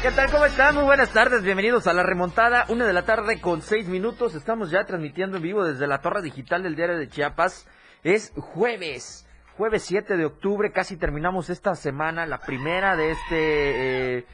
¿Qué 0.00 0.12
tal? 0.12 0.30
¿Cómo 0.30 0.44
están? 0.44 0.76
Muy 0.76 0.84
buenas 0.84 1.12
tardes, 1.12 1.42
bienvenidos 1.42 1.88
a 1.88 1.92
La 1.92 2.04
Remontada, 2.04 2.66
una 2.68 2.86
de 2.86 2.92
la 2.92 3.04
tarde 3.04 3.40
con 3.40 3.62
seis 3.62 3.88
minutos. 3.88 4.36
Estamos 4.36 4.70
ya 4.70 4.84
transmitiendo 4.84 5.38
en 5.38 5.42
vivo 5.42 5.64
desde 5.64 5.88
la 5.88 6.00
torre 6.00 6.22
digital 6.22 6.62
del 6.62 6.76
diario 6.76 6.96
de 6.96 7.08
Chiapas. 7.08 7.66
Es 8.04 8.32
jueves, 8.36 9.26
jueves 9.56 9.82
7 9.82 10.16
de 10.16 10.24
octubre, 10.24 10.70
casi 10.70 10.96
terminamos 10.96 11.50
esta 11.50 11.74
semana, 11.74 12.26
la 12.26 12.38
primera 12.38 12.94
de 12.94 13.10
este 13.10 14.18
eh, 14.18 14.26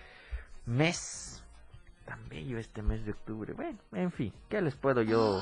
mes. 0.67 1.43
Tan 2.05 2.29
bello 2.29 2.59
este 2.59 2.83
mes 2.83 3.07
de 3.07 3.13
octubre. 3.13 3.55
Bueno, 3.55 3.79
en 3.93 4.13
fin, 4.13 4.35
¿qué 4.51 4.61
les 4.61 4.77
puedo 4.77 5.01
yo 5.01 5.41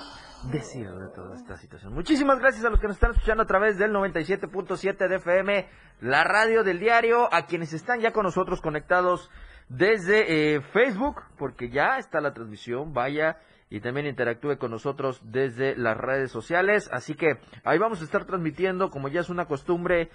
decir 0.53 0.89
de 0.89 1.09
toda 1.09 1.35
esta 1.35 1.57
situación? 1.57 1.95
Muchísimas 1.95 2.39
gracias 2.39 2.65
a 2.65 2.71
los 2.71 2.79
que 2.79 2.87
nos 2.87 2.95
están 2.95 3.11
escuchando 3.11 3.43
a 3.43 3.47
través 3.47 3.77
del 3.77 3.91
97.7 3.91 5.09
de 5.09 5.17
FM, 5.17 5.69
la 6.01 6.23
radio 6.23 6.63
del 6.63 6.79
diario, 6.79 7.29
a 7.35 7.47
quienes 7.47 7.73
están 7.73 7.99
ya 7.99 8.13
con 8.13 8.23
nosotros 8.23 8.61
conectados 8.61 9.29
desde 9.73 10.55
eh, 10.55 10.61
Facebook, 10.61 11.23
porque 11.39 11.71
ya 11.71 11.97
está 11.99 12.21
la 12.21 12.35
transmisión, 12.35 12.93
vaya 12.93 13.39
y 13.71 13.81
también 13.81 14.07
interactúe 14.07 14.59
con 14.59 14.71
nosotros 14.71 15.21
desde 15.25 15.75
las 15.77 15.97
redes 15.97 16.31
sociales. 16.31 16.91
Así 16.93 17.15
que 17.15 17.39
ahí 17.65 17.79
vamos 17.79 18.03
a 18.03 18.05
estar 18.05 18.27
transmitiendo, 18.27 18.91
como 18.91 19.09
ya 19.09 19.21
es 19.21 19.31
una 19.31 19.47
costumbre, 19.47 20.11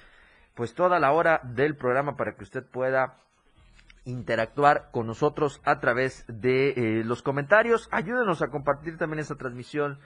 pues 0.54 0.76
toda 0.76 1.00
la 1.00 1.12
hora 1.12 1.42
del 1.44 1.76
programa 1.76 2.16
para 2.16 2.36
que 2.36 2.44
usted 2.44 2.64
pueda 2.64 3.18
interactuar 4.06 4.90
con 4.92 5.08
nosotros 5.08 5.60
a 5.66 5.80
través 5.80 6.24
de 6.28 6.70
eh, 6.70 7.04
los 7.04 7.24
comentarios. 7.24 7.90
Ayúdenos 7.92 8.44
a 8.44 8.50
compartir 8.50 8.98
también 8.98 9.20
esta 9.20 9.36
transmisión 9.36 10.00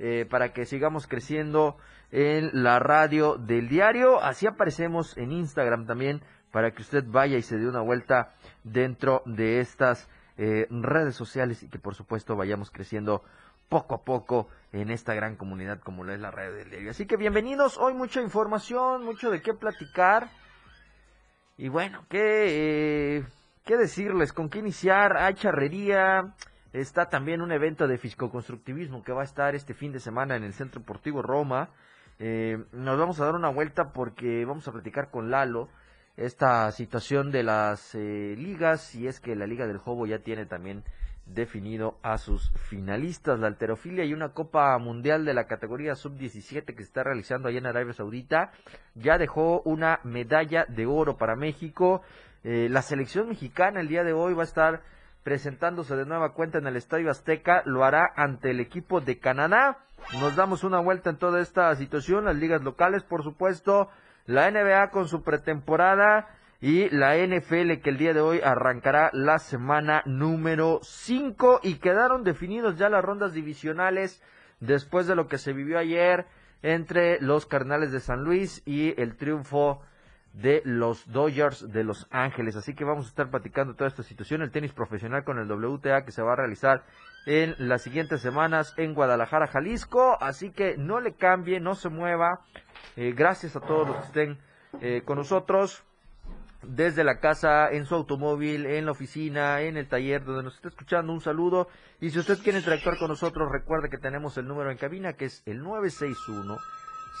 eh, 0.00 0.26
para 0.28 0.52
que 0.52 0.66
sigamos 0.66 1.06
creciendo 1.06 1.76
en 2.10 2.50
la 2.52 2.80
radio 2.80 3.36
del 3.36 3.68
diario. 3.68 4.20
Así 4.20 4.48
aparecemos 4.48 5.16
en 5.16 5.30
Instagram 5.30 5.86
también 5.86 6.22
para 6.50 6.72
que 6.72 6.82
usted 6.82 7.04
vaya 7.06 7.36
y 7.36 7.42
se 7.42 7.56
dé 7.56 7.68
una 7.68 7.82
vuelta 7.82 8.34
dentro 8.66 9.22
de 9.26 9.60
estas 9.60 10.08
eh, 10.36 10.66
redes 10.70 11.14
sociales 11.14 11.62
y 11.62 11.68
que 11.68 11.78
por 11.78 11.94
supuesto 11.94 12.36
vayamos 12.36 12.70
creciendo 12.70 13.22
poco 13.68 13.94
a 13.94 14.02
poco 14.02 14.48
en 14.72 14.90
esta 14.90 15.14
gran 15.14 15.36
comunidad 15.36 15.80
como 15.80 16.04
lo 16.04 16.12
es 16.12 16.20
la 16.20 16.30
red 16.30 16.54
del 16.54 16.70
diario. 16.70 16.90
Así 16.90 17.06
que 17.06 17.16
bienvenidos, 17.16 17.78
hoy 17.78 17.94
mucha 17.94 18.20
información, 18.20 19.04
mucho 19.04 19.30
de 19.30 19.40
qué 19.40 19.54
platicar. 19.54 20.28
Y 21.56 21.68
bueno, 21.68 22.04
qué, 22.10 23.18
eh, 23.18 23.24
qué 23.64 23.76
decirles, 23.76 24.32
con 24.32 24.50
qué 24.50 24.58
iniciar, 24.58 25.16
hay 25.16 25.34
charrería, 25.34 26.34
está 26.72 27.08
también 27.08 27.40
un 27.40 27.50
evento 27.50 27.88
de 27.88 27.96
fiscoconstructivismo 27.96 29.02
que 29.02 29.12
va 29.12 29.22
a 29.22 29.24
estar 29.24 29.54
este 29.54 29.74
fin 29.74 29.92
de 29.92 30.00
semana 30.00 30.36
en 30.36 30.44
el 30.44 30.52
Centro 30.52 30.80
Deportivo 30.80 31.22
Roma. 31.22 31.70
Eh, 32.18 32.62
nos 32.72 32.98
vamos 32.98 33.20
a 33.20 33.24
dar 33.24 33.34
una 33.34 33.48
vuelta 33.48 33.92
porque 33.92 34.44
vamos 34.44 34.68
a 34.68 34.72
platicar 34.72 35.10
con 35.10 35.30
Lalo 35.30 35.68
esta 36.16 36.70
situación 36.72 37.30
de 37.30 37.42
las 37.42 37.94
eh, 37.94 38.34
ligas 38.38 38.94
y 38.94 39.06
es 39.06 39.20
que 39.20 39.36
la 39.36 39.46
Liga 39.46 39.66
del 39.66 39.78
Jobo 39.78 40.06
ya 40.06 40.20
tiene 40.20 40.46
también 40.46 40.82
definido 41.26 41.98
a 42.02 42.18
sus 42.18 42.52
finalistas. 42.68 43.38
La 43.38 43.48
alterofilia 43.48 44.04
y 44.04 44.14
una 44.14 44.30
Copa 44.30 44.78
Mundial 44.78 45.24
de 45.24 45.34
la 45.34 45.46
categoría 45.46 45.94
sub-17 45.94 46.64
que 46.64 46.76
se 46.76 46.82
está 46.82 47.02
realizando 47.02 47.48
allá 47.48 47.58
en 47.58 47.66
Arabia 47.66 47.92
Saudita 47.92 48.52
ya 48.94 49.18
dejó 49.18 49.60
una 49.62 50.00
medalla 50.04 50.64
de 50.68 50.86
oro 50.86 51.16
para 51.16 51.36
México. 51.36 52.02
Eh, 52.44 52.68
la 52.70 52.82
selección 52.82 53.28
mexicana 53.28 53.80
el 53.80 53.88
día 53.88 54.04
de 54.04 54.12
hoy 54.12 54.34
va 54.34 54.42
a 54.42 54.46
estar 54.46 54.82
presentándose 55.22 55.96
de 55.96 56.06
nueva 56.06 56.32
cuenta 56.32 56.58
en 56.58 56.66
el 56.66 56.76
Estadio 56.76 57.10
Azteca. 57.10 57.62
Lo 57.66 57.84
hará 57.84 58.12
ante 58.16 58.52
el 58.52 58.60
equipo 58.60 59.00
de 59.00 59.18
Canadá. 59.18 59.78
Nos 60.20 60.36
damos 60.36 60.62
una 60.62 60.78
vuelta 60.78 61.10
en 61.10 61.18
toda 61.18 61.40
esta 61.40 61.74
situación. 61.74 62.26
Las 62.26 62.36
ligas 62.36 62.62
locales, 62.62 63.02
por 63.02 63.24
supuesto 63.24 63.90
la 64.26 64.50
NBA 64.50 64.90
con 64.90 65.08
su 65.08 65.22
pretemporada 65.22 66.28
y 66.60 66.88
la 66.90 67.16
NFL 67.16 67.80
que 67.82 67.90
el 67.90 67.98
día 67.98 68.14
de 68.14 68.20
hoy 68.20 68.40
arrancará 68.42 69.10
la 69.12 69.38
semana 69.38 70.02
número 70.06 70.80
5 70.82 71.60
y 71.62 71.74
quedaron 71.76 72.24
definidos 72.24 72.76
ya 72.76 72.88
las 72.88 73.04
rondas 73.04 73.32
divisionales 73.32 74.22
después 74.60 75.06
de 75.06 75.16
lo 75.16 75.28
que 75.28 75.38
se 75.38 75.52
vivió 75.52 75.78
ayer 75.78 76.26
entre 76.62 77.20
los 77.20 77.46
Carnales 77.46 77.92
de 77.92 78.00
San 78.00 78.24
Luis 78.24 78.62
y 78.64 79.00
el 79.00 79.16
triunfo 79.16 79.82
de 80.32 80.60
los 80.64 81.10
Dodgers 81.10 81.70
de 81.72 81.84
Los 81.84 82.06
Ángeles. 82.10 82.56
Así 82.56 82.74
que 82.74 82.84
vamos 82.84 83.06
a 83.06 83.08
estar 83.08 83.30
platicando 83.30 83.74
toda 83.74 83.88
esta 83.88 84.02
situación, 84.02 84.42
el 84.42 84.50
tenis 84.50 84.72
profesional 84.72 85.24
con 85.24 85.38
el 85.38 85.50
WTA 85.50 86.04
que 86.04 86.12
se 86.12 86.22
va 86.22 86.32
a 86.32 86.36
realizar 86.36 86.84
en 87.26 87.54
las 87.58 87.82
siguientes 87.82 88.20
semanas 88.20 88.74
en 88.76 88.94
Guadalajara, 88.94 89.46
Jalisco. 89.46 90.16
Así 90.20 90.50
que 90.50 90.76
no 90.76 91.00
le 91.00 91.14
cambie, 91.14 91.60
no 91.60 91.74
se 91.74 91.88
mueva. 91.88 92.40
Eh, 92.96 93.12
gracias 93.16 93.56
a 93.56 93.60
todos 93.60 93.88
los 93.88 93.96
que 93.96 94.06
estén 94.06 94.38
eh, 94.80 95.02
con 95.04 95.18
nosotros 95.18 95.82
desde 96.62 97.04
la 97.04 97.20
casa, 97.20 97.70
en 97.70 97.86
su 97.86 97.94
automóvil, 97.94 98.66
en 98.66 98.86
la 98.86 98.92
oficina, 98.92 99.60
en 99.60 99.76
el 99.76 99.88
taller, 99.88 100.24
donde 100.24 100.42
nos 100.42 100.56
esté 100.56 100.68
escuchando, 100.68 101.12
un 101.12 101.20
saludo. 101.20 101.68
Y 102.00 102.10
si 102.10 102.18
usted 102.18 102.38
quiere 102.42 102.58
interactuar 102.58 102.98
con 102.98 103.08
nosotros, 103.08 103.50
recuerde 103.50 103.88
que 103.88 103.98
tenemos 103.98 104.36
el 104.38 104.46
número 104.46 104.70
en 104.70 104.78
cabina, 104.78 105.12
que 105.14 105.26
es 105.26 105.42
el 105.46 105.62
961 105.62 106.58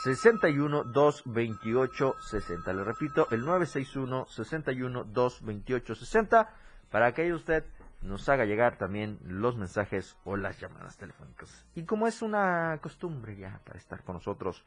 61 0.02 0.84
228 0.84 2.14
60. 2.20 2.72
Le 2.72 2.84
repito, 2.84 3.28
el 3.30 3.44
961 3.44 4.26
61 4.26 5.04
228 5.04 5.94
60 5.94 6.54
para 6.90 7.12
que 7.12 7.32
usted 7.32 7.64
nos 8.02 8.28
haga 8.28 8.44
llegar 8.44 8.76
también 8.78 9.18
los 9.24 9.56
mensajes 9.56 10.16
o 10.24 10.36
las 10.36 10.60
llamadas 10.60 10.96
telefónicas. 10.96 11.64
Y 11.74 11.84
como 11.84 12.06
es 12.06 12.22
una 12.22 12.78
costumbre 12.82 13.36
ya 13.36 13.60
para 13.64 13.78
estar 13.78 14.02
con 14.02 14.16
nosotros 14.16 14.64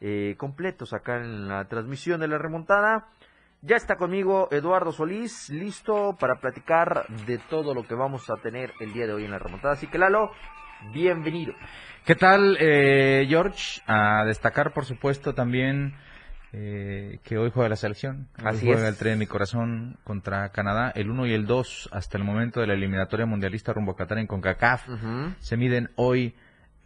eh, 0.00 0.34
completos 0.38 0.92
acá 0.92 1.16
en 1.16 1.48
la 1.48 1.66
transmisión 1.66 2.20
de 2.20 2.28
la 2.28 2.38
remontada, 2.38 3.08
ya 3.62 3.76
está 3.76 3.96
conmigo 3.96 4.48
Eduardo 4.50 4.92
Solís, 4.92 5.50
listo 5.50 6.16
para 6.18 6.40
platicar 6.40 7.06
de 7.26 7.38
todo 7.38 7.74
lo 7.74 7.86
que 7.86 7.94
vamos 7.94 8.30
a 8.30 8.36
tener 8.36 8.72
el 8.80 8.92
día 8.92 9.06
de 9.06 9.12
hoy 9.12 9.24
en 9.24 9.30
la 9.30 9.38
remontada. 9.38 9.74
Así 9.74 9.86
que 9.86 9.98
Lalo, 9.98 10.30
bienvenido. 10.92 11.52
¿Qué 12.06 12.14
tal, 12.14 12.56
eh, 12.58 13.26
George? 13.28 13.82
A 13.86 14.24
destacar, 14.24 14.72
por 14.72 14.86
supuesto, 14.86 15.34
también 15.34 15.94
eh, 16.52 17.20
que 17.22 17.36
hoy 17.36 17.50
juega 17.52 17.68
la 17.68 17.76
selección. 17.76 18.28
Así 18.42 18.66
juega 18.66 18.88
el 18.88 18.96
tren 18.96 19.12
de 19.12 19.18
mi 19.18 19.26
corazón 19.26 19.98
contra 20.04 20.48
Canadá. 20.48 20.90
El 20.94 21.10
1 21.10 21.26
y 21.26 21.34
el 21.34 21.46
2 21.46 21.90
hasta 21.92 22.16
el 22.18 22.24
momento 22.24 22.60
de 22.60 22.66
la 22.66 22.72
eliminatoria 22.72 23.26
mundialista 23.26 23.72
rumbo 23.72 23.92
a 23.92 23.96
Qatar 23.96 24.18
en 24.18 24.26
CONCACAF 24.26 24.88
se 25.38 25.56
miden 25.56 25.90
hoy 25.96 26.34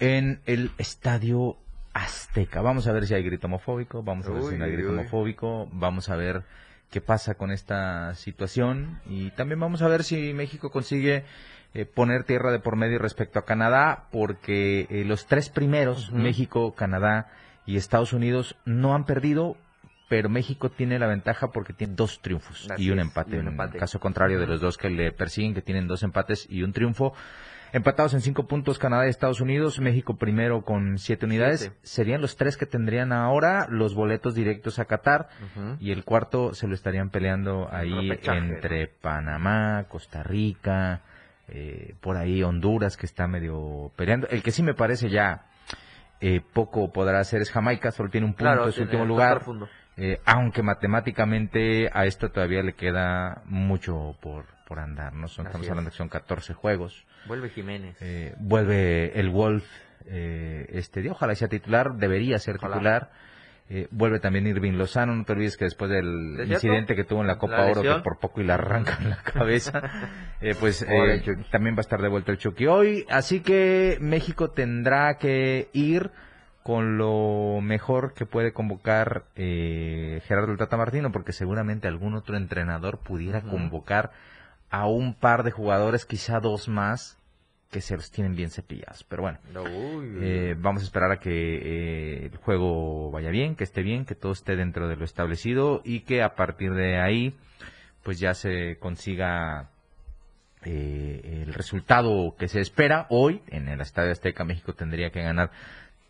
en 0.01 0.43
el 0.47 0.73
Estadio 0.77 1.57
Azteca. 1.95 2.61
Vamos 2.61 2.87
a 2.87 2.93
ver 2.93 3.07
si 3.07 3.15
hay 3.15 3.23
grito 3.23 3.47
homofóbico, 3.47 4.03
vamos 4.03 4.27
a 4.27 4.31
ver 4.33 4.43
si 4.43 4.59
no 4.59 4.65
hay 4.65 4.73
grito 4.73 4.91
homofóbico, 4.91 5.69
vamos 5.73 6.11
a 6.11 6.17
ver 6.17 6.43
qué 6.91 7.01
pasa 7.01 7.35
con 7.35 7.51
esta 7.51 8.15
situación 8.15 9.01
y 9.07 9.31
también 9.31 9.59
vamos 9.61 9.83
a 9.83 9.89
ver 9.89 10.05
si 10.05 10.33
México 10.33 10.71
consigue 10.71 11.25
eh, 11.73 11.87
poner 11.87 12.25
tierra 12.25 12.53
de 12.53 12.61
por 12.61 12.77
medio 12.77 12.99
respecto 12.99 13.39
a 13.39 13.45
Canadá, 13.45 14.05
porque 14.13 14.87
eh, 14.91 15.05
los 15.05 15.27
tres 15.27 15.49
primeros, 15.49 16.13
México, 16.13 16.75
Canadá 16.75 17.33
y 17.67 17.77
Estados 17.77 18.13
Unidos, 18.13 18.57
no 18.65 18.95
han 18.95 19.07
perdido, 19.07 19.57
pero 20.09 20.29
México 20.29 20.71
tiene 20.71 21.01
la 21.01 21.07
ventaja 21.07 21.51
porque 21.51 21.73
tiene 21.73 21.95
dos 21.97 22.21
triunfos 22.21 22.69
y 22.77 22.91
un 22.91 23.01
empate. 23.01 23.39
En 23.39 23.57
caso 23.79 23.99
contrario 23.99 24.39
de 24.39 24.47
los 24.47 24.61
dos 24.61 24.79
que 24.79 24.91
le 24.91 25.11
persiguen, 25.11 25.55
que 25.55 25.63
tienen 25.63 25.89
dos 25.89 26.05
empates 26.05 26.47
y 26.49 26.63
un 26.63 26.73
triunfo. 26.73 27.13
Empatados 27.75 28.15
en 28.15 28.21
cinco 28.21 28.47
puntos 28.47 28.79
Canadá 28.79 29.09
y 29.09 29.11
Estados 29.11 29.41
Unidos, 29.41 29.81
México 29.81 30.17
primero 30.17 30.63
con 30.63 30.97
siete 30.97 31.27
unidades. 31.27 31.73
Serían 31.83 32.21
los 32.21 32.37
tres 32.37 32.57
que 32.57 32.67
tendrían 32.67 33.13
ahora 33.13 33.67
los 33.69 33.97
boletos 33.97 34.37
directos 34.37 34.79
a 34.79 34.85
Qatar 34.85 35.29
y 35.81 35.91
el 35.91 36.05
cuarto 36.05 36.55
se 36.55 36.69
lo 36.69 36.75
estarían 36.75 37.11
peleando 37.11 37.69
ahí 37.73 38.13
entre 38.27 38.87
Panamá, 38.87 39.87
Costa 39.89 40.23
Rica, 40.23 41.03
eh, 41.49 41.97
por 42.01 42.17
ahí 42.17 42.45
Honduras 42.45 42.97
que 42.97 43.07
está 43.07 43.27
medio 43.27 43.91
peleando. 43.97 44.29
El 44.29 44.45
que 44.45 44.53
sí 44.53 44.63
me 44.63 44.75
parece 44.75 45.11
ya 45.11 45.47
eh, 46.21 46.43
poco 46.53 46.93
podrá 46.93 47.19
hacer 47.19 47.43
es 47.43 47.51
Jamaica, 47.51 47.91
solo 47.91 48.09
tiene 48.09 48.29
un 48.29 48.35
punto, 48.35 48.67
en 48.67 48.73
su 48.73 48.83
último 48.83 49.05
lugar. 49.05 49.43
Eh, 49.97 50.21
aunque 50.25 50.63
matemáticamente 50.63 51.89
a 51.93 52.07
esto 52.07 52.31
todavía 52.31 52.63
le 52.63 52.75
queda 52.75 53.43
mucho 53.45 54.17
por, 54.21 54.47
por 54.67 54.81
andar, 54.81 55.13
¿no? 55.13 55.29
Son, 55.29 55.47
estamos 55.47 55.69
hablando 55.69 55.91
que 55.91 55.97
son 55.97 56.09
14 56.09 56.55
juegos. 56.55 57.07
Vuelve 57.27 57.51
Jiménez. 57.51 57.97
vuelve 58.39 59.19
el 59.19 59.31
Wolf 59.31 59.65
este 60.07 61.01
día, 61.01 61.13
ojalá 61.13 61.35
sea 61.35 61.49
titular, 61.49 61.95
debería 61.95 62.39
ser 62.39 62.59
titular. 62.59 63.11
Eh, 63.71 63.89
vuelve 63.91 64.21
también 64.21 64.47
Irving 64.47 64.73
Lozano, 64.73 65.17
no 65.17 65.25
te 65.25 65.33
olvides 65.33 65.57
que 65.57 65.65
después 65.65 65.91
del 65.91 66.45
incidente 66.47 66.95
que 66.95 67.05
tuvo 67.05 67.23
en 67.23 67.27
la 67.27 67.39
Copa 67.39 67.65
Oro, 67.65 67.81
que 67.81 68.03
por 68.03 68.19
poco 68.19 68.43
y 68.43 68.51
arranca 68.51 68.99
en 69.01 69.09
la 69.09 69.17
cabeza, 69.23 69.81
eh, 70.43 70.55
pues 70.61 70.83
eh, 70.83 71.23
también 71.51 71.75
va 71.75 71.79
a 71.79 71.81
estar 71.81 72.03
de 72.03 72.09
vuelta 72.09 72.31
el 72.31 72.37
Chucky 72.37 72.67
hoy. 72.67 73.07
Así 73.09 73.41
que 73.41 73.97
México 74.03 74.51
tendrá 74.51 75.17
que 75.17 75.71
ir 75.73 76.11
con 76.65 76.99
lo 76.99 77.61
mejor 77.63 78.15
que 78.15 78.27
puede 78.27 78.53
convocar 78.53 79.27
Gerardo 79.37 80.51
el 80.51 80.59
Tata 80.59 80.77
Martino, 80.77 81.13
porque 81.13 81.33
seguramente 81.33 81.87
algún 81.87 82.15
otro 82.15 82.37
entrenador 82.37 82.99
pudiera 82.99 83.43
convocar 83.43 84.11
a 84.71 84.87
un 84.87 85.15
par 85.15 85.45
de 85.45 85.53
jugadores, 85.53 86.05
quizá 86.05 86.41
dos 86.41 86.69
más, 86.69 87.17
que 87.75 87.81
se 87.81 87.97
los 87.97 88.11
tienen 88.13 88.37
bien 88.37 88.51
cepillados. 88.51 89.05
Pero 89.05 89.23
bueno, 89.23 89.39
eh, 90.23 90.55
vamos 90.57 90.83
a 90.83 90.85
esperar 90.85 91.11
a 91.11 91.19
que 91.19 91.31
eh, 91.31 92.27
el 92.27 92.37
juego 92.39 93.11
vaya 93.11 93.31
bien, 93.31 93.57
que 93.57 93.65
esté 93.65 93.83
bien, 93.83 94.05
que 94.05 94.15
todo 94.15 94.33
esté 94.33 94.55
dentro 94.57 94.89
de 94.89 94.97
lo 94.97 95.05
establecido 95.05 95.83
y 95.85 96.01
que 96.01 96.23
a 96.23 96.37
partir 96.37 96.73
de 96.73 97.01
ahí 97.01 97.37
pues 98.05 98.21
ya 98.21 98.35
se 98.35 98.77
consiga 98.79 99.71
eh, 100.65 101.43
el 101.45 101.53
resultado 101.53 102.37
que 102.39 102.47
se 102.47 102.61
espera. 102.61 103.07
Hoy 103.11 103.43
en 103.49 103.67
el 103.69 103.81
Estadio 103.81 104.13
Azteca 104.13 104.45
México 104.45 104.75
tendría 104.75 105.11
que 105.11 105.23
ganar 105.23 105.51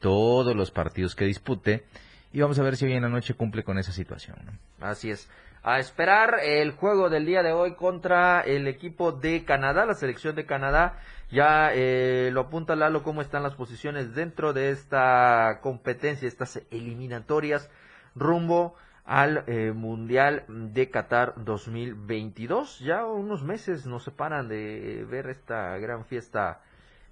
todos 0.00 0.54
los 0.54 0.70
partidos 0.70 1.14
que 1.14 1.24
dispute 1.24 1.84
y 2.32 2.40
vamos 2.40 2.58
a 2.58 2.62
ver 2.62 2.76
si 2.76 2.84
hoy 2.84 2.94
en 2.94 3.02
la 3.02 3.08
noche 3.08 3.34
cumple 3.34 3.62
con 3.62 3.78
esa 3.78 3.92
situación. 3.92 4.36
Así 4.80 5.10
es 5.10 5.28
a 5.64 5.78
esperar 5.78 6.40
el 6.42 6.72
juego 6.72 7.08
del 7.08 7.24
día 7.24 7.42
de 7.42 7.52
hoy 7.52 7.74
contra 7.74 8.42
el 8.42 8.68
equipo 8.68 9.12
de 9.12 9.46
Canadá, 9.46 9.86
la 9.86 9.94
selección 9.94 10.36
de 10.36 10.44
Canadá. 10.44 10.98
Ya 11.30 11.70
eh, 11.72 12.28
lo 12.32 12.42
apunta 12.42 12.76
Lalo 12.76 13.02
cómo 13.02 13.22
están 13.22 13.42
las 13.42 13.54
posiciones 13.54 14.14
dentro 14.14 14.52
de 14.52 14.70
esta 14.70 15.60
competencia, 15.62 16.28
estas 16.28 16.62
eliminatorias 16.70 17.70
rumbo 18.14 18.74
al 19.06 19.44
eh, 19.46 19.72
Mundial 19.72 20.44
de 20.48 20.90
Qatar 20.90 21.32
2022. 21.38 22.80
Ya 22.80 23.06
unos 23.06 23.42
meses 23.42 23.86
nos 23.86 24.04
separan 24.04 24.48
de 24.48 25.06
ver 25.08 25.30
esta 25.30 25.78
gran 25.78 26.04
fiesta 26.04 26.60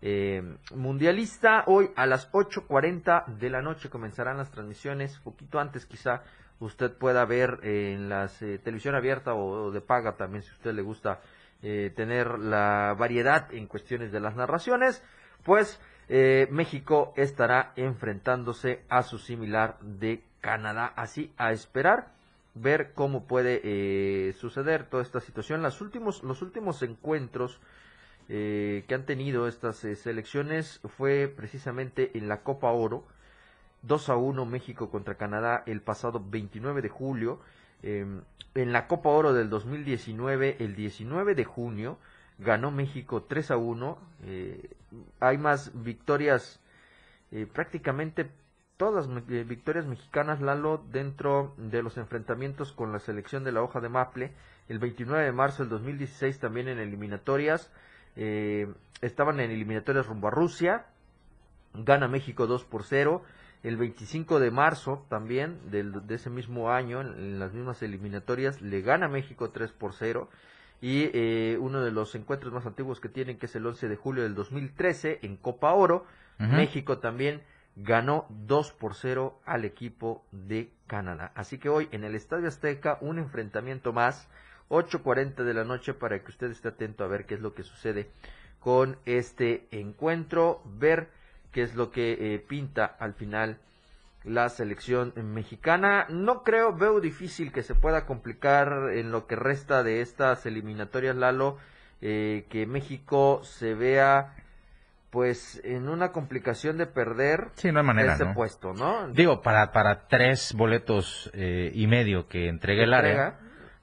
eh, 0.02 0.42
mundialista. 0.74 1.64
Hoy 1.66 1.90
a 1.96 2.06
las 2.06 2.30
8.40 2.32 3.26
de 3.26 3.50
la 3.50 3.62
noche 3.62 3.88
comenzarán 3.88 4.36
las 4.36 4.50
transmisiones, 4.50 5.18
poquito 5.20 5.60
antes 5.60 5.86
quizá 5.86 6.22
usted 6.64 6.92
pueda 6.92 7.24
ver 7.24 7.60
en 7.62 8.08
la 8.08 8.30
eh, 8.40 8.58
televisión 8.62 8.94
abierta 8.94 9.34
o, 9.34 9.70
de 9.70 9.80
paga 9.80 10.16
también 10.16 10.42
si 10.42 10.50
a 10.50 10.54
usted 10.54 10.72
le 10.74 10.82
gusta 10.82 11.20
eh, 11.62 11.92
tener 11.94 12.38
la 12.38 12.94
variedad 12.98 13.52
en 13.52 13.66
cuestiones 13.66 14.12
de 14.12 14.20
las 14.20 14.34
narraciones, 14.36 15.02
pues 15.44 15.80
eh, 16.08 16.48
México 16.50 17.12
estará 17.16 17.72
enfrentándose 17.76 18.82
a 18.88 19.02
su 19.02 19.18
similar 19.18 19.78
de 19.80 20.22
Canadá. 20.40 20.92
Así 20.96 21.32
a 21.36 21.52
esperar 21.52 22.08
ver 22.54 22.92
cómo 22.94 23.26
puede 23.26 24.32
suceder 24.34 24.84
toda 24.84 25.02
esta 25.02 25.20
situación. 25.20 25.62
Los 25.62 25.80
últimos, 25.80 26.22
los 26.22 26.42
últimos 26.42 26.82
encuentros 26.82 27.60
que 28.28 28.94
han 28.94 29.04
tenido 29.04 29.46
estas 29.46 29.76
selecciones 29.76 30.80
fue 30.96 31.32
precisamente 31.34 32.16
en 32.16 32.28
la 32.28 32.42
Copa 32.42 32.70
Oro 32.70 33.04
2 33.82 34.08
a 34.10 34.16
1 34.16 34.46
México 34.46 34.90
contra 34.90 35.16
Canadá 35.16 35.62
el 35.66 35.80
pasado 35.80 36.24
29 36.24 36.82
de 36.82 36.88
julio. 36.88 37.40
Em, 37.82 38.22
en 38.54 38.72
la 38.72 38.86
Copa 38.86 39.08
Oro 39.08 39.32
del 39.32 39.50
2019, 39.50 40.56
el 40.60 40.76
19 40.76 41.34
de 41.34 41.44
junio, 41.44 41.98
ganó 42.38 42.70
México 42.70 43.24
3 43.24 43.50
a 43.50 43.56
1. 43.56 43.98
Eh, 44.24 44.70
hay 45.20 45.38
más 45.38 45.72
victorias, 45.82 46.60
eh, 47.32 47.46
prácticamente 47.52 48.30
todas 48.76 49.08
eh, 49.28 49.44
victorias 49.44 49.86
mexicanas, 49.86 50.40
Lalo, 50.40 50.84
dentro 50.90 51.54
de 51.56 51.82
los 51.82 51.96
enfrentamientos 51.96 52.72
con 52.72 52.92
la 52.92 53.00
selección 53.00 53.42
de 53.42 53.52
la 53.52 53.62
hoja 53.62 53.80
de 53.80 53.88
Maple. 53.88 54.32
El 54.68 54.78
29 54.78 55.24
de 55.24 55.32
marzo 55.32 55.64
del 55.64 55.70
2016 55.70 56.38
también 56.38 56.68
en 56.68 56.78
eliminatorias. 56.78 57.70
Estaban 58.16 59.40
en 59.40 59.50
eliminatorias 59.50 60.06
rumbo 60.06 60.28
a 60.28 60.30
Rusia. 60.30 60.86
Gana 61.74 62.08
México 62.08 62.46
2 62.46 62.64
por 62.64 62.84
0 62.84 63.22
el 63.62 63.76
25 63.76 64.40
de 64.40 64.50
marzo 64.50 65.06
también 65.08 65.70
del, 65.70 66.06
de 66.06 66.14
ese 66.16 66.30
mismo 66.30 66.72
año, 66.72 67.00
en, 67.00 67.38
las 67.38 67.52
mismas 67.52 67.82
eliminatorias, 67.82 68.60
le 68.60 68.80
gana 68.82 69.08
México 69.08 69.50
3 69.50 69.72
por 69.72 69.94
0. 69.94 70.28
Y 70.80 71.10
eh, 71.14 71.58
uno 71.60 71.80
de 71.80 71.92
los 71.92 72.14
encuentros 72.16 72.52
más 72.52 72.66
antiguos 72.66 72.98
que 72.98 73.08
tienen, 73.08 73.38
que 73.38 73.46
es 73.46 73.54
el 73.54 73.64
11 73.64 73.88
de 73.88 73.96
julio 73.96 74.24
del 74.24 74.34
2013, 74.34 75.20
en 75.22 75.36
Copa 75.36 75.72
Oro, 75.72 76.06
México 76.38 76.98
también 76.98 77.40
ganó 77.76 78.26
2 78.30 78.72
por 78.72 78.94
0 78.96 79.40
al 79.44 79.64
equipo 79.64 80.24
de 80.32 80.72
Canadá. 80.88 81.30
Así 81.36 81.58
que 81.58 81.68
hoy 81.68 81.88
en 81.92 82.02
el 82.02 82.16
Estadio 82.16 82.48
Azteca, 82.48 82.98
un 83.00 83.20
enfrentamiento 83.20 83.92
más, 83.92 84.28
8.40 84.72 85.44
de 85.44 85.54
la 85.54 85.64
noche, 85.64 85.92
para 85.92 86.18
que 86.18 86.30
usted 86.30 86.50
esté 86.50 86.68
atento 86.68 87.04
a 87.04 87.08
ver 87.08 87.26
qué 87.26 87.34
es 87.34 87.40
lo 87.40 87.54
que 87.54 87.62
sucede 87.62 88.08
con 88.58 88.96
este 89.04 89.66
encuentro, 89.70 90.62
ver 90.64 91.08
qué 91.52 91.62
es 91.62 91.74
lo 91.74 91.90
que 91.90 92.34
eh, 92.34 92.38
pinta 92.38 92.84
al 92.84 93.12
final 93.12 93.58
la 94.24 94.48
selección 94.48 95.12
mexicana. 95.16 96.06
No 96.08 96.42
creo, 96.42 96.74
veo 96.74 97.00
difícil 97.00 97.52
que 97.52 97.62
se 97.62 97.74
pueda 97.74 98.06
complicar 98.06 98.90
en 98.94 99.12
lo 99.12 99.26
que 99.26 99.36
resta 99.36 99.82
de 99.82 100.00
estas 100.00 100.46
eliminatorias, 100.46 101.16
Lalo, 101.16 101.58
eh, 102.00 102.46
que 102.48 102.66
México 102.66 103.40
se 103.44 103.74
vea 103.74 104.34
pues 105.10 105.60
en 105.62 105.90
una 105.90 106.10
complicación 106.10 106.78
de 106.78 106.86
perder 106.86 107.48
sí, 107.56 107.70
no 107.70 107.80
hay 107.80 107.84
manera, 107.84 108.14
ese 108.14 108.24
puesto, 108.26 108.72
¿no? 108.72 109.08
Digo, 109.08 109.42
para, 109.42 109.70
para 109.70 110.08
tres 110.08 110.54
boletos 110.56 111.30
eh, 111.34 111.70
y 111.74 111.86
medio 111.86 112.28
que 112.28 112.48
entregue 112.48 112.84
el 112.84 112.94
área, 112.94 113.38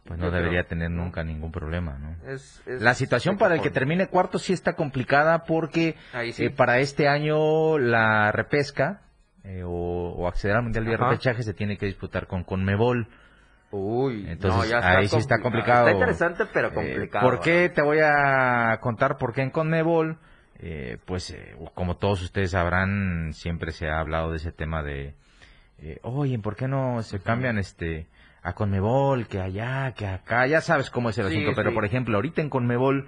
pues 0.09 0.19
no 0.19 0.31
debería 0.31 0.63
tener 0.63 0.89
nunca 0.89 1.23
ningún 1.23 1.51
problema, 1.51 1.99
¿no? 1.99 2.15
la 2.65 2.95
situación 2.95 3.37
para 3.37 3.53
el 3.53 3.61
que 3.61 3.69
termine 3.69 4.07
cuarto 4.07 4.39
sí 4.39 4.53
está 4.53 4.73
complicada 4.73 5.43
porque 5.43 5.95
eh, 6.15 6.49
para 6.49 6.79
este 6.79 7.07
año 7.07 7.77
la 7.77 8.31
repesca 8.31 9.03
eh, 9.43 9.61
o, 9.63 10.27
acceder 10.27 10.55
al 10.55 10.63
Mundial 10.63 10.85
de 10.85 10.97
Repechaje 10.97 11.43
se 11.43 11.53
tiene 11.53 11.77
que 11.77 11.85
disputar 11.85 12.25
con 12.25 12.43
Conmebol. 12.43 13.07
Uy, 13.69 14.25
entonces 14.27 14.73
ahí 14.81 15.07
sí 15.07 15.17
está 15.17 15.41
complicado. 15.41 15.85
Está 15.85 15.99
interesante, 15.99 16.45
pero 16.51 16.69
eh, 16.69 16.73
complicado. 16.73 17.29
¿Por 17.29 17.39
qué? 17.41 17.69
Te 17.69 17.83
voy 17.83 17.99
a 18.01 18.79
contar 18.81 19.17
por 19.17 19.31
qué 19.31 19.43
en 19.43 19.51
Conmebol. 19.51 20.17
pues 21.05 21.37
como 21.75 21.97
todos 21.97 22.23
ustedes 22.23 22.49
sabrán, 22.49 23.33
siempre 23.33 23.71
se 23.73 23.87
ha 23.87 23.99
hablado 23.99 24.31
de 24.31 24.37
ese 24.37 24.51
tema 24.51 24.81
de, 24.81 25.13
oye, 26.01 26.39
¿por 26.39 26.55
qué 26.55 26.67
no 26.67 27.03
se 27.03 27.19
cambian 27.19 27.59
este 27.59 28.07
a 28.41 28.53
Conmebol, 28.53 29.27
que 29.27 29.39
allá, 29.39 29.93
que 29.93 30.07
acá, 30.07 30.47
ya 30.47 30.61
sabes 30.61 30.89
cómo 30.89 31.09
es 31.09 31.17
el 31.17 31.27
asunto, 31.27 31.51
pero 31.55 31.73
por 31.73 31.85
ejemplo, 31.85 32.15
ahorita 32.15 32.41
en 32.41 32.49
Conmebol, 32.49 33.07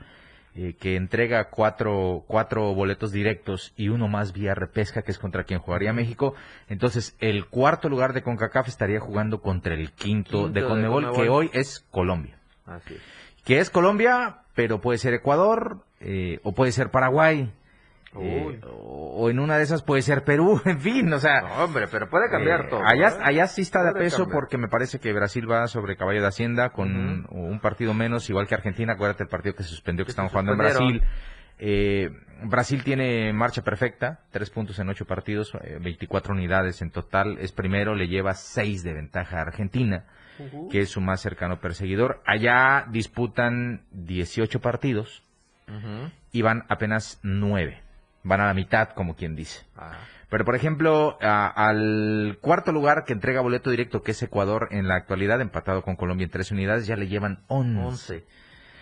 eh, 0.54 0.75
que 0.78 0.98
entrega 0.98 1.50
cuatro, 1.50 2.25
cuatro 2.28 2.74
boletos 2.74 3.13
directos 3.13 3.74
y 3.78 3.88
uno 3.88 4.09
más 4.09 4.33
vía 4.33 4.54
repesca, 4.54 5.02
que 5.02 5.11
es 5.11 5.18
contra 5.18 5.45
quien 5.45 5.59
jugaría 5.59 5.94
México, 5.94 6.35
entonces 6.68 7.16
el 7.19 7.45
cuarto 7.45 7.88
lugar 7.88 8.11
de 8.14 8.21
CONCACAF 8.21 8.68
estaría 8.68 9.00
jugando 9.00 9.42
contra 9.42 9.73
el 9.73 9.94
quinto, 9.94 10.50
de, 10.50 10.64
Conmebol, 10.64 11.14
que 11.14 11.30
hoy 11.30 11.50
es 11.54 11.85
Colombia. 11.90 12.38
Así 12.66 12.97
Que 13.45 13.59
es 13.59 13.69
Colombia, 13.69 14.40
pero 14.54 14.81
puede 14.81 14.97
ser 14.97 15.14
Ecuador 15.14 15.85
eh, 16.02 16.40
o 16.44 16.54
puede 16.54 16.73
ser 16.73 16.92
Paraguay. 16.92 17.50
Eh, 18.19 18.59
o, 18.65 19.30
en 19.30 19.39
una 19.39 19.57
de 19.57 19.63
esas 19.63 19.83
puede 19.83 20.01
ser 20.01 20.23
Perú, 20.23 20.61
en 20.65 20.80
fin, 20.80 21.11
o 21.13 21.19
sea. 21.19 21.63
hombre, 21.63 21.87
pero 21.89 22.09
puede 22.09 22.30
cambiar 22.30 22.65
eh, 22.65 22.68
todo. 22.69 22.81
Allá, 22.83 23.09
¿eh? 23.09 23.21
allá 23.23 23.47
sí 23.47 23.61
está 23.61 23.83
de 23.83 23.94
peso 23.94 24.27
porque 24.27 24.57
me 24.57 24.68
parece 24.68 24.99
que 24.99 25.13
Brasil 25.13 25.49
va 25.49 25.68
sobre 25.68 25.95
caballo 25.95 26.21
de 26.21 26.27
Hacienda 26.27 26.71
con 26.71 27.25
un 27.30 27.59
partido 27.59 27.94
menos, 27.94 28.30
igual 28.30 28.47
que 28.47 28.56
Argentina. 28.56 28.94
Acuérdate 28.94 29.23
el 29.23 29.30
partido 29.30 29.56
que 29.56 29.63
se 29.63 29.69
suspendió 29.69 30.06
que, 30.06 30.11
estamos 30.11 30.31
jugando 30.31 30.51
en 30.53 30.57
Brasil. 30.57 31.03
Brasil 32.44 32.83
tiene 32.83 33.31
marcha 33.33 33.61
perfecta, 33.61 34.21
tres 34.31 34.49
puntos 34.49 34.80
en 34.80 34.89
ocho 34.89 35.06
partidos, 35.06 35.56
24 35.81 36.33
unidades 36.33 36.81
en 36.81 36.89
total. 36.89 37.37
Es 37.39 37.51
primero, 37.51 37.95
le 37.95 38.07
lleva 38.07 38.33
seis 38.33 38.83
de 38.83 38.94
ventaja 38.94 39.37
a 39.37 39.41
Argentina, 39.41 40.06
que 40.69 40.80
es 40.80 40.89
su 40.89 40.99
más 40.99 41.21
cercano 41.21 41.59
perseguidor. 41.59 42.21
Allá 42.25 42.87
disputan 42.89 43.83
18 43.91 44.59
partidos 44.59 45.23
y 46.33 46.41
van 46.41 46.65
apenas 46.68 47.19
nueve 47.23 47.81
van 48.23 48.42
a 48.42 48.47
la 48.47 48.54
mitad, 48.54 48.90
como 48.90 49.16
quien 49.16 49.35
dice. 49.35 49.66
Pero, 50.30 50.45
por 50.45 50.56
ejemplo, 50.56 51.18
al 51.21 52.37
cuarto 52.42 52.71
lugar 52.71 53.04
que 53.06 53.13
entrega 53.13 53.42
boleto 53.42 53.69
directo, 53.69 54.01
que 54.01 54.11
es 54.11 54.23
Ecuador, 54.23 54.69
en 54.71 54.87
la 54.87 54.95
actualidad, 54.95 55.42
empatado 55.42 55.81
con 55.81 55.95
Colombia 55.95 56.25
en 56.25 56.31
tres 56.31 56.51
unidades, 56.51 56.87
ya 56.87 56.95
le 56.95 57.07
llevan 57.07 57.44
11. 57.47 58.23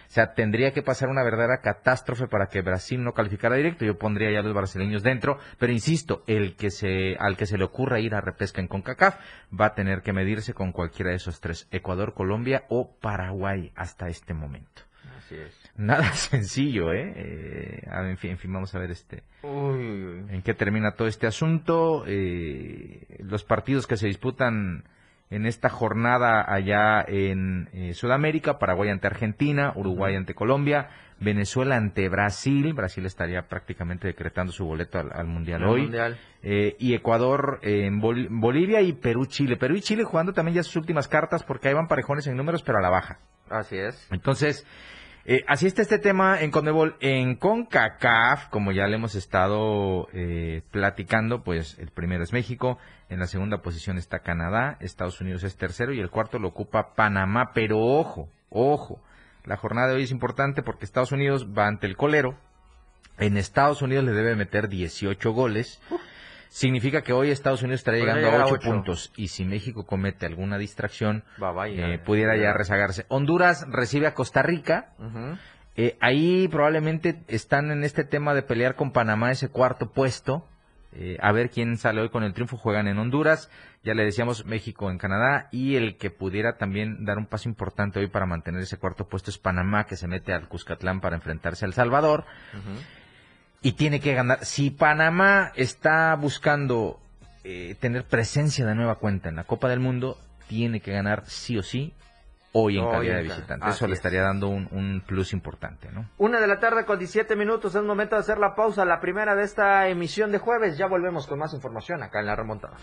O 0.10 0.12
sea, 0.12 0.34
tendría 0.34 0.74
que 0.74 0.82
pasar 0.82 1.10
una 1.10 1.24
verdadera 1.24 1.62
catástrofe 1.62 2.28
para 2.28 2.48
que 2.48 2.64
Brasil 2.64 3.04
no 3.04 3.14
calificara 3.14 3.56
directo. 3.56 3.86
Yo 3.86 4.00
pondría 4.00 4.32
ya 4.32 4.40
a 4.40 4.42
los 4.42 4.56
brasileños 4.56 5.04
dentro, 5.04 5.38
pero 5.60 5.72
insisto, 5.72 6.24
el 6.26 6.56
que 6.56 6.72
se, 6.72 7.16
al 7.20 7.38
que 7.38 7.46
se 7.46 7.60
le 7.60 7.64
ocurra 7.64 8.00
ir 8.00 8.16
a 8.16 8.22
repesca 8.22 8.60
en 8.60 8.68
CONCACAF 8.68 9.18
va 9.54 9.68
a 9.68 9.74
tener 9.76 10.02
que 10.02 10.12
medirse 10.12 10.56
con 10.56 10.72
cualquiera 10.72 11.12
de 11.12 11.18
esos 11.18 11.42
tres, 11.42 11.68
Ecuador, 11.70 12.16
Colombia 12.16 12.64
o 12.70 12.96
Paraguay 13.00 13.72
hasta 13.76 14.08
este 14.08 14.34
momento. 14.34 14.82
Así 15.16 15.36
es. 15.36 15.69
Nada 15.80 16.04
sencillo, 16.14 16.92
¿eh? 16.94 17.14
eh 17.16 17.82
en, 17.92 18.18
fin, 18.18 18.32
en 18.32 18.38
fin, 18.38 18.54
vamos 18.54 18.76
a 18.76 18.80
ver 18.80 18.92
este 18.92 19.24
en 19.44 20.42
qué 20.44 20.54
termina 20.54 20.92
todo 20.92 21.08
este 21.08 21.28
asunto. 21.28 22.04
Eh, 22.08 23.18
los 23.20 23.44
partidos 23.44 23.88
que 23.88 23.98
se 23.98 24.08
disputan 24.08 24.84
en 25.30 25.46
esta 25.46 25.70
jornada 25.70 26.44
allá 26.48 27.04
en 27.08 27.70
eh, 27.74 27.94
Sudamérica, 27.94 28.58
Paraguay 28.58 28.90
ante 28.90 29.08
Argentina, 29.08 29.74
Uruguay 29.76 30.16
ante 30.16 30.34
Colombia, 30.34 30.90
Venezuela 31.20 31.76
ante 31.76 32.10
Brasil, 32.10 32.74
Brasil 32.74 33.06
estaría 33.06 33.44
prácticamente 33.44 34.08
decretando 34.08 34.52
su 34.52 34.66
boleto 34.66 35.00
al, 35.00 35.28
Mundial 35.28 35.64
hoy, 35.66 35.92
eh, 36.42 36.76
y 36.80 36.96
Ecuador 36.96 37.60
en 37.62 38.00
Bolivia 38.00 38.82
y 38.82 38.94
Perú-Chile. 38.94 39.58
Perú 39.58 39.76
y 39.76 39.82
Chile 39.82 40.04
jugando 40.04 40.34
también 40.34 40.56
ya 40.56 40.64
sus 40.64 40.78
últimas 40.78 41.08
cartas 41.08 41.44
porque 41.44 41.68
ahí 41.68 41.74
van 41.74 41.88
parejones 41.88 42.26
en 42.28 42.36
números, 42.36 42.64
pero 42.64 42.80
a 42.80 42.82
la 42.82 42.90
baja. 42.90 43.20
Así 43.50 43.78
es. 43.78 44.08
Entonces, 44.12 44.66
eh, 45.32 45.46
así 45.48 45.68
está 45.68 45.84
este 45.84 46.00
tema 46.00 46.42
en 46.42 46.50
Conmebol. 46.50 46.96
En 47.02 47.36
CONCACAF, 47.36 48.48
como 48.50 48.72
ya 48.72 48.88
le 48.88 48.96
hemos 48.96 49.14
estado 49.14 50.08
eh, 50.12 50.64
platicando, 50.72 51.44
pues 51.44 51.78
el 51.78 51.92
primero 51.92 52.24
es 52.24 52.34
México, 52.34 52.80
en 53.10 53.20
la 53.20 53.28
segunda 53.28 53.62
posición 53.62 54.00
está 54.00 54.22
Canadá, 54.22 54.78
Estados 54.80 55.22
Unidos 55.22 55.44
es 55.44 55.56
tercero 55.56 55.94
y 55.94 56.00
el 56.00 56.10
cuarto 56.10 56.40
lo 56.40 56.48
ocupa 56.48 56.96
Panamá. 56.96 57.52
Pero 57.54 57.78
ojo, 57.78 58.28
ojo, 58.50 59.04
la 59.46 59.56
jornada 59.56 59.90
de 59.90 59.98
hoy 59.98 60.04
es 60.06 60.12
importante 60.12 60.64
porque 60.64 60.86
Estados 60.86 61.12
Unidos 61.12 61.48
va 61.56 61.68
ante 61.68 61.86
el 61.86 61.96
colero. 61.96 62.36
En 63.20 63.38
Estados 63.38 63.84
Unidos 63.84 64.06
le 64.06 64.14
debe 64.14 64.36
meter 64.36 64.68
18 64.68 65.32
goles 65.32 65.80
significa 66.50 67.04
que 67.04 67.14
hoy 67.14 67.30
Estados 67.30 67.62
Unidos 67.62 67.80
estará 67.80 67.98
llegando 67.98 68.30
a 68.30 68.46
8, 68.46 68.60
puntos. 68.60 69.14
Y 69.16 69.30
si 69.30 69.46
México 69.46 69.86
comete 69.86 70.26
alguna 70.26 70.58
distracción, 70.58 71.24
eh, 71.68 72.00
pudiera 72.04 72.36
ya 72.36 72.54
rezagarse. 72.54 73.06
Honduras 73.08 73.66
recibe 73.70 74.08
a 74.08 74.14
Costa 74.14 74.42
Rica. 74.42 74.94
Eh, 75.76 75.98
ahí 76.02 76.48
probablemente 76.50 77.24
están 77.28 77.72
en 77.72 77.84
este 77.84 78.04
tema 78.04 78.34
de 78.34 78.42
pelear 78.42 78.76
con 78.76 78.92
Panamá 78.92 79.32
ese 79.32 79.50
cuarto 79.50 79.92
puesto. 79.92 80.46
Eh, 80.92 81.18
a 81.22 81.32
ver 81.32 81.52
quién 81.52 81.78
sale 81.78 82.02
hoy 82.02 82.10
con 82.10 82.24
el 82.24 82.34
triunfo. 82.34 82.58
Juegan 82.58 82.88
en 82.88 82.98
Honduras, 82.98 83.52
ya 83.84 83.94
le 83.94 84.04
decíamos 84.04 84.46
México 84.46 84.90
en 84.90 84.98
Canadá. 84.98 85.48
Y 85.52 85.76
el 85.76 85.98
que 85.98 86.10
pudiera 86.10 86.58
también 86.58 87.06
dar 87.06 87.20
un 87.20 87.28
paso 87.28 87.48
importante 87.48 88.00
hoy 88.00 88.08
para 88.08 88.26
mantener 88.26 88.62
ese 88.62 88.78
cuarto 88.78 89.08
puesto 89.08 89.30
es 89.30 89.38
Panamá, 89.38 89.86
que 89.86 89.96
se 89.96 90.08
mete 90.08 90.34
al 90.34 90.50
Cuscatlán 90.50 91.00
para 91.00 91.16
enfrentarse 91.16 91.64
al 91.64 91.74
Salvador 91.74 92.26
y 93.62 93.74
tiene 93.74 94.00
que 94.00 94.14
ganar. 94.14 94.46
Si 94.46 94.70
Panamá 94.70 95.52
está 95.56 96.16
buscando 96.16 97.00
eh, 97.44 97.76
tener 97.80 98.06
presencia 98.06 98.66
de 98.66 98.76
nueva 98.76 98.96
cuenta 98.96 99.30
en 99.30 99.36
la 99.36 99.44
Copa 99.44 99.70
del 99.70 99.80
Mundo, 99.80 100.18
tiene 100.48 100.80
que 100.80 100.92
ganar 100.92 101.24
sí 101.28 101.58
o 101.58 101.64
sí 101.64 101.94
hoy 102.52 102.78
en 102.78 102.90
calidad 102.90 103.18
de 103.18 103.24
visitante. 103.24 103.70
Eso 103.70 103.88
le 103.88 103.94
estaría 103.94 104.22
dando 104.22 104.48
un, 104.50 105.04
plus 105.06 105.34
importante, 105.34 105.90
¿no? 105.92 106.10
Una 106.18 106.40
de 106.40 106.48
la 106.48 106.60
tarde 106.60 106.86
con 106.86 106.98
17 106.98 107.36
minutos, 107.36 107.76
es 107.76 107.84
momento 107.84 108.16
de 108.16 108.22
hacer 108.22 108.38
la 108.38 108.56
pausa, 108.56 108.86
la 108.86 109.00
primera 109.00 109.36
de 109.36 109.44
esta 109.44 109.88
emisión 109.88 110.32
de 110.32 110.40
jueves. 110.40 110.78
Ya 110.78 110.88
volvemos 110.88 111.28
con 111.28 111.40
más 111.40 111.54
información 111.54 112.04
acá 112.04 112.20
en 112.20 112.26
la 112.26 112.36
remontada. 112.36 112.78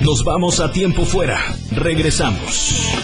Nos 0.00 0.24
vamos 0.24 0.60
a 0.60 0.70
tiempo 0.70 1.04
fuera. 1.04 1.38
Regresamos. 1.76 3.03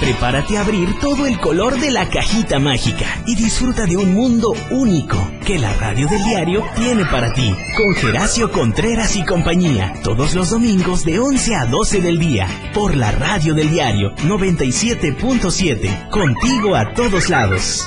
Prepárate 0.00 0.56
a 0.56 0.62
abrir 0.62 0.98
todo 0.98 1.26
el 1.26 1.38
color 1.38 1.78
de 1.78 1.90
la 1.90 2.08
cajita 2.08 2.58
mágica 2.58 3.22
y 3.26 3.34
disfruta 3.36 3.84
de 3.84 3.98
un 3.98 4.14
mundo 4.14 4.54
único 4.70 5.18
que 5.44 5.58
la 5.58 5.74
radio 5.74 6.08
del 6.08 6.24
diario 6.24 6.64
tiene 6.74 7.04
para 7.04 7.32
ti. 7.34 7.54
Con 7.76 7.94
Geracio 7.94 8.50
Contreras 8.50 9.14
y 9.16 9.24
compañía, 9.24 9.92
todos 10.02 10.34
los 10.34 10.50
domingos 10.50 11.04
de 11.04 11.18
11 11.18 11.54
a 11.54 11.66
12 11.66 12.00
del 12.00 12.18
día, 12.18 12.48
por 12.72 12.96
la 12.96 13.12
radio 13.12 13.52
del 13.52 13.70
diario 13.70 14.14
97.7, 14.16 16.08
contigo 16.08 16.74
a 16.74 16.94
todos 16.94 17.28
lados. 17.28 17.86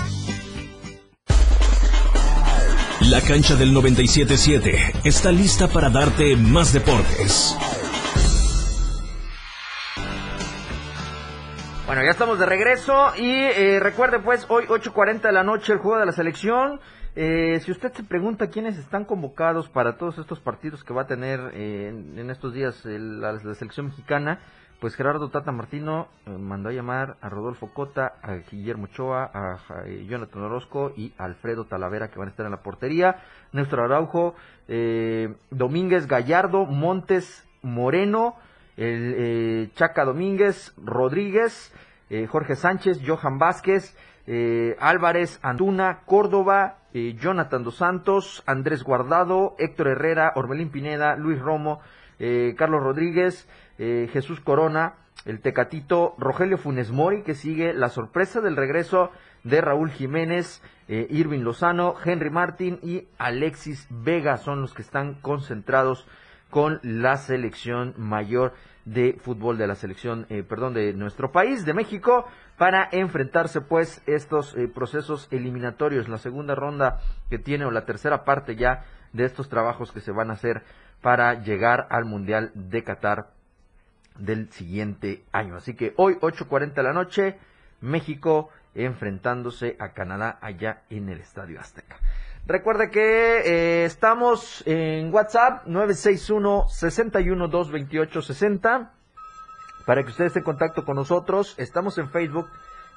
La 3.01 3.21
cancha 3.21 3.55
del 3.55 3.73
97.7 3.73 5.01
está 5.03 5.31
lista 5.31 5.67
para 5.67 5.89
darte 5.89 6.35
más 6.35 6.73
deportes. 6.73 7.57
Bueno, 11.93 12.05
ya 12.05 12.11
estamos 12.13 12.39
de 12.39 12.47
regreso 12.47 13.13
y 13.15 13.29
eh, 13.29 13.79
recuerde 13.79 14.17
pues 14.17 14.47
hoy 14.49 14.65
8.40 14.65 15.21
de 15.21 15.31
la 15.31 15.43
noche 15.43 15.73
el 15.73 15.77
juego 15.77 15.99
de 15.99 16.07
la 16.07 16.11
selección. 16.11 16.79
Eh, 17.15 17.59
si 17.59 17.71
usted 17.71 17.93
se 17.93 18.03
pregunta 18.03 18.47
quiénes 18.47 18.79
están 18.79 19.05
convocados 19.05 19.69
para 19.69 19.95
todos 19.95 20.17
estos 20.17 20.39
partidos 20.39 20.83
que 20.83 20.91
va 20.91 21.03
a 21.03 21.05
tener 21.05 21.51
eh, 21.53 21.89
en, 21.89 22.31
estos 22.31 22.51
días 22.51 22.83
la, 22.83 23.37
selección 23.53 23.89
mexicana, 23.89 24.39
pues 24.79 24.95
Gerardo 24.95 25.29
Tata 25.29 25.51
Martino 25.51 26.07
mandó 26.25 26.69
a 26.69 26.73
llamar 26.73 27.17
a 27.21 27.29
Rodolfo 27.29 27.71
Cota, 27.71 28.15
a 28.23 28.37
Guillermo 28.37 28.85
Ochoa, 28.85 29.29
a, 29.31 29.59
Jonathan 30.07 30.41
Orozco 30.41 30.93
y 30.97 31.13
Alfredo 31.19 31.65
Talavera 31.65 32.07
que 32.07 32.17
van 32.17 32.29
a 32.29 32.31
estar 32.31 32.47
en 32.47 32.53
la 32.53 32.63
portería, 32.63 33.17
Néstor 33.51 33.81
Araujo, 33.81 34.33
Domínguez 35.51 36.07
Gallardo, 36.07 36.65
Montes 36.65 37.47
Moreno, 37.61 38.37
el 38.77 39.15
eh, 39.17 39.69
Chaca 39.75 40.05
Domínguez, 40.05 40.73
Rodríguez, 40.77 41.73
eh, 42.09 42.27
Jorge 42.27 42.55
Sánchez, 42.55 43.01
Johan 43.05 43.39
Vázquez, 43.39 43.95
eh, 44.27 44.75
Álvarez, 44.79 45.39
Antuna, 45.41 46.01
Córdoba, 46.05 46.77
Jonathan 46.93 47.63
Dos 47.63 47.77
Santos, 47.77 48.43
Andrés 48.45 48.83
Guardado, 48.83 49.55
Héctor 49.57 49.87
Herrera, 49.87 50.31
Orbelín 50.35 50.69
Pineda, 50.69 51.15
Luis 51.15 51.39
Romo, 51.39 51.81
Carlos 52.55 52.83
Rodríguez, 52.83 53.49
Jesús 53.79 54.39
Corona, 54.41 54.93
el 55.25 55.41
Tecatito, 55.41 56.13
Rogelio 56.19 56.59
Funes 56.59 56.91
Mori, 56.91 57.23
que 57.23 57.33
sigue 57.33 57.73
la 57.73 57.89
sorpresa 57.89 58.41
del 58.41 58.55
regreso 58.55 59.09
de 59.43 59.59
Raúl 59.59 59.89
Jiménez, 59.89 60.61
Irving 60.87 61.39
Lozano, 61.39 61.95
Henry 62.05 62.29
Martín 62.29 62.77
y 62.83 63.07
Alexis 63.17 63.87
Vega 63.89 64.37
son 64.37 64.61
los 64.61 64.75
que 64.75 64.83
están 64.83 65.15
concentrados 65.15 66.07
con 66.53 66.79
la 66.83 67.17
selección 67.17 67.95
mayor 67.97 68.53
de 68.85 69.17
fútbol 69.21 69.57
de 69.57 69.67
la 69.67 69.75
selección, 69.75 70.25
eh, 70.29 70.43
perdón, 70.43 70.73
de 70.73 70.93
nuestro 70.93 71.31
país, 71.31 71.65
de 71.65 71.73
México, 71.73 72.27
para 72.57 72.89
enfrentarse 72.91 73.61
pues 73.61 74.01
estos 74.07 74.55
eh, 74.55 74.67
procesos 74.67 75.27
eliminatorios, 75.31 76.09
la 76.09 76.17
segunda 76.17 76.55
ronda 76.55 76.99
que 77.29 77.39
tiene 77.39 77.65
o 77.65 77.71
la 77.71 77.85
tercera 77.85 78.23
parte 78.25 78.55
ya 78.55 78.85
de 79.13 79.25
estos 79.25 79.49
trabajos 79.49 79.91
que 79.91 80.01
se 80.01 80.11
van 80.11 80.29
a 80.29 80.33
hacer 80.33 80.63
para 81.01 81.35
llegar 81.43 81.87
al 81.89 82.05
Mundial 82.05 82.51
de 82.55 82.83
Qatar 82.83 83.29
del 84.17 84.51
siguiente 84.51 85.23
año. 85.31 85.55
Así 85.55 85.75
que 85.75 85.93
hoy 85.97 86.15
8.40 86.15 86.73
de 86.73 86.83
la 86.83 86.93
noche, 86.93 87.37
México 87.81 88.49
enfrentándose 88.75 89.75
a 89.79 89.89
Canadá 89.89 90.39
allá 90.41 90.83
en 90.89 91.09
el 91.09 91.19
Estadio 91.19 91.59
Azteca. 91.59 91.97
Recuerde 92.45 92.91
que 92.91 92.99
eh, 92.99 93.85
estamos 93.85 94.63
en 94.67 95.13
WhatsApp 95.13 95.65
961 95.65 96.67
61 96.67 97.47
228 97.47 98.21
60 98.21 98.91
para 99.85 100.03
que 100.03 100.09
usted 100.09 100.25
esté 100.25 100.39
en 100.39 100.45
contacto 100.45 100.83
con 100.83 100.97
nosotros. 100.97 101.55
Estamos 101.57 101.97
en 101.99 102.09
Facebook, 102.09 102.49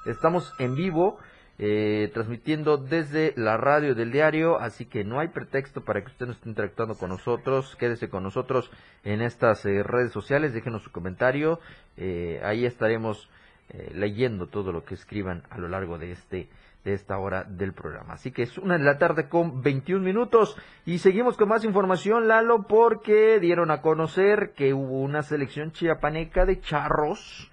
estamos 0.05 0.53
en 0.59 0.75
vivo. 0.75 1.19
Eh, 1.59 2.11
transmitiendo 2.13 2.77
desde 2.77 3.33
la 3.37 3.57
radio 3.57 3.95
del 3.95 4.13
diario, 4.13 4.61
así 4.61 4.85
que 4.85 5.05
no 5.05 5.21
hay 5.21 5.29
pretexto 5.29 5.83
para 5.83 6.03
que 6.03 6.09
usted 6.09 6.27
no 6.27 6.33
esté 6.33 6.51
interactuando 6.51 6.99
con 6.99 7.09
nosotros, 7.09 7.77
quédese 7.77 8.11
con 8.11 8.23
nosotros 8.25 8.71
en 9.05 9.23
estas 9.23 9.65
eh, 9.65 9.83
redes 9.83 10.13
sociales, 10.13 10.53
déjenos 10.53 10.83
su 10.83 10.93
comentario, 10.93 11.59
ahí 12.43 12.67
estaremos 12.67 13.31
leyendo 13.95 14.49
todo 14.49 14.71
lo 14.71 14.85
que 14.85 14.93
escriban 14.93 15.45
a 15.49 15.57
lo 15.57 15.69
largo 15.69 15.97
de 15.97 16.13
este 16.13 16.51
esta 16.95 17.19
hora 17.19 17.45
del 17.45 17.73
programa. 17.73 18.15
Así 18.15 18.33
que 18.33 18.43
es 18.43 18.59
una 18.59 18.79
de 18.79 18.85
la 18.85 18.99
tarde 18.99 19.29
con 19.29 19.63
21 19.63 20.05
minutos 20.05 20.57
y 20.85 20.99
seguimos 20.99 21.37
con 21.37 21.49
más 21.49 21.65
información, 21.65 22.29
Lalo, 22.29 22.67
porque 22.69 23.41
dieron 23.41 23.71
a 23.71 23.81
conocer 23.81 24.53
que 24.57 24.75
hubo 24.75 25.01
una 25.01 25.23
selección 25.23 25.73
chiapaneca 25.73 26.45
de 26.47 26.61
charros 26.61 27.51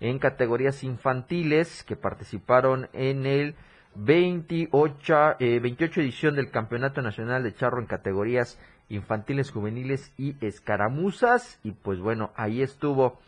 en 0.00 0.18
categorías 0.18 0.84
infantiles 0.84 1.84
que 1.84 1.96
participaron 1.96 2.88
en 2.92 3.26
el 3.26 3.54
28, 3.94 5.36
28 5.38 6.00
eh, 6.00 6.04
edición 6.04 6.36
del 6.36 6.50
Campeonato 6.50 7.00
Nacional 7.00 7.42
de 7.42 7.54
Charro 7.54 7.80
en 7.80 7.86
categorías 7.86 8.58
infantiles, 8.88 9.50
juveniles 9.50 10.12
y 10.18 10.36
escaramuzas. 10.44 11.58
Y 11.62 11.72
pues 11.72 11.98
bueno, 11.98 12.30
ahí 12.36 12.62
estuvo 12.62 13.18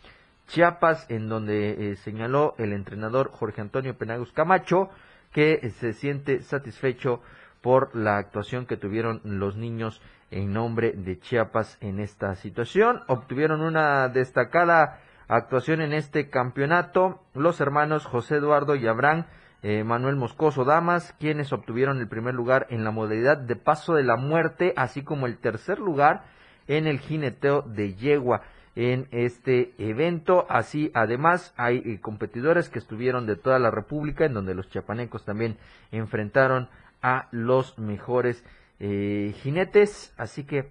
Chiapas, 0.49 1.07
en 1.11 1.29
donde 1.29 1.93
eh, 1.93 1.97
señaló 1.97 2.55
el 2.57 2.73
entrenador 2.73 3.31
Jorge 3.31 3.61
Antonio 3.61 3.99
Penagos 3.99 4.33
Camacho 4.33 4.89
que 5.33 5.71
se 5.71 5.93
siente 5.93 6.43
satisfecho 6.43 7.21
por 7.61 7.95
la 7.95 8.19
actuación 8.19 8.67
que 8.67 8.77
tuvieron 8.77 9.21
los 9.25 9.57
niños 9.57 10.01
en 10.31 10.53
nombre 10.53 10.93
de 10.93 11.19
Chiapas 11.19 11.79
en 11.81 12.01
esta 12.01 12.35
situación. 12.35 13.03
Obtuvieron 13.09 13.61
una 13.61 14.09
destacada 14.09 15.01
actuación 15.27 15.81
en 15.81 15.93
este 15.93 16.31
campeonato 16.31 17.23
los 17.35 17.61
hermanos 17.61 18.07
José 18.07 18.37
Eduardo 18.37 18.75
y 18.77 18.87
Abraham 18.87 19.27
eh, 19.63 19.83
Manuel 19.83 20.15
Moscoso 20.15 20.65
Damas, 20.65 21.15
quienes 21.19 21.53
obtuvieron 21.53 21.99
el 21.99 22.09
primer 22.09 22.35
lugar 22.35 22.69
en 22.71 22.85
la 22.85 22.93
modalidad 22.93 23.37
de 23.37 23.57
paso 23.57 23.95
de 23.95 24.05
la 24.05 24.17
muerte, 24.17 24.73
así 24.77 25.03
como 25.03 25.27
el 25.27 25.39
tercer 25.39 25.81
lugar 25.81 26.25
en 26.69 26.87
el 26.87 27.01
jineteo 27.01 27.63
de 27.63 27.95
yegua 27.95 28.43
en 28.79 29.09
este 29.11 29.73
evento. 29.79 30.47
Así, 30.49 30.93
además, 30.95 31.53
hay 31.57 31.79
eh, 31.79 31.99
competidores 32.01 32.69
que 32.69 32.79
estuvieron 32.79 33.27
de 33.27 33.35
toda 33.35 33.59
la 33.59 33.73
República, 33.73 34.25
en 34.25 34.35
donde 34.35 34.55
los 34.55 34.71
chapanecos 34.71 35.25
también 35.25 35.57
enfrentaron 35.91 36.69
a 37.03 37.27
los 37.33 37.77
mejores 37.77 38.45
eh, 38.79 39.35
jinetes. 39.43 40.15
Así 40.17 40.45
que, 40.45 40.69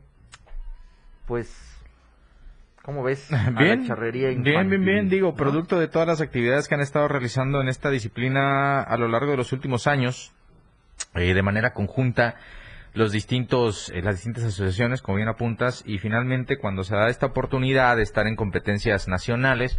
pues, 1.28 1.74
¿Cómo 2.82 3.04
ves? 3.04 3.28
Bien, 3.60 3.86
bien, 4.42 4.70
bien, 4.70 4.86
bien, 4.86 5.10
digo, 5.10 5.36
producto 5.36 5.78
de 5.78 5.90
todas 5.90 6.08
las 6.08 6.22
actividades 6.22 6.70
que 6.70 6.76
han 6.76 6.80
estado 6.80 7.10
realizando 7.10 7.60
en 7.60 7.68
esta 7.68 7.90
disciplina 7.90 8.82
a 8.82 8.96
lo 8.96 9.10
largo 9.10 9.32
de 9.32 9.36
los 9.36 9.52
últimos 9.52 9.88
años, 9.88 10.32
eh, 11.14 11.34
de 11.34 11.42
manera 11.42 11.74
conjunta, 11.74 12.36
los 12.94 13.12
distintos, 13.12 13.90
eh, 13.90 14.02
las 14.02 14.16
distintas 14.16 14.46
asociaciones, 14.46 15.02
como 15.02 15.18
bien 15.18 15.28
apuntas, 15.28 15.84
y 15.86 15.98
finalmente 16.00 16.58
cuando 16.58 16.84
se 16.84 16.96
da 16.96 17.10
esta 17.10 17.28
oportunidad 17.28 17.98
de 17.98 18.04
estar 18.04 18.28
en 18.28 18.36
competencias 18.36 19.08
nacionales, 19.08 19.78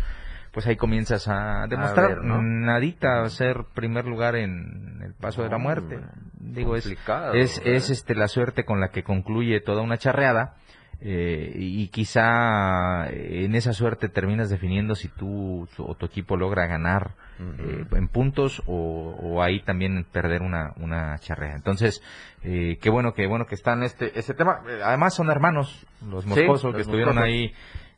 pues 0.52 0.66
ahí 0.66 0.76
comienzas 0.76 1.28
a 1.28 1.66
demostrar 1.68 2.24
nadita 2.24 3.28
ser 3.28 3.64
primer 3.74 4.06
lugar 4.06 4.34
en 4.34 5.00
el 5.04 5.14
paso 5.14 5.42
de 5.42 5.50
la 5.50 5.58
muerte. 5.58 6.00
Digo, 6.32 6.74
es, 6.76 6.86
es, 7.34 7.62
es 7.64 7.90
este 7.90 8.14
la 8.14 8.28
suerte 8.28 8.64
con 8.64 8.80
la 8.80 8.88
que 8.88 9.02
concluye 9.02 9.60
toda 9.60 9.82
una 9.82 9.98
charreada 9.98 10.56
eh, 11.00 11.52
y 11.54 11.88
quizá 11.88 13.08
en 13.10 13.54
esa 13.54 13.72
suerte 13.72 14.08
terminas 14.08 14.50
definiendo 14.50 14.94
si 14.94 15.08
tú 15.08 15.68
o 15.76 15.94
tu 15.94 16.06
equipo 16.06 16.36
logra 16.36 16.66
ganar 16.66 17.12
eh, 17.40 17.84
en 17.92 18.08
puntos 18.08 18.62
o, 18.66 19.40
ahí 19.42 19.60
también 19.60 20.04
perder 20.10 20.42
una, 20.42 20.72
una 20.76 21.18
charrea. 21.18 21.54
Entonces, 21.54 22.02
eh, 22.42 22.78
qué 22.80 22.90
bueno 22.90 23.14
que 23.14 23.26
bueno 23.26 23.46
que 23.46 23.54
están 23.54 23.82
este 23.82 24.18
ese 24.18 24.34
tema. 24.34 24.60
Además 24.84 25.14
son 25.14 25.30
hermanos 25.30 25.86
los 26.08 26.26
moscosos 26.26 26.74
que 26.74 26.82
estuvieron 26.82 27.18
ahí 27.18 27.52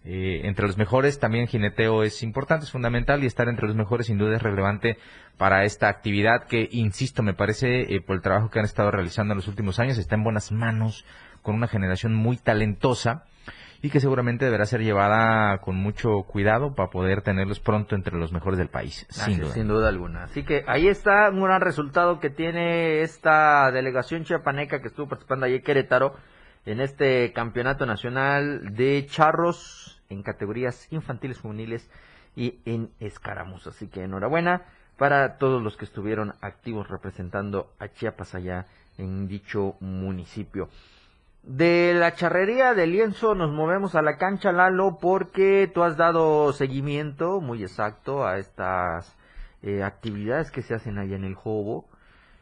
entre 0.04 0.66
los 0.66 0.78
mejores. 0.78 1.18
También 1.18 1.46
jineteo 1.46 2.02
es 2.02 2.22
importante, 2.22 2.64
es 2.64 2.72
fundamental 2.72 3.22
y 3.22 3.26
estar 3.26 3.48
entre 3.48 3.66
los 3.66 3.76
mejores 3.76 4.06
sin 4.06 4.18
duda 4.18 4.36
es 4.36 4.42
relevante 4.42 4.98
para 5.36 5.64
esta 5.64 5.88
actividad 5.88 6.44
que, 6.44 6.68
insisto, 6.72 7.22
me 7.22 7.34
parece 7.34 7.86
por 8.06 8.16
el 8.16 8.22
trabajo 8.22 8.50
que 8.50 8.58
han 8.58 8.64
estado 8.64 8.90
realizando 8.90 9.32
en 9.32 9.36
los 9.36 9.48
últimos 9.48 9.78
años 9.78 9.98
está 9.98 10.16
en 10.16 10.24
buenas 10.24 10.52
manos 10.52 11.04
con 11.42 11.54
una 11.54 11.68
generación 11.68 12.14
muy 12.14 12.36
talentosa 12.36 13.24
y 13.82 13.90
que 13.90 14.00
seguramente 14.00 14.44
deberá 14.44 14.66
ser 14.66 14.82
llevada 14.82 15.58
con 15.58 15.76
mucho 15.76 16.22
cuidado 16.24 16.74
para 16.74 16.90
poder 16.90 17.22
tenerlos 17.22 17.60
pronto 17.60 17.94
entre 17.94 18.16
los 18.16 18.32
mejores 18.32 18.58
del 18.58 18.68
país, 18.68 19.06
sin, 19.08 19.40
duda. 19.40 19.52
sin 19.52 19.68
duda 19.68 19.88
alguna. 19.88 20.24
Así 20.24 20.44
que 20.44 20.64
ahí 20.66 20.86
está 20.88 21.30
un 21.30 21.42
gran 21.42 21.60
resultado 21.60 22.20
que 22.20 22.30
tiene 22.30 23.00
esta 23.02 23.70
delegación 23.70 24.24
chiapaneca 24.24 24.80
que 24.80 24.88
estuvo 24.88 25.08
participando 25.08 25.46
en 25.46 25.62
Querétaro 25.62 26.14
en 26.66 26.80
este 26.80 27.32
campeonato 27.32 27.86
nacional 27.86 28.74
de 28.74 29.06
charros 29.06 30.02
en 30.10 30.22
categorías 30.22 30.92
infantiles, 30.92 31.40
juveniles 31.40 31.90
y 32.36 32.60
en 32.66 32.90
escaramuz. 33.00 33.66
Así 33.66 33.88
que 33.88 34.04
enhorabuena 34.04 34.62
para 34.98 35.38
todos 35.38 35.62
los 35.62 35.78
que 35.78 35.86
estuvieron 35.86 36.34
activos 36.42 36.88
representando 36.88 37.72
a 37.78 37.88
Chiapas 37.88 38.34
allá 38.34 38.66
en 38.98 39.26
dicho 39.26 39.76
municipio. 39.80 40.68
De 41.42 41.94
la 41.94 42.14
charrería 42.14 42.74
de 42.74 42.86
lienzo 42.86 43.34
nos 43.34 43.50
movemos 43.50 43.94
a 43.94 44.02
la 44.02 44.16
cancha, 44.16 44.52
Lalo, 44.52 44.98
porque 45.00 45.70
tú 45.72 45.82
has 45.82 45.96
dado 45.96 46.52
seguimiento 46.52 47.40
muy 47.40 47.62
exacto 47.62 48.26
a 48.26 48.38
estas 48.38 49.16
eh, 49.62 49.82
actividades 49.82 50.50
que 50.50 50.62
se 50.62 50.74
hacen 50.74 50.98
allá 50.98 51.16
en 51.16 51.24
el 51.24 51.34
Jobo. 51.34 51.88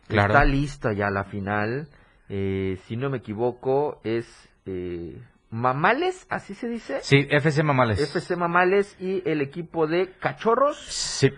Está 0.09 0.45
lista 0.45 0.93
ya 0.93 1.11
la 1.11 1.25
final. 1.25 1.89
Eh, 2.29 2.79
si 2.87 2.97
no 2.97 3.09
me 3.09 3.19
equivoco, 3.19 4.01
es 4.05 4.27
eh, 4.67 5.23
Mamales, 5.51 6.27
así 6.29 6.55
se 6.55 6.69
dice. 6.69 6.99
Sí, 7.01 7.27
FC 7.31 7.63
Mamales. 7.63 8.01
FC 8.01 8.37
Mamales 8.37 8.97
y 9.01 9.23
el 9.29 9.41
equipo 9.41 9.87
de 9.87 10.13
Cachorros. 10.19 10.79
Sí. 10.79 11.31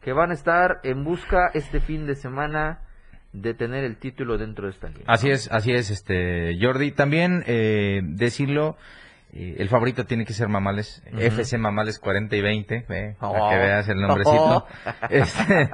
Que 0.00 0.12
van 0.12 0.30
a 0.30 0.34
estar 0.34 0.80
en 0.84 1.02
busca 1.04 1.50
este 1.54 1.80
fin 1.80 2.06
de 2.06 2.14
semana 2.14 2.82
de 3.32 3.54
tener 3.54 3.84
el 3.84 3.96
título 3.96 4.38
dentro 4.38 4.66
de 4.66 4.72
esta 4.72 4.88
liga. 4.88 5.04
Así 5.06 5.28
es, 5.30 5.50
así 5.52 5.72
es, 5.72 5.90
este 5.90 6.56
Jordi. 6.60 6.92
También 6.92 7.44
eh, 7.46 8.00
decirlo, 8.02 8.76
eh, 9.32 9.56
el 9.58 9.68
favorito 9.68 10.06
tiene 10.06 10.24
que 10.24 10.32
ser 10.32 10.48
Mamales, 10.48 11.02
FC 11.12 11.58
Mamales 11.58 11.98
40 11.98 12.34
y 12.36 12.40
20, 12.40 12.80
para 12.82 13.12
que 13.12 13.16
oh. 13.20 13.50
veas 13.50 13.88
el 13.88 14.00
nombrecito. 14.00 14.66
Este, 15.10 15.70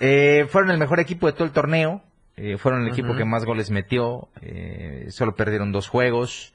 eh, 0.00 0.46
fueron 0.48 0.70
el 0.70 0.78
mejor 0.78 1.00
equipo 1.00 1.26
de 1.26 1.32
todo 1.32 1.44
el 1.44 1.52
torneo, 1.52 2.02
fueron 2.58 2.82
el 2.82 2.88
equipo 2.88 3.16
que 3.16 3.24
más 3.24 3.44
goles 3.44 3.70
metió, 3.70 4.28
solo 5.08 5.34
perdieron 5.34 5.72
dos 5.72 5.88
juegos. 5.88 6.54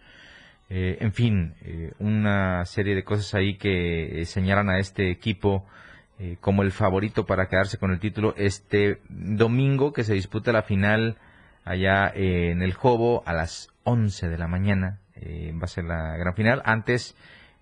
en 0.70 1.12
fin, 1.12 1.56
una 2.00 2.64
serie 2.64 2.96
de 2.96 3.04
cosas 3.04 3.34
ahí 3.34 3.58
que 3.58 4.24
señalan 4.26 4.70
a 4.70 4.80
este 4.80 5.12
equipo 5.12 5.66
eh, 6.20 6.38
como 6.40 6.62
el 6.62 6.72
favorito 6.72 7.26
para 7.26 7.48
quedarse 7.48 7.80
con 7.80 7.92
el 7.92 8.00
título 8.00 8.36
este 8.38 9.02
domingo 9.10 9.94
que 9.94 10.04
se 10.04 10.14
disputa 10.14 10.52
la 10.52 10.62
final 10.62 11.18
allá 11.66 12.12
eh, 12.14 12.52
en 12.52 12.62
el 12.62 12.74
Jobo 12.74 13.24
a 13.26 13.34
las 13.34 13.70
11 13.84 14.30
de 14.30 14.38
la 14.38 14.48
mañana. 14.48 15.00
Eh, 15.16 15.54
va 15.54 15.64
a 15.64 15.68
ser 15.68 15.86
la 15.86 16.16
gran 16.18 16.36
final. 16.36 16.62
Antes... 16.66 17.16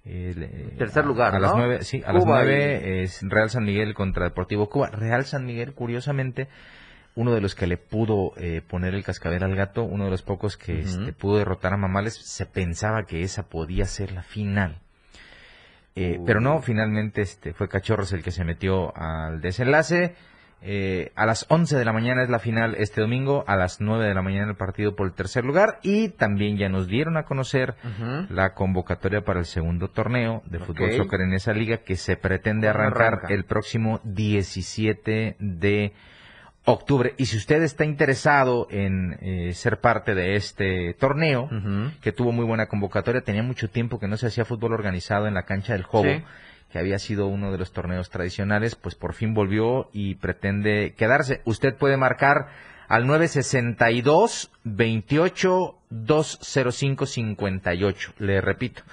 Tercer 0.03 1.05
lugar, 1.05 1.35
a, 1.35 1.39
las 1.39 1.55
9, 1.55 1.83
sí, 1.83 2.01
a 2.03 2.11
las 2.11 2.25
9 2.25 3.03
es 3.03 3.21
Real 3.21 3.51
San 3.51 3.63
Miguel 3.63 3.93
contra 3.93 4.23
Deportivo 4.25 4.67
Cuba. 4.67 4.89
Real 4.89 5.25
San 5.25 5.45
Miguel, 5.45 5.73
curiosamente, 5.75 6.47
uno 7.13 7.35
de 7.35 7.39
los 7.39 7.53
que 7.53 7.67
le 7.67 7.77
pudo 7.77 8.33
poner 8.67 8.95
el 8.95 9.03
cascabel 9.03 9.43
al 9.43 9.55
gato, 9.55 9.83
uno 9.83 10.05
de 10.05 10.09
los 10.09 10.23
pocos 10.23 10.57
que 10.57 10.79
este, 10.79 11.13
pudo 11.13 11.37
derrotar 11.37 11.73
a 11.73 11.77
Mamales, 11.77 12.15
se 12.15 12.47
pensaba 12.47 13.03
que 13.03 13.21
esa 13.21 13.43
podía 13.43 13.85
ser 13.85 14.11
la 14.11 14.23
final. 14.23 14.80
Eh, 15.95 16.19
pero 16.25 16.39
no, 16.39 16.61
finalmente 16.61 17.21
este 17.21 17.53
fue 17.53 17.67
Cachorros 17.67 18.13
el 18.13 18.23
que 18.23 18.31
se 18.31 18.45
metió 18.45 18.95
al 18.95 19.41
desenlace. 19.41 20.15
Eh, 20.63 21.11
a 21.15 21.25
las 21.25 21.47
11 21.49 21.75
de 21.75 21.85
la 21.85 21.91
mañana 21.91 22.21
es 22.21 22.29
la 22.29 22.37
final 22.37 22.75
este 22.77 23.01
domingo, 23.01 23.43
a 23.47 23.55
las 23.55 23.81
9 23.81 24.07
de 24.07 24.13
la 24.13 24.21
mañana 24.21 24.51
el 24.51 24.55
partido 24.55 24.95
por 24.95 25.07
el 25.07 25.13
tercer 25.13 25.43
lugar 25.43 25.79
y 25.81 26.09
también 26.09 26.55
ya 26.57 26.69
nos 26.69 26.87
dieron 26.87 27.17
a 27.17 27.23
conocer 27.23 27.75
la 28.29 28.53
convocatoria 28.53 29.21
para 29.21 29.39
el 29.39 29.45
segundo 29.45 29.87
torneo 29.87 30.43
de 30.45 30.59
fútbol 30.59 30.91
soccer 30.91 31.21
en 31.21 31.33
esa 31.33 31.53
liga 31.53 31.77
que 31.77 31.95
se 31.95 32.15
pretende 32.15 32.67
arrancar 32.67 33.21
el 33.29 33.45
próximo 33.45 34.01
17 34.03 35.35
de 35.39 35.93
octubre. 36.65 37.13
Y 37.17 37.25
si 37.25 37.37
usted 37.37 37.61
está 37.63 37.85
interesado 37.85 38.67
en 38.69 39.17
eh, 39.21 39.53
ser 39.53 39.79
parte 39.79 40.13
de 40.13 40.35
este 40.35 40.93
torneo, 40.93 41.49
que 42.01 42.11
tuvo 42.11 42.31
muy 42.31 42.45
buena 42.45 42.67
convocatoria, 42.67 43.21
tenía 43.21 43.43
mucho 43.43 43.69
tiempo 43.69 43.99
que 43.99 44.07
no 44.07 44.17
se 44.17 44.27
hacía 44.27 44.45
fútbol 44.45 44.73
organizado 44.73 45.27
en 45.27 45.33
la 45.33 45.43
cancha 45.43 45.73
del 45.73 45.83
Jobo, 45.83 46.21
que 46.71 46.79
había 46.79 46.99
sido 46.99 47.27
uno 47.27 47.51
de 47.51 47.57
los 47.57 47.73
torneos 47.73 48.09
tradicionales, 48.09 48.75
pues 48.75 48.95
por 48.95 49.13
fin 49.13 49.33
volvió 49.33 49.89
y 49.91 50.15
pretende 50.15 50.93
quedarse. 50.97 51.41
Usted 51.45 51.75
puede 51.75 51.97
marcar 51.97 52.47
al 52.87 53.07
962 53.07 54.51
28 54.63 55.75
205 55.89 57.05
58. 57.05 58.13
Le 58.19 58.41
repito, 58.41 58.83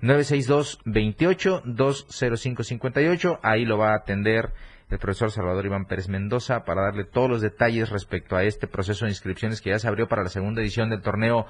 962 0.00 0.80
28 0.84 1.62
205 1.64 2.64
58. 2.64 3.40
Ahí 3.42 3.64
lo 3.64 3.78
va 3.78 3.92
a 3.92 3.96
atender 3.96 4.52
el 4.88 4.98
profesor 4.98 5.30
Salvador 5.30 5.66
Iván 5.66 5.86
Pérez 5.86 6.08
Mendoza 6.08 6.64
para 6.64 6.82
darle 6.82 7.04
todos 7.04 7.28
los 7.28 7.40
detalles 7.40 7.90
respecto 7.90 8.36
a 8.36 8.44
este 8.44 8.68
proceso 8.68 9.04
de 9.04 9.10
inscripciones 9.10 9.60
que 9.60 9.70
ya 9.70 9.78
se 9.78 9.88
abrió 9.88 10.06
para 10.06 10.22
la 10.22 10.28
segunda 10.28 10.62
edición 10.62 10.90
del 10.90 11.02
torneo 11.02 11.46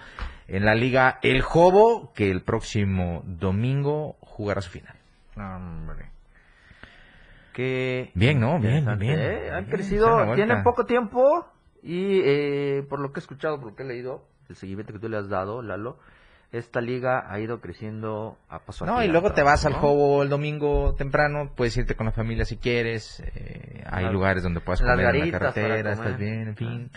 en 0.48 0.64
la 0.64 0.74
Liga 0.74 1.18
El 1.22 1.42
Jobo, 1.42 2.12
que 2.14 2.30
el 2.30 2.42
próximo 2.42 3.22
domingo 3.26 4.16
jugará 4.20 4.62
su 4.62 4.70
final. 4.70 4.94
Hombre. 5.36 6.10
Que 7.52 8.10
bien, 8.14 8.40
¿no? 8.40 8.58
Bien, 8.58 8.86
bien. 8.98 9.18
¿eh? 9.18 9.50
Han 9.50 9.66
crecido, 9.66 10.34
tienen 10.34 10.62
poco 10.62 10.84
tiempo 10.84 11.46
y 11.82 12.20
eh, 12.24 12.86
por 12.88 13.00
lo 13.00 13.12
que 13.12 13.20
he 13.20 13.22
escuchado, 13.22 13.58
por 13.58 13.70
lo 13.70 13.76
que 13.76 13.82
he 13.82 13.86
leído, 13.86 14.24
el 14.48 14.56
seguimiento 14.56 14.92
que 14.92 14.98
tú 14.98 15.08
le 15.08 15.16
has 15.18 15.28
dado, 15.28 15.62
Lalo, 15.62 15.98
esta 16.52 16.80
liga 16.80 17.24
ha 17.28 17.38
ido 17.40 17.60
creciendo 17.60 18.38
a 18.48 18.60
paso 18.60 18.86
No, 18.86 19.02
y 19.02 19.08
luego 19.08 19.32
te 19.32 19.42
vas 19.42 19.66
al 19.66 19.74
juego 19.74 20.22
el 20.22 20.28
domingo 20.28 20.94
temprano, 20.94 21.52
puedes 21.54 21.76
irte 21.76 21.94
con 21.94 22.06
la 22.06 22.12
familia 22.12 22.44
si 22.44 22.56
quieres, 22.56 23.20
eh, 23.34 23.84
hay 23.86 24.06
lugares 24.10 24.42
donde 24.42 24.60
puedes 24.60 24.80
comer 24.80 25.14
en 25.14 25.30
la 25.30 25.38
carretera, 25.38 25.92
estás 25.92 26.18
bien, 26.18 26.48
en 26.48 26.56
fin. 26.56 26.90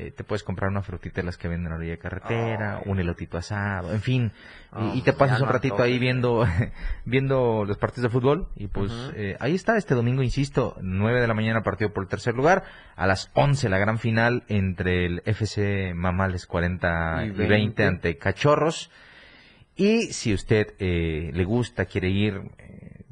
Eh, 0.00 0.12
te 0.12 0.22
puedes 0.22 0.44
comprar 0.44 0.70
una 0.70 0.82
frutita 0.82 1.22
de 1.22 1.24
las 1.24 1.36
que 1.36 1.48
venden 1.48 1.66
en 1.66 1.70
la 1.70 1.76
orilla 1.76 1.92
de 1.92 1.98
carretera, 1.98 2.80
un 2.84 3.00
elotito 3.00 3.36
asado, 3.36 3.92
en 3.92 4.00
fin, 4.00 4.32
y, 4.94 5.02
te 5.02 5.12
pasas 5.12 5.40
un 5.40 5.48
ratito 5.48 5.82
ahí 5.82 5.98
viendo 5.98 6.46
viendo 7.04 7.64
los 7.64 7.78
partidos 7.78 8.04
de 8.04 8.08
fútbol 8.10 8.46
y 8.54 8.68
pues 8.68 8.92
eh, 9.16 9.36
ahí 9.40 9.56
está 9.56 9.76
este 9.76 9.96
domingo, 9.96 10.22
insisto, 10.22 10.76
9 10.80 11.20
de 11.20 11.26
la 11.26 11.34
mañana 11.34 11.62
partido 11.62 11.92
por 11.92 12.04
el 12.04 12.08
tercer 12.08 12.34
lugar, 12.34 12.62
a 12.94 13.08
las 13.08 13.32
11 13.34 13.68
la 13.68 13.78
gran 13.78 13.98
final 13.98 14.44
entre 14.46 15.04
el 15.04 15.22
FC 15.24 15.94
Mamales 15.96 16.46
40 16.46 17.24
y 17.24 17.30
20, 17.30 17.84
ante 17.84 18.18
Cachorros 18.18 18.92
y 19.74 20.12
si 20.12 20.32
usted 20.32 20.74
eh, 20.78 21.32
le 21.34 21.44
gusta, 21.44 21.86
quiere 21.86 22.08
ir 22.08 22.40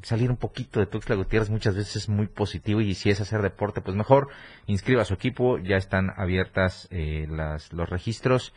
salir 0.02 0.30
un 0.30 0.37
poquito 0.37 0.80
de 0.80 0.87
Tuxtla 0.87 1.16
Gutiérrez 1.16 1.50
muchas 1.50 1.74
veces 1.74 1.96
es 1.96 2.09
muy 2.09 2.26
positivo 2.26 2.80
y 2.80 2.94
si 2.94 3.11
es 3.11 3.20
hacer 3.20 3.42
deporte, 3.42 3.80
pues 3.80 3.96
mejor 3.96 4.28
inscriba 4.66 5.02
a 5.02 5.04
su 5.04 5.14
equipo, 5.14 5.59
ya 5.59 5.76
están 5.76 6.12
abiertas 6.16 6.88
eh, 6.90 7.26
las, 7.28 7.72
los 7.72 7.88
registros 7.88 8.54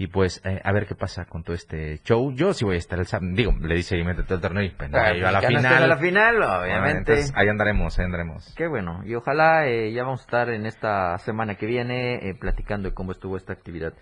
y 0.00 0.06
pues 0.06 0.40
eh, 0.44 0.60
a 0.62 0.72
ver 0.72 0.86
qué 0.86 0.94
pasa 0.94 1.24
con 1.24 1.42
todo 1.42 1.54
este 1.54 1.98
show. 2.04 2.32
Yo 2.32 2.54
sí 2.54 2.64
voy 2.64 2.76
a 2.76 2.78
estar 2.78 2.98
el 2.98 3.06
sábado, 3.06 3.32
digo, 3.34 3.52
le 3.60 3.74
dice 3.74 3.96
ahí 3.96 4.04
mete 4.04 4.22
todo 4.22 4.36
el 4.36 4.40
torneo 4.40 4.62
y 4.62 4.70
pues, 4.70 4.92
a 4.94 5.12
la 5.12 5.40
final. 5.40 5.82
A 5.82 5.86
la 5.86 5.96
final, 5.96 6.42
obviamente. 6.42 7.24
ahí 7.34 7.48
andaremos, 7.48 7.98
ahí 7.98 8.04
andaremos. 8.04 8.54
Qué 8.56 8.68
bueno, 8.68 9.02
y 9.04 9.14
ojalá 9.14 9.66
eh, 9.66 9.92
ya 9.92 10.04
vamos 10.04 10.20
a 10.20 10.22
estar 10.22 10.50
en 10.50 10.66
esta 10.66 11.18
semana 11.18 11.56
que 11.56 11.66
viene 11.66 12.36
platicando 12.40 12.88
de 12.88 12.94
cómo 12.94 13.12
estuvo 13.12 13.36
esta 13.36 13.52
actividad 13.52 13.92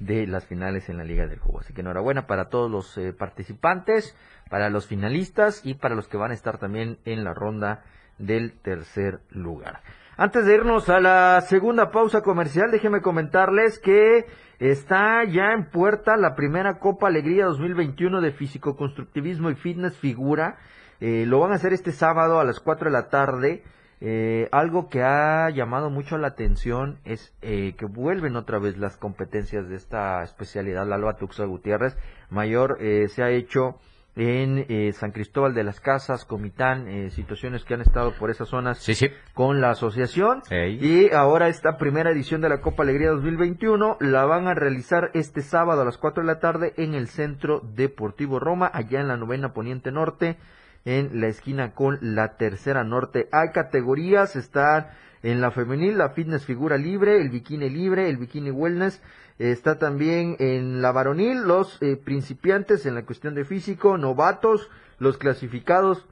de 0.00 0.26
las 0.26 0.44
finales 0.44 0.88
en 0.88 0.98
la 0.98 1.04
Liga 1.04 1.26
del 1.28 1.38
Juego. 1.38 1.60
Así 1.60 1.72
que 1.72 1.82
enhorabuena 1.82 2.26
para 2.26 2.48
todos 2.48 2.68
los 2.68 2.98
participantes 3.16 4.16
para 4.50 4.70
los 4.70 4.86
finalistas 4.86 5.64
y 5.64 5.74
para 5.74 5.94
los 5.94 6.08
que 6.08 6.16
van 6.16 6.30
a 6.30 6.34
estar 6.34 6.58
también 6.58 6.98
en 7.04 7.24
la 7.24 7.34
ronda 7.34 7.82
del 8.18 8.52
tercer 8.60 9.20
lugar. 9.30 9.80
Antes 10.16 10.46
de 10.46 10.54
irnos 10.54 10.88
a 10.90 11.00
la 11.00 11.40
segunda 11.40 11.90
pausa 11.90 12.22
comercial, 12.22 12.70
déjenme 12.70 13.00
comentarles 13.00 13.80
que 13.80 14.26
está 14.60 15.24
ya 15.24 15.52
en 15.52 15.70
puerta 15.70 16.16
la 16.16 16.36
primera 16.36 16.78
Copa 16.78 17.08
Alegría 17.08 17.46
2021 17.46 18.20
de 18.20 18.30
Físico-Constructivismo 18.30 19.50
y 19.50 19.56
Fitness 19.56 19.98
Figura. 19.98 20.58
Eh, 21.00 21.24
lo 21.26 21.40
van 21.40 21.50
a 21.50 21.56
hacer 21.56 21.72
este 21.72 21.90
sábado 21.90 22.38
a 22.38 22.44
las 22.44 22.60
4 22.60 22.90
de 22.90 22.92
la 22.92 23.08
tarde. 23.08 23.64
Eh, 24.00 24.48
algo 24.52 24.88
que 24.88 25.02
ha 25.02 25.50
llamado 25.50 25.90
mucho 25.90 26.16
la 26.16 26.28
atención 26.28 27.00
es 27.04 27.34
eh, 27.42 27.74
que 27.76 27.86
vuelven 27.86 28.36
otra 28.36 28.60
vez 28.60 28.78
las 28.78 28.96
competencias 28.96 29.68
de 29.68 29.74
esta 29.74 30.22
especialidad. 30.22 30.86
Lalo 30.86 31.08
Atuxa 31.08 31.44
Gutiérrez 31.44 31.96
Mayor 32.30 32.78
se 33.08 33.22
ha 33.22 33.30
hecho 33.30 33.80
en 34.16 34.66
eh, 34.68 34.92
San 34.92 35.12
Cristóbal 35.12 35.54
de 35.54 35.64
las 35.64 35.80
Casas, 35.80 36.24
Comitán, 36.24 36.86
eh, 36.88 37.10
situaciones 37.10 37.64
que 37.64 37.74
han 37.74 37.80
estado 37.80 38.12
por 38.12 38.30
esas 38.30 38.48
zonas 38.48 38.86
con 39.32 39.60
la 39.60 39.70
asociación. 39.70 40.42
Y 40.50 41.10
ahora 41.12 41.48
esta 41.48 41.76
primera 41.76 42.10
edición 42.10 42.40
de 42.40 42.48
la 42.48 42.60
Copa 42.60 42.84
Alegría 42.84 43.10
2021 43.10 43.96
la 44.00 44.24
van 44.24 44.46
a 44.46 44.54
realizar 44.54 45.10
este 45.14 45.42
sábado 45.42 45.82
a 45.82 45.84
las 45.84 45.98
4 45.98 46.22
de 46.22 46.26
la 46.26 46.38
tarde 46.38 46.74
en 46.76 46.94
el 46.94 47.08
Centro 47.08 47.60
Deportivo 47.60 48.38
Roma, 48.38 48.70
allá 48.72 49.00
en 49.00 49.08
la 49.08 49.16
novena 49.16 49.52
Poniente 49.52 49.90
Norte, 49.90 50.36
en 50.84 51.20
la 51.20 51.28
esquina 51.28 51.72
con 51.72 51.98
la 52.00 52.36
tercera 52.36 52.84
norte. 52.84 53.28
Hay 53.32 53.50
categorías, 53.52 54.36
están 54.36 54.88
en 55.22 55.40
la 55.40 55.50
femenil, 55.50 55.98
la 55.98 56.10
fitness 56.10 56.44
figura 56.44 56.76
libre, 56.76 57.20
el 57.20 57.30
bikini 57.30 57.70
libre, 57.70 58.08
el 58.08 58.18
bikini 58.18 58.50
wellness, 58.50 59.00
Está 59.38 59.80
también 59.80 60.36
en 60.38 60.80
la 60.80 60.92
varonil 60.92 61.42
los 61.42 61.82
eh, 61.82 61.96
principiantes 61.96 62.86
en 62.86 62.94
la 62.94 63.04
cuestión 63.04 63.34
de 63.34 63.44
físico, 63.44 63.98
novatos, 63.98 64.70
los 65.00 65.18
clasificados 65.18 66.06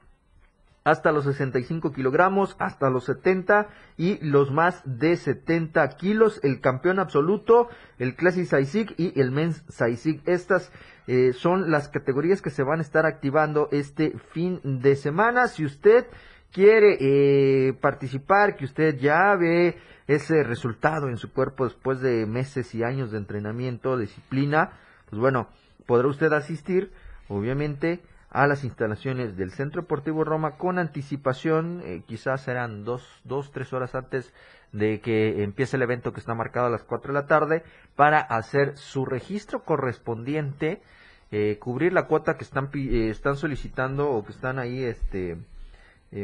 hasta 0.83 1.11
los 1.11 1.23
65 1.25 1.93
kilogramos, 1.93 2.55
hasta 2.59 2.89
los 2.89 3.05
70 3.05 3.67
y 3.97 4.17
los 4.25 4.51
más 4.51 4.81
de 4.85 5.15
70 5.15 5.87
kilos, 5.95 6.39
el 6.43 6.59
campeón 6.59 6.99
absoluto, 6.99 7.69
el 7.99 8.15
Classic 8.15 8.45
Saisig 8.45 8.93
y 8.97 9.19
el 9.19 9.31
Men's 9.31 9.63
Saisig. 9.69 10.21
Estas 10.25 10.71
eh, 11.07 11.31
son 11.33 11.71
las 11.71 11.89
categorías 11.89 12.41
que 12.41 12.49
se 12.49 12.63
van 12.63 12.79
a 12.79 12.83
estar 12.83 13.05
activando 13.05 13.69
este 13.71 14.17
fin 14.31 14.59
de 14.63 14.95
semana. 14.95 15.47
Si 15.47 15.63
usted 15.63 16.05
quiere 16.51 16.97
eh, 16.99 17.73
participar, 17.73 18.55
que 18.55 18.65
usted 18.65 18.97
ya 18.97 19.35
ve 19.35 19.77
ese 20.07 20.43
resultado 20.43 21.07
en 21.07 21.17
su 21.17 21.31
cuerpo 21.31 21.63
después 21.63 22.01
de 22.01 22.25
meses 22.25 22.75
y 22.75 22.83
años 22.83 23.11
de 23.11 23.19
entrenamiento, 23.19 23.97
disciplina, 23.97 24.73
pues 25.09 25.19
bueno, 25.19 25.47
podrá 25.85 26.07
usted 26.09 26.33
asistir, 26.33 26.91
obviamente, 27.29 28.01
a 28.33 28.47
las 28.47 28.63
instalaciones 28.63 29.37
del 29.37 29.51
Centro 29.51 29.83
Deportivo 29.83 30.23
Roma 30.23 30.57
con 30.57 30.79
anticipación, 30.79 31.81
eh, 31.85 32.01
quizás 32.07 32.41
serán 32.41 32.83
dos, 32.83 33.07
dos, 33.23 33.51
tres 33.51 33.71
horas 33.73 33.93
antes 33.93 34.33
de 34.71 35.01
que 35.01 35.43
empiece 35.43 35.77
el 35.77 35.83
evento 35.83 36.13
que 36.13 36.19
está 36.19 36.33
marcado 36.33 36.65
a 36.65 36.71
las 36.71 36.83
cuatro 36.83 37.13
de 37.13 37.19
la 37.19 37.27
tarde, 37.27 37.63
para 37.95 38.19
hacer 38.19 38.75
su 38.75 39.05
registro 39.05 39.63
correspondiente, 39.63 40.81
eh, 41.29 41.59
cubrir 41.59 41.93
la 41.93 42.07
cuota 42.07 42.35
que 42.35 42.43
están, 42.43 42.71
eh, 42.73 43.09
están 43.11 43.35
solicitando 43.35 44.09
o 44.09 44.25
que 44.25 44.31
están 44.31 44.57
ahí, 44.57 44.83
este, 44.83 45.37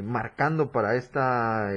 marcando 0.04 0.72
para 0.72 0.96
esta 0.96 1.72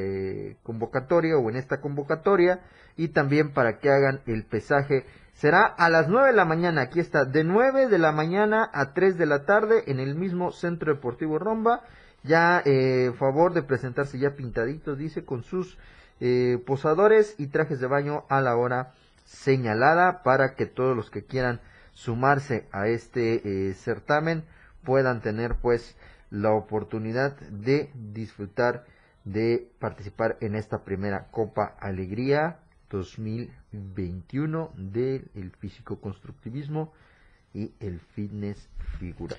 convocatoria 0.62 1.38
o 1.38 1.48
en 1.48 1.56
esta 1.56 1.80
convocatoria 1.80 2.60
y 2.94 3.08
también 3.08 3.54
para 3.54 3.78
que 3.78 3.88
hagan 3.88 4.20
el 4.26 4.44
pesaje. 4.44 5.06
Será 5.42 5.64
a 5.66 5.90
las 5.90 6.06
9 6.06 6.28
de 6.28 6.36
la 6.36 6.44
mañana, 6.44 6.82
aquí 6.82 7.00
está, 7.00 7.24
de 7.24 7.42
9 7.42 7.88
de 7.88 7.98
la 7.98 8.12
mañana 8.12 8.70
a 8.72 8.94
3 8.94 9.18
de 9.18 9.26
la 9.26 9.44
tarde 9.44 9.82
en 9.88 9.98
el 9.98 10.14
mismo 10.14 10.52
Centro 10.52 10.94
Deportivo 10.94 11.40
Romba. 11.40 11.82
Ya 12.22 12.62
eh, 12.64 13.12
favor 13.18 13.52
de 13.52 13.64
presentarse 13.64 14.20
ya 14.20 14.36
pintaditos, 14.36 14.98
dice, 14.98 15.24
con 15.24 15.42
sus 15.42 15.78
eh, 16.20 16.62
posadores 16.64 17.34
y 17.38 17.48
trajes 17.48 17.80
de 17.80 17.88
baño 17.88 18.24
a 18.28 18.40
la 18.40 18.54
hora 18.54 18.92
señalada 19.24 20.22
para 20.22 20.54
que 20.54 20.66
todos 20.66 20.96
los 20.96 21.10
que 21.10 21.24
quieran 21.24 21.58
sumarse 21.92 22.68
a 22.70 22.86
este 22.86 23.74
certamen 23.74 24.44
puedan 24.84 25.22
tener 25.22 25.56
pues 25.56 25.96
la 26.30 26.52
oportunidad 26.52 27.36
de 27.50 27.90
disfrutar 27.94 28.84
de 29.24 29.68
participar 29.80 30.36
en 30.40 30.54
esta 30.54 30.84
primera 30.84 31.26
Copa 31.32 31.74
Alegría 31.80 32.58
2021 33.72 34.72
del 34.76 35.52
físico 35.58 36.00
constructivismo 36.00 36.92
y 37.54 37.72
el 37.80 38.00
fitness 38.00 38.68
figural. 38.98 39.38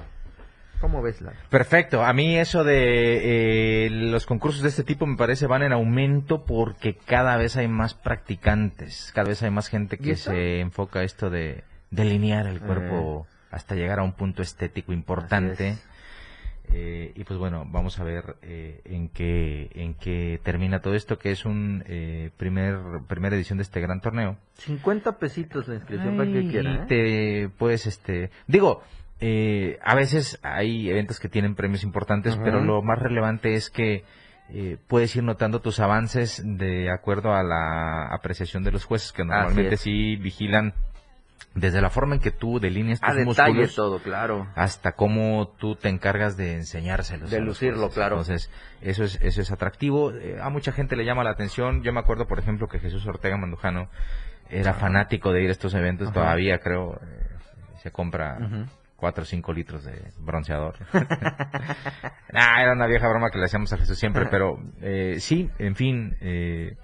¿Cómo 0.82 1.02
ves, 1.02 1.22
la? 1.22 1.32
Perfecto. 1.50 2.04
A 2.04 2.12
mí 2.12 2.38
eso 2.38 2.64
de 2.66 3.86
eh, 3.86 3.90
los 3.90 4.26
concursos 4.26 4.62
de 4.64 4.70
este 4.70 4.84
tipo 4.84 5.06
me 5.06 5.16
parece 5.16 5.48
van 5.48 5.64
en 5.64 5.72
aumento 5.72 6.44
porque 6.44 6.96
cada 6.96 7.38
vez 7.38 7.56
hay 7.56 7.70
más 7.70 7.94
practicantes, 7.94 9.12
cada 9.16 9.30
vez 9.30 9.42
hay 9.44 9.52
más 9.52 9.70
gente 9.70 9.98
que 9.98 10.18
se 10.18 10.60
enfoca 10.60 11.00
a 11.00 11.04
esto 11.04 11.30
de 11.30 11.64
delinear 11.90 12.48
el 12.48 12.60
cuerpo 12.60 13.26
eh. 13.30 13.36
hasta 13.52 13.76
llegar 13.76 14.00
a 14.00 14.04
un 14.04 14.12
punto 14.14 14.42
estético 14.42 14.92
importante. 14.92 15.78
Eh, 16.76 17.12
y 17.16 17.24
pues 17.24 17.38
bueno, 17.38 17.68
vamos 17.70 18.00
a 18.00 18.04
ver 18.04 18.36
eh, 18.42 18.82
en 18.86 19.10
qué 19.10 19.70
en 19.76 19.94
qué 19.94 20.40
termina 20.44 20.82
todo 20.82 20.96
esto, 20.96 21.20
que 21.20 21.30
es 21.30 21.46
un 21.46 21.84
eh, 21.88 22.32
primer 22.36 22.78
primera 23.08 23.36
edición 23.36 23.60
de 23.60 23.62
este 23.62 23.80
gran 23.80 24.02
torneo. 24.02 24.38
50 24.54 25.20
pesitos 25.20 25.68
la 25.68 25.76
inscripción 25.76 26.18
para 26.18 26.32
que 26.32 26.48
quiera. 26.48 26.88
Te 26.88 27.50
puedes, 27.60 27.86
este, 27.86 28.32
digo, 28.48 28.82
a 29.22 29.96
veces 29.96 30.40
hay 30.42 30.90
eventos 30.90 31.20
que 31.20 31.30
tienen 31.30 31.54
premios 31.54 31.84
importantes, 31.84 32.36
pero 32.44 32.64
lo 32.64 32.82
más 32.82 32.98
relevante 32.98 33.54
es 33.54 33.70
que 33.70 34.04
puedes 34.88 35.16
ir 35.16 35.24
notando 35.24 35.62
tus 35.62 35.80
avances 35.80 36.42
de 36.44 36.92
acuerdo 36.92 37.34
a 37.34 37.44
la 37.44 38.08
apreciación 38.08 38.64
de 38.64 38.72
los 38.72 38.84
jueces, 38.84 39.12
que 39.12 39.24
normalmente 39.24 39.78
sí 39.78 40.16
vigilan 40.16 40.74
desde 41.56 41.82
la 41.82 41.90
forma 41.90 42.16
en 42.16 42.22
que 42.22 42.32
tú 42.32 42.60
delineas 42.60 43.00
tus 43.00 43.16
músculos 43.26 43.76
todo, 43.76 44.00
claro. 44.00 44.48
hasta 44.56 44.94
cómo 44.94 45.50
tú 45.58 45.76
te 45.76 45.90
encargas 45.90 46.36
de 46.36 46.56
enseñárselos. 46.56 47.30
De 47.30 47.40
lucirlo, 47.40 47.90
claro. 47.90 48.16
Entonces, 48.18 48.52
eso 48.82 49.04
es, 49.04 49.20
eso 49.22 49.42
es 49.42 49.52
atractivo. 49.52 50.12
Eh, 50.12 50.40
a 50.42 50.50
mucha 50.50 50.72
gente 50.72 50.96
le 50.96 51.06
llama 51.06 51.24
la 51.24 51.32
atención. 51.32 51.84
Yo 51.84 51.94
me 51.94 52.00
acuerdo, 52.00 52.26
por 52.28 52.40
ejemplo, 52.40 52.68
que 52.68 52.80
Jesús 52.80 53.06
Ortega 53.06 53.38
Mandujano 53.38 53.90
era 54.50 54.74
fanático 54.74 55.32
de 55.32 55.44
ir 55.44 55.50
a 55.50 55.52
estos 55.52 55.74
eventos, 55.74 56.12
todavía 56.12 56.60
creo, 56.60 57.00
se 57.82 57.92
compra 57.92 58.38
cuatro 59.04 59.24
o 59.24 59.26
cinco 59.26 59.52
litros 59.52 59.84
de 59.84 60.00
bronceador. 60.20 60.76
era 62.30 62.72
una 62.72 62.88
vieja 62.88 63.10
broma 63.10 63.30
que 63.32 63.38
le 63.38 63.46
hacíamos 63.46 63.74
a 63.74 63.78
Jesús 63.78 63.98
siempre, 64.00 64.28
pero 64.32 64.60
eh, 64.82 65.18
sí, 65.20 65.50
en 65.60 65.76
fin, 65.76 66.16
eh, 66.22 66.78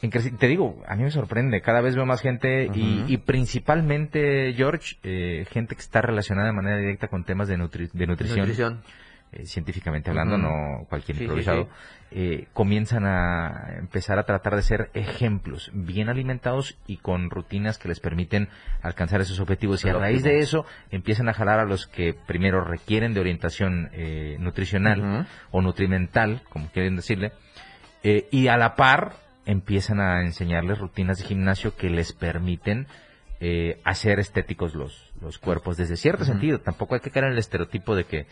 te 0.00 0.46
digo, 0.46 0.82
a 0.86 0.94
mí 0.94 1.04
me 1.04 1.10
sorprende, 1.10 1.60
cada 1.62 1.80
vez 1.80 1.96
veo 1.96 2.06
más 2.06 2.20
gente 2.20 2.70
y, 2.74 3.16
principalmente, 3.18 4.52
George, 4.54 4.96
eh, 5.02 5.46
gente 5.50 5.74
que 5.74 5.80
está 5.80 6.02
relacionada 6.02 6.48
de 6.48 6.52
manera 6.52 6.78
directa 6.78 7.08
con 7.08 7.24
temas 7.24 7.48
de, 7.48 7.56
de 7.56 8.06
nutrición. 8.06 8.82
Eh, 9.32 9.44
científicamente 9.44 10.08
hablando, 10.08 10.38
no 10.38 10.86
cualquier 10.88 11.20
improvisado, 11.20 11.68
eh, 12.12 12.46
comienzan 12.52 13.04
a 13.04 13.74
empezar 13.76 14.20
a 14.20 14.22
tratar 14.22 14.54
de 14.54 14.62
ser 14.62 14.90
ejemplos, 14.94 15.72
bien 15.74 16.08
alimentados 16.08 16.78
y 16.86 16.98
con 16.98 17.28
rutinas 17.28 17.76
que 17.76 17.88
les 17.88 17.98
permiten 17.98 18.48
alcanzar 18.82 19.20
esos 19.20 19.40
objetivos. 19.40 19.84
Y 19.84 19.88
a 19.88 19.94
raíz 19.94 20.22
de 20.22 20.38
eso 20.38 20.64
empiezan 20.90 21.28
a 21.28 21.34
jalar 21.34 21.58
a 21.58 21.64
los 21.64 21.88
que 21.88 22.14
primero 22.14 22.62
requieren 22.62 23.14
de 23.14 23.20
orientación 23.20 23.90
eh, 23.92 24.36
nutricional 24.38 25.26
o 25.50 25.60
nutrimental, 25.60 26.42
como 26.48 26.68
quieren 26.70 26.94
decirle, 26.94 27.32
y 28.30 28.46
a 28.46 28.56
la 28.56 28.76
par 28.76 29.25
empiezan 29.46 30.00
a 30.00 30.22
enseñarles 30.22 30.78
rutinas 30.78 31.18
de 31.18 31.24
gimnasio 31.24 31.76
que 31.76 31.90
les 31.90 32.12
permiten 32.12 32.86
hacer 33.84 34.18
estéticos 34.18 34.74
los, 34.74 35.12
los 35.20 35.38
cuerpos 35.38 35.76
desde 35.76 35.96
cierto 35.96 36.24
sentido. 36.24 36.60
Tampoco 36.60 36.94
hay 36.94 37.02
que 37.02 37.10
caer 37.10 37.26
en 37.26 37.32
el 37.32 37.38
estereotipo 37.38 37.94
de 37.94 38.04
que 38.04 38.26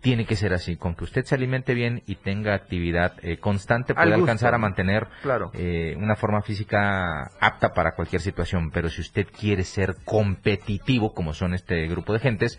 tiene 0.00 0.24
que 0.24 0.36
ser 0.36 0.52
así. 0.52 0.76
Con 0.76 0.94
que 0.94 1.04
usted 1.04 1.24
se 1.24 1.34
alimente 1.34 1.74
bien 1.74 2.02
y 2.06 2.16
tenga 2.16 2.54
actividad 2.54 3.14
eh, 3.22 3.38
constante, 3.38 3.94
puede 3.94 4.14
alcanzar 4.14 4.54
a 4.54 4.58
mantener 4.58 5.06
eh, 5.54 5.94
una 5.96 6.16
forma 6.16 6.42
física 6.42 7.30
apta 7.40 7.72
para 7.72 7.94
cualquier 7.94 8.20
situación. 8.20 8.70
Pero 8.70 8.88
si 8.88 9.00
usted 9.00 9.26
quiere 9.26 9.64
ser 9.64 9.96
competitivo, 10.04 11.12
como 11.14 11.34
son 11.34 11.54
este 11.54 11.86
grupo 11.86 12.12
de 12.12 12.20
gentes, 12.20 12.58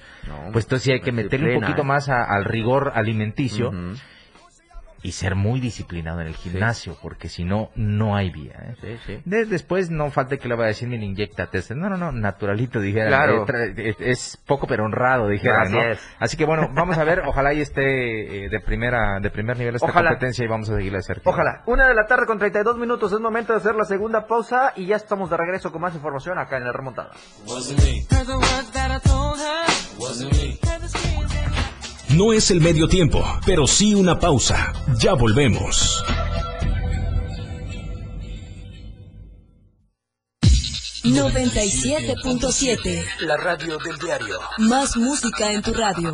pues 0.52 0.65
entonces 0.65 0.84
sí 0.84 0.91
hay 0.91 1.02
que 1.02 1.12
meterle 1.12 1.56
un 1.56 1.62
poquito 1.62 1.82
¿eh? 1.82 1.86
más 1.86 2.10
al 2.10 2.45
rigor 2.45 2.91
alimenticio 2.95 3.71
y 5.03 5.13
ser 5.13 5.35
muy 5.35 5.59
disciplinado 5.59 6.21
en 6.21 6.27
el 6.27 6.35
gimnasio, 6.35 6.97
porque 7.01 7.27
si 7.29 7.43
no, 7.43 7.69
no 7.75 8.15
hay 8.15 8.29
vía. 8.29 8.75
¿eh? 8.83 9.21
después 9.25 9.89
no 9.89 10.11
falta 10.11 10.37
que 10.37 10.47
le 10.47 10.55
vaya 10.55 10.65
a 10.65 10.67
decir, 10.69 10.87
mira, 10.87 11.03
inyectate. 11.03 11.61
No, 11.75 11.89
no, 11.89 11.97
no, 11.97 12.11
naturalito, 12.11 12.79
dijera. 12.79 13.07
Claro. 13.07 13.45
Es 13.99 14.37
poco 14.45 14.67
pero 14.67 14.85
honrado, 14.85 15.27
dijera, 15.27 15.61
Así 15.61 15.73
¿no? 15.73 15.81
Así 16.19 16.37
que 16.37 16.45
bueno, 16.45 16.69
vamos 16.73 16.97
a 16.97 17.03
ver, 17.03 17.21
ojalá 17.25 17.53
y 17.53 17.61
esté 17.61 18.45
eh, 18.45 18.49
de 18.49 18.59
primera 18.59 19.19
de 19.19 19.29
primer 19.29 19.57
nivel 19.57 19.75
esta 19.75 19.91
competencia 19.91 20.45
y 20.45 20.47
vamos 20.47 20.69
a 20.69 20.75
seguirle 20.75 21.01
cerca. 21.01 21.29
Ojalá. 21.29 21.63
Una 21.65 21.87
de 21.87 21.95
la 21.95 22.05
tarde 22.05 22.25
con 22.25 22.37
32 22.37 22.77
minutos, 22.77 23.11
es 23.11 23.19
momento 23.19 23.53
de 23.53 23.59
hacer 23.59 23.75
la 23.75 23.85
segunda 23.85 24.27
pausa 24.27 24.73
y 24.75 24.85
ya 24.85 24.95
estamos 24.95 25.29
de 25.29 25.37
regreso 25.37 25.71
con 25.71 25.81
más 25.81 25.95
información 25.95 26.37
acá 26.37 26.57
en 26.57 26.65
la 26.65 26.71
remontada. 26.71 27.11
No 32.15 32.34
es 32.34 32.52
el 32.52 32.60
medio 32.60 32.89
tiempo, 32.89 33.24
pero 33.45 33.65
sí 33.67 33.95
una 33.95 34.19
pausa. 34.19 34.74
Ya 35.00 35.13
volvemos. 35.13 36.04
...97.7... 41.04 43.04
La 43.21 43.38
radio 43.38 43.78
del 43.80 43.97
diario. 43.97 44.39
Más 44.60 44.95
música 44.97 45.52
en 45.52 45.62
tu 45.62 45.74
radio. 45.74 46.13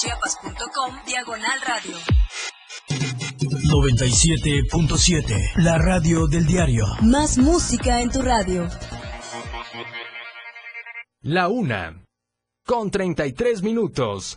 www.diariodechiapas.com 0.00 0.94
Diagonal 1.06 1.60
Radio. 1.66 1.96
97.7 3.38 5.52
La 5.56 5.78
radio 5.78 6.26
del 6.26 6.46
diario. 6.46 6.84
Más 7.02 7.38
música 7.38 8.00
en 8.00 8.10
tu 8.10 8.22
radio. 8.22 8.68
La 11.22 11.48
una. 11.48 12.02
Con 12.64 12.90
33 12.90 13.62
minutos. 13.62 14.36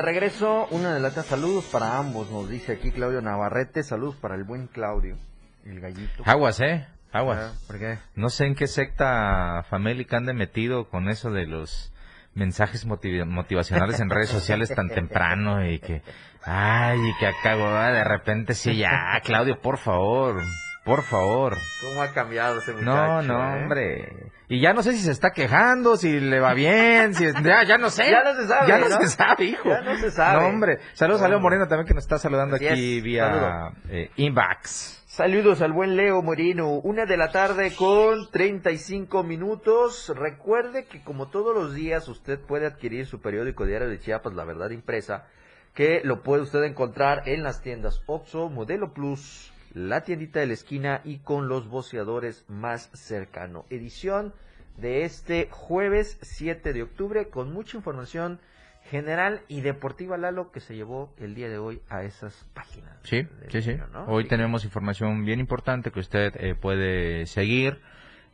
De 0.00 0.06
regreso. 0.06 0.66
Una 0.70 0.94
de 0.94 1.00
las 1.00 1.14
saludos 1.26 1.64
para 1.66 1.98
ambos, 1.98 2.30
nos 2.30 2.48
dice 2.48 2.72
aquí 2.72 2.90
Claudio 2.90 3.20
Navarrete. 3.20 3.82
Saludos 3.82 4.16
para 4.16 4.34
el 4.34 4.44
buen 4.44 4.66
Claudio, 4.66 5.16
el 5.64 5.80
gallito. 5.80 6.22
Aguas, 6.24 6.60
¿eh? 6.60 6.86
Aguas. 7.12 7.52
Ah, 7.52 7.66
¿Por 7.66 7.78
qué? 7.78 7.98
No 8.14 8.30
sé 8.30 8.46
en 8.46 8.54
qué 8.54 8.66
secta 8.66 9.64
famélica 9.68 10.16
ande 10.16 10.32
metido 10.32 10.88
con 10.88 11.08
eso 11.08 11.30
de 11.30 11.46
los 11.46 11.92
mensajes 12.32 12.86
motivacionales 12.86 14.00
en 14.00 14.08
redes 14.08 14.30
sociales 14.30 14.72
tan 14.74 14.88
temprano 14.88 15.68
y 15.68 15.80
que, 15.80 16.02
ay, 16.44 16.98
y 16.98 17.18
que 17.18 17.26
acá, 17.26 17.56
de 17.92 18.04
repente 18.04 18.54
sí, 18.54 18.76
ya, 18.76 19.20
Claudio, 19.22 19.60
por 19.60 19.76
favor, 19.76 20.40
por 20.84 21.02
favor. 21.02 21.56
¿Cómo 21.82 22.02
ha 22.02 22.12
cambiado 22.12 22.58
ese 22.58 22.72
muchacho? 22.72 22.90
No, 22.90 23.22
no, 23.22 23.56
eh? 23.56 23.62
hombre. 23.62 24.32
Y 24.48 24.60
ya 24.60 24.72
no 24.72 24.82
sé 24.82 24.92
si 24.92 24.98
se 24.98 25.12
está 25.12 25.30
quejando, 25.30 25.96
si 25.96 26.18
le 26.18 26.40
va 26.40 26.54
bien, 26.54 27.14
si 27.14 27.24
ya, 27.44 27.62
ya 27.64 27.78
no 27.78 27.90
sé. 27.90 28.10
ya 28.10 28.24
no 28.24 28.34
se 28.34 28.48
sabe. 28.48 28.68
Ya 28.68 28.78
no, 28.78 28.88
se 28.88 29.08
sabe, 29.08 29.44
hijo. 29.44 29.68
Ya 29.68 29.80
no 29.82 29.96
se 29.96 30.10
sabe. 30.10 30.40
No, 30.40 30.48
hombre. 30.48 30.78
Saludos 30.94 31.22
a 31.22 31.28
Leo 31.28 31.38
Moreno 31.38 31.68
también 31.68 31.86
que 31.86 31.94
nos 31.94 32.04
está 32.04 32.18
saludando 32.18 32.56
aquí 32.56 33.00
vía 33.00 33.72
eh, 33.88 34.10
inbox. 34.16 35.00
Saludos 35.06 35.60
al 35.60 35.72
buen 35.72 35.96
Leo 35.96 36.22
Moreno. 36.22 36.70
Una 36.70 37.04
de 37.04 37.16
la 37.16 37.30
tarde 37.30 37.74
con 37.76 38.30
35 38.30 39.22
minutos. 39.22 40.10
Recuerde 40.16 40.86
que 40.86 41.02
como 41.04 41.28
todos 41.28 41.54
los 41.54 41.74
días 41.74 42.08
usted 42.08 42.40
puede 42.40 42.66
adquirir 42.66 43.06
su 43.06 43.20
periódico 43.20 43.66
diario 43.66 43.88
de 43.88 44.00
Chiapas, 44.00 44.34
La 44.34 44.44
Verdad 44.44 44.70
Impresa, 44.70 45.26
que 45.74 46.00
lo 46.04 46.22
puede 46.22 46.42
usted 46.42 46.64
encontrar 46.64 47.24
en 47.26 47.42
las 47.42 47.60
tiendas 47.60 48.02
Oxo, 48.06 48.48
Modelo 48.48 48.92
Plus, 48.92 49.52
la 49.72 50.02
tiendita 50.02 50.40
de 50.40 50.46
la 50.46 50.54
esquina 50.54 51.00
y 51.04 51.18
con 51.18 51.48
los 51.48 51.68
boceadores 51.68 52.44
más 52.48 52.90
cercano. 52.92 53.64
Edición 53.70 54.32
de 54.76 55.04
este 55.04 55.48
jueves 55.50 56.18
7 56.22 56.72
de 56.72 56.82
octubre 56.82 57.28
con 57.28 57.52
mucha 57.52 57.76
información 57.76 58.40
general 58.84 59.42
y 59.46 59.60
deportiva 59.60 60.16
Lalo 60.16 60.50
que 60.50 60.60
se 60.60 60.74
llevó 60.74 61.12
el 61.18 61.34
día 61.34 61.48
de 61.48 61.58
hoy 61.58 61.80
a 61.88 62.02
esas 62.02 62.46
páginas. 62.54 62.96
Sí, 63.04 63.26
sí, 63.48 63.62
sí. 63.62 63.76
Hoy 64.06 64.26
tenemos 64.26 64.64
información 64.64 65.24
bien 65.24 65.38
importante 65.38 65.90
que 65.90 66.00
usted 66.00 66.34
eh, 66.36 66.54
puede 66.54 67.26
seguir 67.26 67.80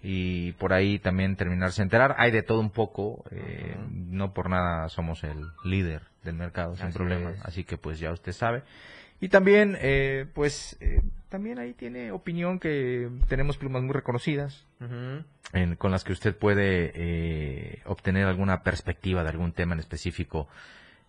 y 0.02 0.52
por 0.52 0.72
ahí 0.72 0.98
también 0.98 1.36
terminarse 1.36 1.82
de 1.82 1.84
enterar. 1.84 2.14
Hay 2.18 2.30
de 2.30 2.42
todo 2.42 2.60
un 2.60 2.70
poco, 2.70 3.24
eh, 3.30 3.76
no 3.90 4.32
por 4.32 4.48
nada 4.48 4.88
somos 4.88 5.24
el 5.24 5.48
líder 5.64 6.02
del 6.22 6.34
mercado 6.36 6.76
sin 6.76 6.92
problema, 6.92 7.34
así 7.42 7.64
que 7.64 7.76
pues 7.76 7.98
ya 7.98 8.12
usted 8.12 8.32
sabe. 8.32 8.62
Y 9.20 9.28
también, 9.28 9.76
eh, 9.80 10.26
pues, 10.34 10.76
eh, 10.80 11.00
también 11.28 11.58
ahí 11.58 11.72
tiene 11.72 12.12
opinión 12.12 12.58
que 12.58 13.08
tenemos 13.28 13.56
plumas 13.56 13.82
muy 13.82 13.94
reconocidas, 13.94 14.66
con 15.78 15.90
las 15.90 16.04
que 16.04 16.12
usted 16.12 16.36
puede 16.36 16.92
eh, 16.94 17.82
obtener 17.86 18.26
alguna 18.26 18.62
perspectiva 18.62 19.22
de 19.22 19.30
algún 19.30 19.52
tema 19.52 19.74
en 19.74 19.80
específico 19.80 20.48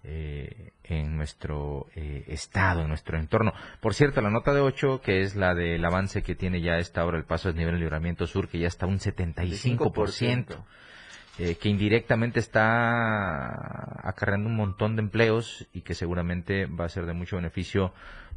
en 0.04 1.18
nuestro 1.18 1.88
estado, 1.96 2.84
en 2.84 2.88
nuestro 2.88 3.20
entorno. 3.20 3.52
Por 3.82 3.94
cierto, 3.94 4.22
la 4.22 4.30
nota 4.30 4.54
de 4.54 4.62
8, 4.62 5.02
que 5.02 5.22
es 5.22 5.36
la 5.36 5.54
del 5.54 5.84
avance 5.84 6.24
que 6.24 6.34
tiene 6.34 6.62
ya 6.62 6.78
esta 6.78 7.04
hora 7.04 7.18
el 7.18 7.26
paso 7.26 7.50
del 7.50 7.58
nivel 7.58 7.74
del 7.74 7.82
libramiento 7.82 8.26
sur, 8.26 8.48
que 8.48 8.60
ya 8.60 8.68
está 8.68 8.86
un 8.86 9.00
75%. 9.00 10.64
Eh, 11.40 11.56
que 11.56 11.70
indirectamente 11.70 12.40
está 12.40 14.08
acarreando 14.08 14.50
un 14.50 14.56
montón 14.56 14.96
de 14.96 15.04
empleos 15.04 15.68
y 15.72 15.82
que 15.82 15.94
seguramente 15.94 16.66
va 16.66 16.86
a 16.86 16.90
ser 16.90 17.06
de 17.06 17.14
mucho 17.14 17.36
beneficio 17.36 17.94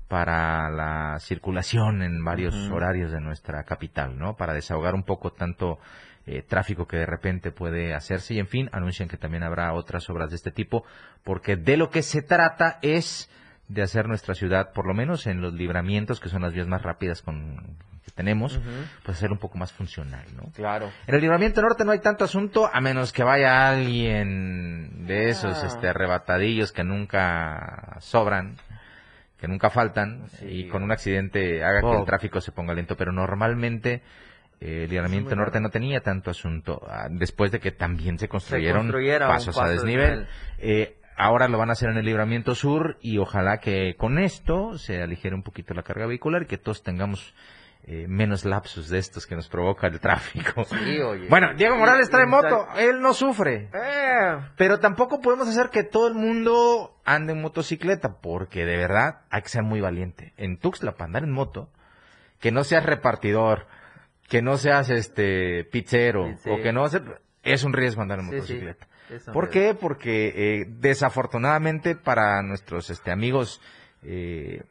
para 0.07 0.69
la 0.69 1.19
circulación 1.19 2.03
en 2.03 2.23
varios 2.23 2.55
horarios 2.71 3.11
de 3.11 3.21
nuestra 3.21 3.65
capital, 3.65 4.19
¿no? 4.19 4.37
Para 4.37 4.53
desahogar 4.53 4.95
un 4.95 5.05
poco 5.05 5.33
tanto 5.33 5.79
eh, 6.27 6.43
tráfico 6.43 6.87
que 6.87 6.99
de 6.99 7.07
repente 7.07 7.53
puede 7.53 7.95
hacerse 7.95 8.35
y 8.35 8.39
en 8.39 8.49
fin, 8.49 8.69
anuncian 8.73 9.09
que 9.09 9.17
también 9.17 9.45
habrá 9.45 9.73
otras 9.73 10.11
obras 10.11 10.29
de 10.29 10.37
este 10.37 10.51
tipo, 10.51 10.85
porque 11.25 11.57
de 11.57 11.79
lo 11.79 11.89
que 11.89 12.03
se 12.03 12.21
trata 12.21 12.81
es 12.83 13.31
de 13.69 13.81
hacer 13.81 14.09
nuestra 14.09 14.35
ciudad, 14.35 14.73
por 14.75 14.87
lo 14.87 14.93
menos 14.93 15.27
en 15.27 15.41
los 15.41 15.55
libramientos, 15.55 16.21
que 16.21 16.29
son 16.29 16.43
las 16.43 16.53
vías 16.53 16.67
más 16.67 16.83
rápidas 16.83 17.23
con, 17.23 17.79
que 18.11 18.17
tenemos, 18.17 18.61
pues 19.05 19.19
ser 19.19 19.31
un 19.31 19.39
poco 19.39 19.59
más 19.59 19.73
funcional, 19.73 20.25
¿no? 20.37 20.51
Claro. 20.53 20.91
En 21.07 21.15
el 21.15 21.21
libramiento 21.21 21.63
norte 21.63 21.85
no 21.85 21.93
hay 21.93 22.01
tanto 22.01 22.25
asunto, 22.25 22.69
a 22.73 22.81
menos 22.81 23.13
que 23.13 23.23
vaya 23.23 23.69
alguien 23.69 25.07
de 25.07 25.31
esos 25.31 25.63
ah. 25.63 25.67
este, 25.67 25.89
arrebatadillos 25.89 26.73
que 26.73 26.85
nunca 26.85 27.97
sobran, 28.01 28.57
que 29.39 29.49
nunca 29.49 29.71
faltan, 29.71 30.27
y 30.43 30.69
con 30.69 30.83
un 30.83 30.93
accidente 30.93 31.65
haga 31.65 31.81
que 31.81 31.97
el 31.99 32.05
tráfico 32.05 32.41
se 32.41 32.53
ponga 32.53 32.75
lento, 32.75 32.97
pero 32.97 33.13
normalmente 33.13 34.03
eh, 34.61 34.85
el 34.85 34.91
libramiento 34.91 35.35
norte 35.35 35.61
no 35.61 35.71
tenía 35.71 36.01
tanto 36.01 36.31
asunto, 36.31 36.83
ah, 36.89 37.09
después 37.11 37.51
de 37.51 37.61
que 37.61 37.71
también 37.73 38.19
se 38.19 38.29
construyeron 38.29 38.93
pasos 39.21 39.59
a 39.59 39.69
desnivel. 39.69 40.27
Eh, 40.59 40.97
ahora 41.17 41.49
lo 41.49 41.59
van 41.59 41.69
a 41.69 41.73
hacer 41.73 41.91
en 41.91 41.99
el 41.99 42.07
libramiento 42.07 42.55
sur 42.55 42.97
y 43.01 43.19
ojalá 43.19 43.59
que 43.59 43.95
con 43.97 44.19
esto 44.19 44.79
se 44.79 45.03
aligere 45.03 45.35
un 45.35 45.43
poquito 45.43 45.75
la 45.75 45.83
carga 45.83 46.07
vehicular 46.07 46.43
y 46.43 46.47
que 46.47 46.59
todos 46.59 46.83
tengamos 46.83 47.35
eh, 47.85 48.07
menos 48.09 48.45
lapsus 48.45 48.89
de 48.89 48.99
estos 48.99 49.27
que 49.27 49.35
nos 49.35 49.49
provoca 49.49 49.87
el 49.87 50.01
tráfico. 50.01 50.65
Bueno, 51.29 51.55
Diego 51.55 51.77
Morales 51.77 52.11
trae 52.11 52.27
moto, 52.27 52.69
él 52.77 53.01
no 53.01 53.15
sufre. 53.15 53.69
Eh. 53.73 54.39
Pero 54.57 54.79
tampoco 54.79 55.21
podemos 55.21 55.49
hacer 55.49 55.71
que 55.71 55.83
todo 55.83 56.09
el 56.09 56.15
mundo 56.15 57.01
ande 57.05 57.33
en 57.33 57.41
motocicleta, 57.41 58.21
porque 58.21 58.65
de 58.65 58.77
verdad 58.77 59.23
hay 59.31 59.43
que 59.43 59.49
ser 59.49 59.63
muy 59.63 59.81
valiente. 59.81 60.35
En 60.37 60.59
Tuxtla, 60.59 60.93
para 60.93 61.07
andar 61.07 61.25
en 61.25 61.33
moto, 61.33 61.71
que 62.39 62.53
no 62.53 62.65
seas 62.65 62.85
repartidor, 62.85 63.67
que 64.29 64.43
no 64.43 64.57
seas 64.57 64.91
este 64.91 65.65
pizzero, 65.65 66.35
o 66.47 66.63
que 66.63 66.73
no 66.73 66.89
seas... 66.89 67.03
Es 67.43 67.65
un 67.65 67.73
riesgo 67.73 68.03
andar 68.03 68.19
en 68.19 68.27
motocicleta. 68.27 68.87
¿Por 69.33 69.49
qué? 69.49 69.75
Porque 69.75 70.33
eh, 70.37 70.67
desafortunadamente 70.69 71.97
para 71.97 72.43
nuestros 72.43 72.91
este, 72.91 73.11
amigos 73.11 73.61
eh, 74.03 74.63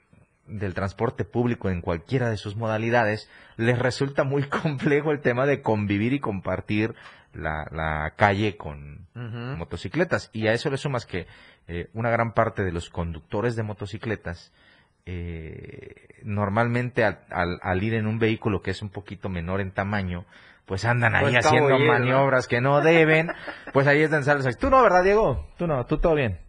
del 0.50 0.74
transporte 0.74 1.26
público 1.26 1.70
en 1.70 1.82
cualquiera 1.82 2.30
de 2.30 2.38
sus 2.38 2.56
modalidades, 2.56 3.30
les 3.58 3.78
resulta 3.78 4.24
muy 4.24 4.44
complejo 4.50 5.12
el 5.12 5.22
tema 5.22 5.46
de 5.46 5.62
convivir 5.62 6.14
y 6.14 6.20
compartir 6.20 6.96
la, 7.34 8.14
calle 8.16 8.58
con 8.58 9.08
motocicletas. 9.14 10.30
Y 10.34 10.48
a 10.48 10.54
eso 10.54 10.70
le 10.70 10.78
sumas 10.78 11.06
que 11.06 11.28
eh, 11.68 11.90
una 11.94 12.10
gran 12.10 12.34
parte 12.34 12.64
de 12.64 12.72
los 12.72 12.90
conductores 12.90 13.56
de 13.56 13.64
motocicletas, 13.64 14.52
eh, 15.06 16.20
normalmente 16.24 17.04
al, 17.04 17.84
ir 17.84 17.94
en 17.94 18.08
un 18.08 18.20
vehículo 18.20 18.62
que 18.62 18.72
es 18.72 18.82
un 18.82 18.90
poquito 18.90 19.30
menor 19.30 19.62
en 19.62 19.72
tamaño, 19.72 20.26
pues 20.66 20.86
andan 20.86 21.16
ahí 21.16 21.34
pues 21.34 21.46
haciendo 21.46 21.80
maniobras 21.80 22.48
que 22.48 22.62
no 22.62 22.82
deben, 22.82 23.32
pues 23.74 23.88
ahí 23.88 24.02
es 24.02 24.12
donde 24.12 24.26
sales. 24.26 24.58
Tú 24.58 24.70
no, 24.70 24.84
¿verdad, 24.84 25.04
Diego? 25.04 25.48
Tú 25.58 25.66
no, 25.66 25.86
tú 25.86 25.98
todo 25.98 26.16
bien 26.16 26.49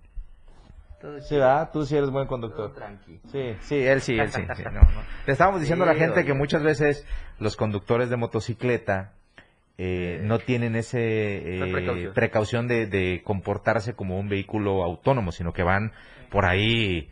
sí, 1.21 1.37
¿verdad? 1.37 1.71
Tú 1.73 1.85
sí 1.85 1.97
eres 1.97 2.11
buen 2.11 2.27
conductor. 2.27 2.73
tranqui. 2.75 3.21
Sí, 3.31 3.57
sí, 3.61 3.77
él 3.77 4.01
sí, 4.01 4.19
él 4.19 4.31
sí. 4.31 4.43
Le 5.27 5.33
estábamos 5.33 5.61
diciendo 5.61 5.85
a 5.85 5.89
la 5.89 5.95
gente 5.95 6.25
que 6.25 6.35
muchas 6.35 6.63
veces 6.63 7.07
los 7.39 7.57
conductores 7.57 8.11
de 8.11 8.17
motocicleta 8.17 9.13
eh, 9.79 10.21
no 10.23 10.39
tienen 10.39 10.77
ese 10.77 10.99
eh, 11.01 12.11
precaución, 12.15 12.69
de, 12.69 13.23
comportarse 13.25 13.95
como 13.95 14.19
un 14.19 14.29
vehículo 14.29 14.85
autónomo, 14.85 15.33
sino 15.33 15.53
que 15.53 15.63
van 15.63 15.93
por 16.31 16.45
ahí 16.45 17.09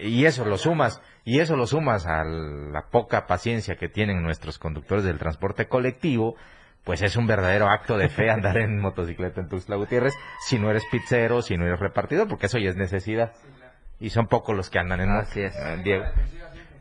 y 0.00 0.24
eso 0.24 0.46
lo 0.46 0.56
sumas 0.56 1.02
y 1.24 1.40
eso 1.40 1.56
lo 1.56 1.66
sumas 1.66 2.06
a 2.06 2.24
la 2.24 2.86
poca 2.90 3.26
paciencia 3.26 3.76
que 3.76 3.90
tienen 3.90 4.22
nuestros 4.22 4.58
conductores 4.58 5.04
del 5.04 5.18
transporte 5.18 5.68
colectivo 5.68 6.36
pues 6.86 7.02
es 7.02 7.16
un 7.16 7.26
verdadero 7.26 7.68
acto 7.68 7.98
de 7.98 8.08
fe 8.08 8.30
andar 8.30 8.56
en 8.58 8.78
motocicleta 8.78 9.40
en 9.40 9.48
Tuxtla 9.48 9.74
Gutiérrez 9.74 10.14
si 10.46 10.56
no 10.56 10.70
eres 10.70 10.84
pizzero, 10.90 11.42
si 11.42 11.56
no 11.56 11.66
eres 11.66 11.80
repartidor, 11.80 12.28
porque 12.28 12.46
eso 12.46 12.58
ya 12.58 12.70
es 12.70 12.76
necesidad. 12.76 13.32
Y 13.98 14.10
son 14.10 14.28
pocos 14.28 14.56
los 14.56 14.70
que 14.70 14.78
andan 14.78 15.00
en 15.00 15.10
Así 15.10 15.40
es. 15.40 15.56
Eh, 15.56 15.80
Diego. 15.82 16.04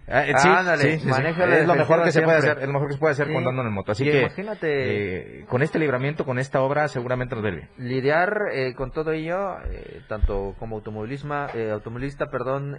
Ah, 0.07 0.77
sí, 0.77 0.99
sí, 0.99 0.99
sí, 0.99 1.09
es 1.09 1.65
lo 1.65 1.73
mejor 1.73 2.03
que 2.03 2.11
se 2.11 2.21
puede 2.21 2.37
hacer, 2.37 2.59
es 2.59 2.67
lo 2.67 2.73
mejor 2.73 2.89
que 2.89 2.93
se 2.93 2.99
puede 2.99 3.13
hacer 3.13 3.31
cuando 3.31 3.49
andan 3.49 3.65
en 3.65 3.73
moto. 3.73 3.93
Así 3.93 4.03
que 4.03 4.19
imagínate 4.19 5.39
eh, 5.39 5.45
con 5.45 5.63
este 5.63 5.79
libramiento, 5.79 6.23
con 6.23 6.37
esta 6.37 6.61
obra, 6.61 6.87
seguramente 6.87 7.33
nos 7.33 7.43
debe. 7.43 7.69
Lidiar 7.79 8.49
eh, 8.53 8.75
con 8.75 8.91
todo 8.91 9.11
ello, 9.11 9.55
tanto 10.07 10.53
como 10.59 10.75
automovilismo, 10.75 11.47
automovilista, 11.73 12.27
perdón, 12.27 12.77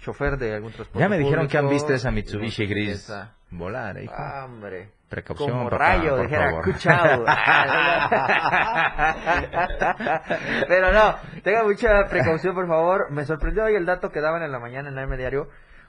chofer 0.00 0.38
de 0.38 0.54
algún 0.54 0.72
transporte. 0.72 1.00
Ya 1.00 1.10
me 1.10 1.18
dijeron 1.18 1.46
que 1.46 1.58
han 1.58 1.68
visto 1.68 1.92
esa 1.92 2.10
Mitsubishi 2.10 2.64
gris 2.64 3.12
volar, 3.50 4.02
hijo. 4.02 4.14
hombre. 4.44 4.88
Precaución, 5.08 5.50
Como 5.50 5.70
rayo, 5.70 6.18
dijera, 6.18 6.50
escuchado. 6.50 7.24
Pero 10.68 10.92
no, 10.92 11.16
tenga 11.42 11.62
mucha 11.62 12.08
precaución, 12.08 12.54
por 12.54 12.66
favor. 12.66 13.10
Me 13.10 13.24
sorprendió 13.24 13.64
hoy 13.64 13.74
el 13.74 13.86
dato 13.86 14.10
que 14.10 14.20
daban 14.20 14.42
en 14.42 14.50
la 14.50 14.58
mañana 14.58 14.88
en 14.88 14.98
el 14.98 15.18
Diario. 15.18 15.48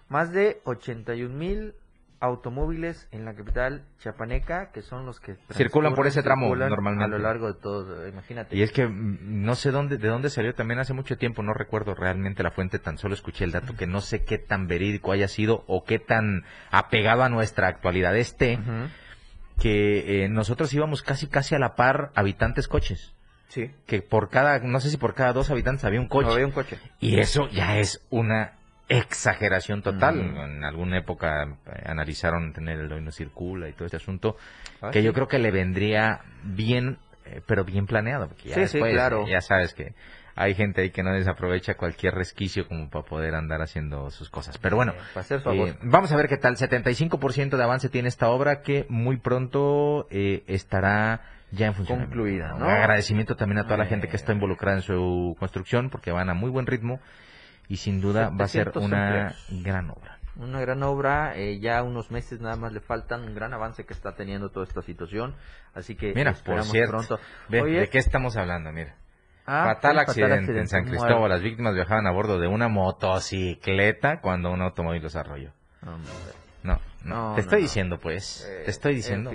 Más 0.10 0.32
de 0.32 0.62
81 0.66 1.34
mil 1.34 1.74
automóviles 2.20 3.08
en 3.12 3.26
la 3.26 3.34
capital 3.34 3.84
chiapaneca 4.00 4.72
que 4.72 4.82
son 4.82 5.06
los 5.06 5.20
que 5.20 5.36
circulan 5.52 5.94
por 5.94 6.08
ese 6.08 6.24
tramo 6.24 6.56
normalmente 6.56 7.04
a 7.04 7.08
lo 7.08 7.20
largo 7.20 7.52
de 7.52 7.60
todo 7.60 8.08
imagínate 8.08 8.56
y 8.56 8.62
es 8.62 8.72
que 8.72 8.88
mm, 8.88 9.44
no 9.44 9.56
sé 9.56 9.72
dónde 9.72 9.98
de 9.98 10.08
dónde 10.08 10.30
salió 10.30 10.56
también 10.56 10.80
hace 10.80 10.94
mucho 10.94 11.18
tiempo 11.18 11.44
no 11.44 11.54
recuerdo 11.54 11.94
realmente 11.94 12.42
la 12.42 12.52
fuente 12.52 12.80
tan 12.80 12.98
solo 12.98 13.14
escuché 13.14 13.44
el 13.44 13.52
dato 13.52 13.76
que 13.76 13.86
no 13.86 14.02
sé 14.02 14.24
qué 14.24 14.38
tan 14.38 14.68
verídico 14.68 15.12
haya 15.12 15.28
sido 15.28 15.64
o 15.68 15.84
qué 15.84 16.00
tan 16.00 16.46
apegado 16.72 17.24
a 17.24 17.30
nuestra 17.30 17.68
actualidad 17.68 18.16
esté 18.16 18.60
que 19.60 20.24
eh, 20.24 20.30
nosotros 20.30 20.74
íbamos 20.74 21.02
casi 21.02 21.28
casi 21.28 21.56
a 21.56 21.60
la 21.60 21.76
par 21.76 22.12
habitantes 22.16 22.68
coches. 22.68 23.14
Sí. 23.48 23.72
Que 23.86 24.02
por 24.02 24.30
cada, 24.30 24.60
no 24.60 24.80
sé 24.80 24.90
si 24.90 24.98
por 24.98 25.14
cada 25.14 25.34
dos 25.34 25.50
habitantes 25.50 25.86
había 25.86 26.02
un 26.02 26.08
coche. 26.08 26.32
había 26.32 26.46
un 26.46 26.52
coche. 26.52 26.78
Y 27.00 27.20
eso 27.20 27.48
ya 27.50 27.78
es 27.78 28.06
una 28.10 28.54
exageración 28.90 29.82
total. 29.82 30.20
En 30.20 30.64
alguna 30.64 30.98
época 30.98 31.44
eh, 31.44 31.84
analizaron 31.86 32.54
tener 32.54 32.80
el 32.80 32.92
hoy 32.92 33.02
no 33.02 33.12
circula 33.12 33.70
y 33.70 33.74
todo 33.74 33.86
este 33.86 33.98
asunto, 33.98 34.38
ah, 34.82 34.92
que 34.92 35.04
yo 35.04 35.14
creo 35.14 35.28
que 35.28 35.40
le 35.40 35.52
vendría 35.52 36.22
bien, 36.44 37.00
eh, 37.26 37.42
pero 37.46 37.64
bien 37.64 37.86
planeado. 37.86 38.28
Porque 38.28 38.50
ya 38.50 38.68
sí, 38.68 38.80
claro. 38.80 39.28
ya 39.28 39.42
sabes 39.42 39.74
que 39.74 39.94
hay 40.36 40.54
gente 40.54 40.82
ahí 40.82 40.90
que 40.90 41.02
no 41.02 41.14
desaprovecha 41.14 41.76
cualquier 41.76 42.14
resquicio 42.14 42.68
como 42.68 42.90
para 42.90 43.06
poder 43.06 43.36
andar 43.36 43.62
haciendo 43.62 44.12
sus 44.12 44.30
cosas. 44.30 44.58
Pero 44.58 44.76
bueno, 44.76 44.94
eh, 45.16 45.78
vamos 45.82 46.12
a 46.12 46.18
ver 46.18 46.28
qué 46.28 46.38
tal. 46.38 46.58
75% 46.58 47.56
de 47.56 47.64
avance 47.64 47.88
tiene 47.90 48.10
esta 48.10 48.30
obra 48.30 48.62
que 48.62 48.86
muy 48.90 49.18
pronto 49.18 50.08
eh, 50.12 50.44
estará 50.48 51.22
ya 51.52 51.68
en 51.68 51.74
función. 51.74 52.00
Concluida, 52.00 52.54
Un 52.54 52.64
agradecimiento 52.64 53.38
también 53.38 53.60
a 53.60 53.64
toda 53.64 53.78
la 53.78 53.86
gente 53.86 54.10
que 54.10 54.18
está 54.18 54.34
involucrada 54.34 54.78
en 54.78 54.84
su 54.84 55.38
construcción 55.40 55.90
porque 55.90 56.12
van 56.12 56.30
a 56.30 56.34
muy 56.34 56.50
buen 56.50 56.68
ritmo 56.68 57.00
y 57.70 57.78
sin 57.78 58.02
duda 58.02 58.30
va 58.30 58.46
a 58.46 58.50
ser 58.50 58.74
una 58.76 59.34
gran 59.50 59.90
obra. 59.90 60.20
Una 60.36 60.60
gran 60.60 60.84
obra, 60.84 61.38
eh, 61.38 61.60
ya 61.60 61.82
unos 61.82 62.12
meses 62.12 62.42
nada 62.42 62.58
más 62.58 62.74
le 62.74 62.82
faltan, 62.82 63.24
un 63.24 63.36
gran 63.36 63.54
avance 63.54 63.86
que 63.86 63.94
está 63.94 64.16
teniendo 64.16 64.50
toda 64.50 64.66
esta 64.66 64.82
situación, 64.82 65.34
así 65.74 65.96
que 65.96 66.14
Mira, 66.14 66.34
por 66.34 66.62
cierto, 66.64 66.92
pronto. 66.92 67.20
¿de 67.48 67.88
qué 67.90 68.00
estamos 68.00 68.36
hablando? 68.36 68.74
Mira. 68.74 68.96
Ah, 69.48 69.76
fatal, 69.76 70.00
accidente 70.00 70.58
en 70.58 70.68
San 70.68 70.86
Cristóbal. 70.86 71.30
Las 71.30 71.42
víctimas 71.42 71.76
viajaban 71.76 72.08
a 72.08 72.12
bordo 72.12 72.40
de 72.40 72.48
una 72.48 72.68
motocicleta 72.68 74.20
cuando 74.20 74.52
un 74.52 74.62
automóvil 74.62 75.04
los 75.04 75.16
arrolló. 75.16 75.52
No, 76.64 76.80
no. 77.04 77.36
te 77.36 77.42
estoy 77.42 77.62
diciendo, 77.62 78.00
pues. 78.00 78.50
te 78.66 78.72
estoy 78.72 78.96
diciendo. 78.96 79.32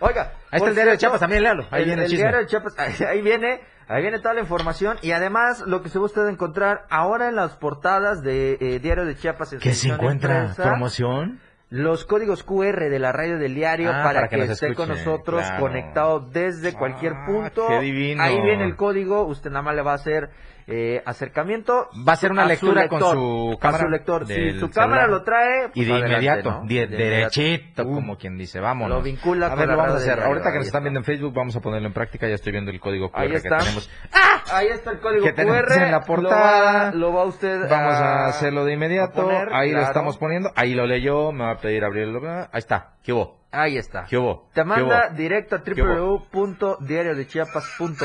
Oiga. 0.00 0.32
Ahí 0.50 0.56
está 0.58 0.68
el 0.68 0.74
diario 0.74 0.92
de 0.92 0.98
Chiapas, 0.98 1.20
también 1.20 1.42
léalo. 1.42 1.66
Ahí 1.70 1.84
viene 1.84 2.04
el, 2.04 2.10
diario 2.10 2.38
de 2.38 2.46
Chiapas, 2.46 2.74
ahí, 2.78 3.20
viene, 3.20 3.60
ahí 3.88 4.00
viene 4.00 4.18
toda 4.20 4.32
la 4.32 4.40
información. 4.40 4.96
Y 5.02 5.12
además, 5.12 5.62
lo 5.66 5.82
que 5.82 5.90
se 5.90 5.98
va 5.98 6.06
usted 6.06 6.26
a 6.26 6.30
encontrar 6.30 6.86
ahora 6.88 7.28
en 7.28 7.36
las 7.36 7.56
portadas 7.58 8.22
de 8.22 8.56
eh, 8.58 8.78
Diario 8.78 9.04
de 9.04 9.16
Chiapas. 9.16 9.54
¿Qué 9.60 9.74
se 9.74 9.88
encuentra? 9.90 10.54
¿Promoción? 10.56 11.40
Los 11.72 12.04
códigos 12.04 12.44
QR 12.44 12.90
de 12.90 12.98
la 12.98 13.12
radio 13.12 13.38
del 13.38 13.54
diario 13.54 13.90
ah, 13.90 14.02
para, 14.02 14.28
que, 14.28 14.42
esté 14.42 14.74
con 14.74 14.90
nosotros 14.90 15.42
conectado 15.58 16.20
desde 16.20 16.74
cualquier 16.74 17.14
ah, 17.14 17.24
punto. 17.26 17.66
Qué 17.66 17.80
divino. 17.80 18.22
Ahí 18.22 18.38
viene 18.42 18.64
el 18.64 18.76
código, 18.76 19.22
usted 19.22 19.50
nada 19.50 19.62
más 19.62 19.74
le 19.74 19.80
va 19.80 19.92
a 19.92 19.94
hacer 19.94 20.28
eh, 20.66 21.02
acercamiento. 21.04 21.88
Va 22.06 22.14
a 22.14 22.16
ser 22.16 22.32
una 22.32 22.44
lectura 22.44 22.88
con 22.88 23.00
su 23.00 23.58
cámara. 23.60 23.84
su 23.84 23.90
lector. 23.90 24.26
Si 24.26 24.58
su 24.58 24.70
cámara 24.70 25.06
lo 25.06 25.22
trae. 25.22 25.70
y 25.74 25.84
de 25.84 25.90
pues 25.90 26.02
inmediato, 26.02 26.62
derechito, 26.66 27.84
como 27.84 28.16
quien 28.16 28.36
dice, 28.38 28.60
vámonos. 28.60 28.98
Lo 28.98 29.02
vincula 29.02 29.46
a 29.46 29.54
ver, 29.54 29.68
lo 29.68 29.76
vamos 29.76 29.94
a 29.94 29.98
hacer. 29.98 30.20
Ahorita 30.20 30.52
que 30.52 30.58
nos 30.58 30.66
están 30.66 30.82
viendo 30.84 31.00
en 31.00 31.04
Facebook, 31.04 31.34
vamos 31.34 31.56
a 31.56 31.60
ponerlo 31.60 31.88
en 31.88 31.94
práctica. 31.94 32.28
Ya 32.28 32.34
estoy 32.34 32.52
viendo 32.52 32.70
el 32.70 32.80
código 32.80 33.10
QR 33.10 33.20
ahí 33.20 33.32
está. 33.34 33.58
que 33.58 33.64
tenemos. 33.64 33.90
¡Ah! 34.12 34.42
Ahí 34.52 34.68
está 34.68 34.90
el 34.92 35.00
código 35.00 35.24
que 35.24 35.34
QR. 35.34 35.82
en 35.82 35.90
la 35.90 36.00
portada. 36.00 36.92
Lo 36.92 37.12
va, 37.12 37.24
usted 37.24 37.68
Vamos 37.68 37.94
a, 37.94 38.26
hacerlo 38.26 38.64
de 38.64 38.74
inmediato. 38.74 39.28
ahí 39.52 39.72
lo 39.72 39.82
estamos 39.82 40.16
poniendo. 40.18 40.50
Ahí 40.56 40.74
lo 40.74 40.86
leyó. 40.86 41.32
Me 41.32 41.44
va 41.44 41.52
a 41.52 41.58
pedir 41.58 41.84
abrirlo. 41.84 42.20
Ahí 42.28 42.58
está. 42.58 42.94
¿Qué 43.02 43.12
hubo? 43.12 43.41
Ahí 43.52 43.76
está. 43.76 44.06
¿Qué 44.08 44.16
hubo? 44.16 44.48
Te 44.54 44.64
manda 44.64 45.10
directo 45.10 45.56
a 45.56 45.58
www.diariodechiapas.com 45.58 47.98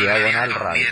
diagonal 0.00 0.54
radio. 0.54 0.86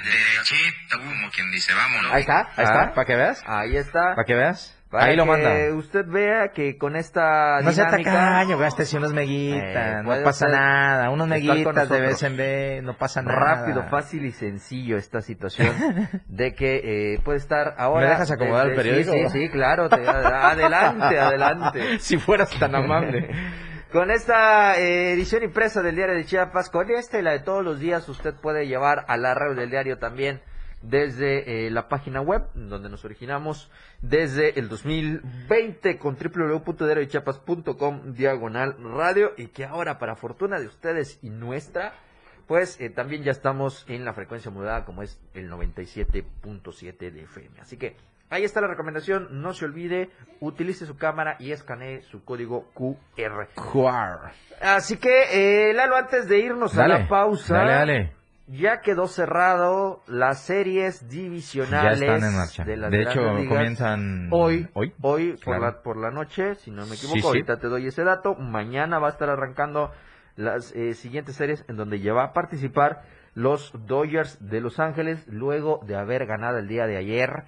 como 0.92 1.30
quien 1.30 1.52
dice, 1.52 1.72
vámonos. 1.72 2.12
Ahí 2.12 2.22
está, 2.22 2.40
ahí 2.56 2.64
está. 2.64 2.82
Ah, 2.82 2.92
¿Para 2.92 3.06
que 3.06 3.14
veas? 3.14 3.40
Ahí 3.46 3.76
está. 3.76 4.16
¿Para 4.16 4.24
que 4.24 4.34
veas? 4.34 4.76
Ahí 4.90 5.14
lo 5.16 5.26
manda. 5.26 5.54
Que 5.54 5.72
usted 5.72 6.06
vea 6.06 6.48
que 6.48 6.76
con 6.76 6.96
esta 6.96 7.60
No 7.62 7.72
sea 7.72 7.88
tacaño, 7.88 8.58
gaste 8.58 8.84
unos 8.96 9.12
meguitas, 9.12 10.00
eh, 10.00 10.02
no 10.04 10.22
pasa 10.22 10.48
nada, 10.48 11.10
unos 11.10 11.26
meguitas 11.26 11.88
de 11.88 12.00
vez 12.00 12.22
en 12.22 12.36
vez, 12.36 12.82
no 12.82 12.96
pasa 12.96 13.22
nada. 13.22 13.38
Rápido, 13.38 13.84
fácil 13.88 14.24
y 14.24 14.32
sencillo 14.32 14.96
esta 14.96 15.20
situación 15.20 16.08
de 16.28 16.54
que 16.54 17.14
eh, 17.14 17.20
puede 17.24 17.38
estar 17.38 17.74
ahora... 17.78 18.06
¿Me 18.06 18.10
dejas 18.10 18.30
acomodar 18.30 18.68
el 18.68 18.76
periódico? 18.76 19.12
Sí, 19.12 19.28
sí, 19.30 19.48
claro, 19.48 19.88
adelante, 19.90 21.18
adelante. 21.18 21.80
si 21.98 22.18
fueras 22.18 22.50
tan 22.58 22.74
amable. 22.74 23.30
Con 23.94 24.10
esta 24.10 24.76
eh, 24.76 25.12
edición 25.12 25.44
impresa 25.44 25.80
del 25.80 25.94
Diario 25.94 26.16
de 26.16 26.24
Chiapas, 26.24 26.68
con 26.68 26.90
esta 26.90 27.20
y 27.20 27.22
la 27.22 27.30
de 27.30 27.38
todos 27.38 27.64
los 27.64 27.78
días, 27.78 28.08
usted 28.08 28.34
puede 28.34 28.66
llevar 28.66 29.04
a 29.06 29.16
la 29.16 29.34
radio 29.34 29.54
del 29.54 29.70
diario 29.70 29.98
también 29.98 30.40
desde 30.82 31.68
eh, 31.68 31.70
la 31.70 31.86
página 31.86 32.20
web 32.20 32.42
donde 32.54 32.88
nos 32.88 33.04
originamos 33.04 33.70
desde 34.02 34.58
el 34.58 34.68
2020 34.68 35.96
con 35.98 36.16
www.diariodechiapas.com 36.16 38.14
diagonal 38.14 38.74
radio 38.82 39.30
y 39.36 39.46
que 39.46 39.64
ahora 39.64 40.00
para 40.00 40.16
fortuna 40.16 40.58
de 40.58 40.66
ustedes 40.66 41.20
y 41.22 41.30
nuestra 41.30 41.94
pues 42.48 42.80
eh, 42.80 42.90
también 42.90 43.22
ya 43.22 43.30
estamos 43.30 43.84
en 43.88 44.04
la 44.04 44.12
frecuencia 44.12 44.50
mudada 44.50 44.84
como 44.84 45.04
es 45.04 45.20
el 45.34 45.48
97.7 45.48 47.12
de 47.12 47.22
FM. 47.22 47.60
Así 47.60 47.76
que 47.76 47.96
Ahí 48.34 48.42
está 48.42 48.60
la 48.60 48.66
recomendación, 48.66 49.28
no 49.30 49.52
se 49.52 49.64
olvide, 49.64 50.10
utilice 50.40 50.86
su 50.86 50.96
cámara 50.96 51.36
y 51.38 51.52
escanee 51.52 52.02
su 52.02 52.24
código 52.24 52.68
QR. 52.74 53.46
QR. 53.54 54.32
Así 54.60 54.96
que, 54.96 55.68
eh, 55.70 55.72
Lalo, 55.72 55.94
antes 55.94 56.28
de 56.28 56.40
irnos 56.40 56.76
a 56.76 56.88
la 56.88 57.06
pausa, 57.06 57.86
ya 58.48 58.80
quedó 58.80 59.06
cerrado 59.06 60.02
las 60.08 60.42
series 60.42 61.08
divisionales 61.08 62.00
ya 62.00 62.06
están 62.06 62.28
en 62.28 62.36
marcha. 62.36 62.64
de 62.64 62.76
las 62.76 62.90
De 62.90 63.02
hecho, 63.02 63.20
comienzan 63.48 64.28
hoy, 64.32 64.68
hoy, 64.74 64.92
hoy 65.00 65.36
por, 65.44 65.60
la, 65.60 65.80
por 65.82 65.96
la 65.96 66.10
noche, 66.10 66.56
si 66.56 66.72
no 66.72 66.86
me 66.86 66.96
equivoco, 66.96 67.28
ahorita 67.28 67.60
te 67.60 67.68
doy 67.68 67.86
ese 67.86 68.02
dato. 68.02 68.34
Mañana 68.34 68.98
va 68.98 69.06
a 69.06 69.10
estar 69.10 69.30
arrancando 69.30 69.92
las 70.34 70.72
eh, 70.72 70.94
siguientes 70.94 71.36
series 71.36 71.64
en 71.68 71.76
donde 71.76 72.00
ya 72.00 72.12
va 72.12 72.24
a 72.24 72.32
participar 72.32 73.02
los 73.34 73.70
Dodgers 73.86 74.38
de 74.40 74.60
Los 74.60 74.80
Ángeles 74.80 75.24
luego 75.28 75.78
de 75.86 75.94
haber 75.94 76.26
ganado 76.26 76.58
el 76.58 76.66
día 76.66 76.88
de 76.88 76.96
ayer 76.96 77.44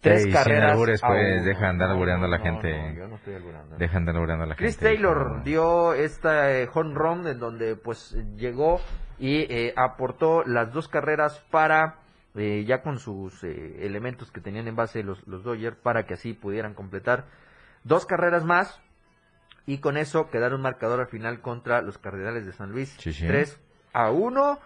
tres 0.00 0.26
carreras. 0.26 0.72
Albures, 0.72 1.00
pues, 1.00 1.44
deja 1.44 1.68
andar 1.68 1.90
albureando 1.90 2.26
a 2.26 2.28
la 2.28 2.38
gente. 2.38 2.94
yo 2.96 3.08
no 3.08 3.16
estoy 3.16 3.34
albureando. 3.34 3.76
Deja 3.76 3.96
andar 3.96 4.14
albureando 4.14 4.44
a 4.44 4.48
la 4.48 4.54
Chris 4.54 4.76
gente. 4.76 4.86
Chris 4.86 5.00
Taylor 5.00 5.42
dio 5.44 5.94
esta 5.94 6.52
eh, 6.52 6.68
home 6.72 6.94
run 6.94 7.26
en 7.26 7.38
donde 7.38 7.76
pues 7.76 8.16
llegó 8.36 8.80
y 9.18 9.40
eh, 9.52 9.74
aportó 9.76 10.44
las 10.44 10.72
dos 10.72 10.88
carreras 10.88 11.44
para 11.50 11.96
eh, 12.34 12.64
ya 12.66 12.82
con 12.82 12.98
sus 12.98 13.42
eh, 13.42 13.84
elementos 13.84 14.30
que 14.30 14.40
tenían 14.40 14.68
en 14.68 14.76
base 14.76 15.02
los, 15.02 15.26
los 15.26 15.42
Dodgers 15.42 15.76
para 15.76 16.06
que 16.06 16.14
así 16.14 16.34
pudieran 16.34 16.74
completar 16.74 17.24
dos 17.84 18.06
carreras 18.06 18.44
más 18.44 18.80
y 19.66 19.78
con 19.78 19.96
eso 19.96 20.30
quedar 20.30 20.54
un 20.54 20.62
marcador 20.62 21.00
al 21.00 21.08
final 21.08 21.40
contra 21.40 21.82
los 21.82 21.98
Cardenales 21.98 22.46
de 22.46 22.52
San 22.52 22.70
Luis 22.70 22.94
sí, 22.98 23.12
3 23.26 23.60
a 23.92 24.10
1 24.10 24.60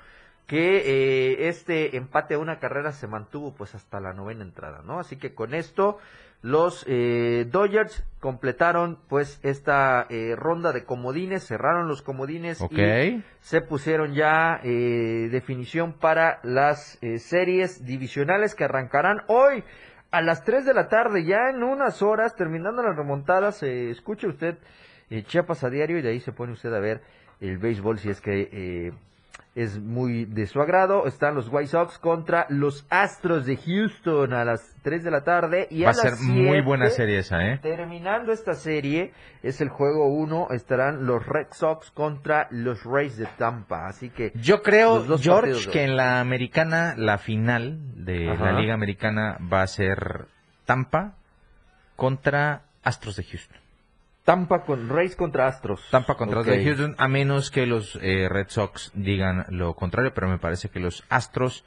que 0.47 0.79
eh, 0.79 1.49
este 1.49 1.97
empate 1.97 2.35
a 2.35 2.39
una 2.39 2.59
carrera 2.59 2.93
se 2.93 3.07
mantuvo 3.07 3.55
pues 3.55 3.75
hasta 3.75 4.01
la 4.01 4.13
novena 4.13 4.43
entrada, 4.43 4.83
¿no? 4.85 4.99
Así 4.99 5.17
que 5.17 5.35
con 5.35 5.55
esto 5.55 5.99
los 6.43 6.85
eh, 6.89 7.47
Dodgers 7.51 8.05
completaron 8.19 8.99
pues 9.09 9.39
esta 9.45 10.07
eh, 10.11 10.35
ronda 10.37 10.73
de 10.73 10.85
comodines, 10.85 11.47
cerraron 11.47 11.87
los 11.87 12.03
comodines 12.03 12.61
y 12.71 13.23
se 13.41 13.61
pusieron 13.61 14.13
ya 14.15 14.61
eh, 14.65 15.29
definición 15.31 15.93
para 15.93 16.41
las 16.43 16.99
eh, 17.01 17.21
series 17.21 17.87
divisionales 17.87 18.57
que 18.57 18.65
arrancarán 18.65 19.23
hoy 19.29 19.63
a 20.11 20.21
las 20.21 20.45
3 20.45 20.67
de 20.67 20.75
la 20.75 20.89
tarde, 20.89 21.25
ya 21.25 21.49
en 21.49 21.63
unas 21.63 22.03
horas, 22.03 22.35
terminando 22.35 22.83
las 22.83 22.97
remontadas, 22.97 23.63
escuche 23.63 24.27
usted 24.27 24.59
Chiapas 25.27 25.63
a 25.63 25.71
diario 25.71 25.99
y 25.99 26.03
de 26.03 26.11
ahí 26.11 26.21
se 26.21 26.33
pone 26.33 26.53
usted 26.53 26.73
a 26.73 26.81
ver 26.81 27.03
el 27.41 27.59
béisbol 27.59 27.99
si 27.99 28.11
es 28.11 28.21
que 28.21 28.93
es 29.55 29.79
muy 29.79 30.25
de 30.25 30.47
su 30.47 30.61
agrado. 30.61 31.07
Están 31.07 31.35
los 31.35 31.49
White 31.49 31.69
Sox 31.69 31.99
contra 31.99 32.47
los 32.49 32.87
Astros 32.89 33.45
de 33.45 33.57
Houston 33.57 34.33
a 34.33 34.45
las 34.45 34.75
3 34.83 35.05
de 35.05 35.11
la 35.11 35.25
tarde. 35.25 35.69
Y 35.71 35.83
Va 35.83 35.91
a, 35.91 35.95
ser 35.95 36.15
muy 36.21 36.61
buena 36.63 36.89
serie 36.89 37.19
esa, 37.19 37.43
¿eh? 37.43 37.59
Terminando 37.63 38.33
esta 38.33 38.55
serie, 38.55 39.13
es 39.43 39.61
el 39.61 39.69
juego 39.69 40.09
1, 40.09 40.49
estarán 40.53 41.07
los 41.07 41.27
Red 41.27 41.49
Sox 41.53 41.91
contra 41.91 42.49
los 42.51 42.83
Rays 42.85 43.17
de 43.17 43.27
Tampa. 43.39 43.87
Así 43.87 44.11
que. 44.11 44.33
Yo 44.35 44.63
creo, 44.63 45.05
George, 45.19 45.71
que 45.71 45.85
en 45.85 45.97
la 45.97 46.21
americana, 46.21 46.95
la 46.97 47.19
final 47.19 48.05
de 48.05 48.25
la 48.25 48.53
Liga 48.53 48.75
Americana 48.75 49.39
va 49.53 49.63
a 49.63 49.67
ser 49.67 50.27
Tampa 50.65 51.17
contra 51.97 52.63
Astros 52.83 53.17
de 53.17 53.25
Houston. 53.25 53.62
Tampa 54.25 54.63
con 54.63 54.89
Rays 54.89 55.17
contra 55.17 55.49
Astros. 55.49 55.81
Tampa 55.91 56.15
contra 56.15 56.41
Astros 56.41 56.57
de 56.57 56.65
Houston, 56.65 56.95
a 56.99 57.09
menos 57.09 57.51
que 57.51 57.67
los 57.67 57.99
eh, 58.01 58.29
Red 58.29 58.49
Sox 58.49 58.93
digan 58.95 59.47
lo 59.49 59.75
contrario, 59.75 60.13
pero 60.15 60.29
me 60.29 60.39
parece 60.39 60.69
que 60.69 60.79
los 60.79 61.05
Astros 61.09 61.65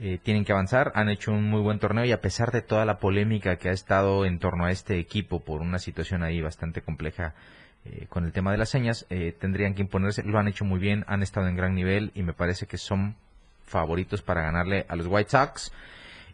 eh, 0.00 0.18
tienen 0.20 0.44
que 0.44 0.52
avanzar. 0.52 0.90
Han 0.96 1.08
hecho 1.08 1.30
un 1.30 1.48
muy 1.48 1.60
buen 1.60 1.78
torneo 1.78 2.04
y 2.04 2.10
a 2.10 2.20
pesar 2.20 2.50
de 2.50 2.60
toda 2.60 2.84
la 2.84 2.98
polémica 2.98 3.56
que 3.56 3.68
ha 3.68 3.72
estado 3.72 4.24
en 4.24 4.40
torno 4.40 4.64
a 4.64 4.72
este 4.72 4.98
equipo 4.98 5.40
por 5.40 5.60
una 5.60 5.78
situación 5.78 6.24
ahí 6.24 6.40
bastante 6.40 6.82
compleja 6.82 7.34
eh, 7.84 8.06
con 8.08 8.24
el 8.24 8.32
tema 8.32 8.50
de 8.50 8.58
las 8.58 8.70
señas, 8.70 9.06
tendrían 9.38 9.74
que 9.74 9.82
imponerse. 9.82 10.24
Lo 10.24 10.38
han 10.38 10.48
hecho 10.48 10.64
muy 10.64 10.80
bien, 10.80 11.04
han 11.06 11.22
estado 11.22 11.46
en 11.46 11.56
gran 11.56 11.74
nivel 11.74 12.10
y 12.14 12.24
me 12.24 12.32
parece 12.32 12.66
que 12.66 12.78
son 12.78 13.14
favoritos 13.64 14.22
para 14.22 14.42
ganarle 14.42 14.86
a 14.88 14.96
los 14.96 15.06
White 15.06 15.30
Sox. 15.30 15.72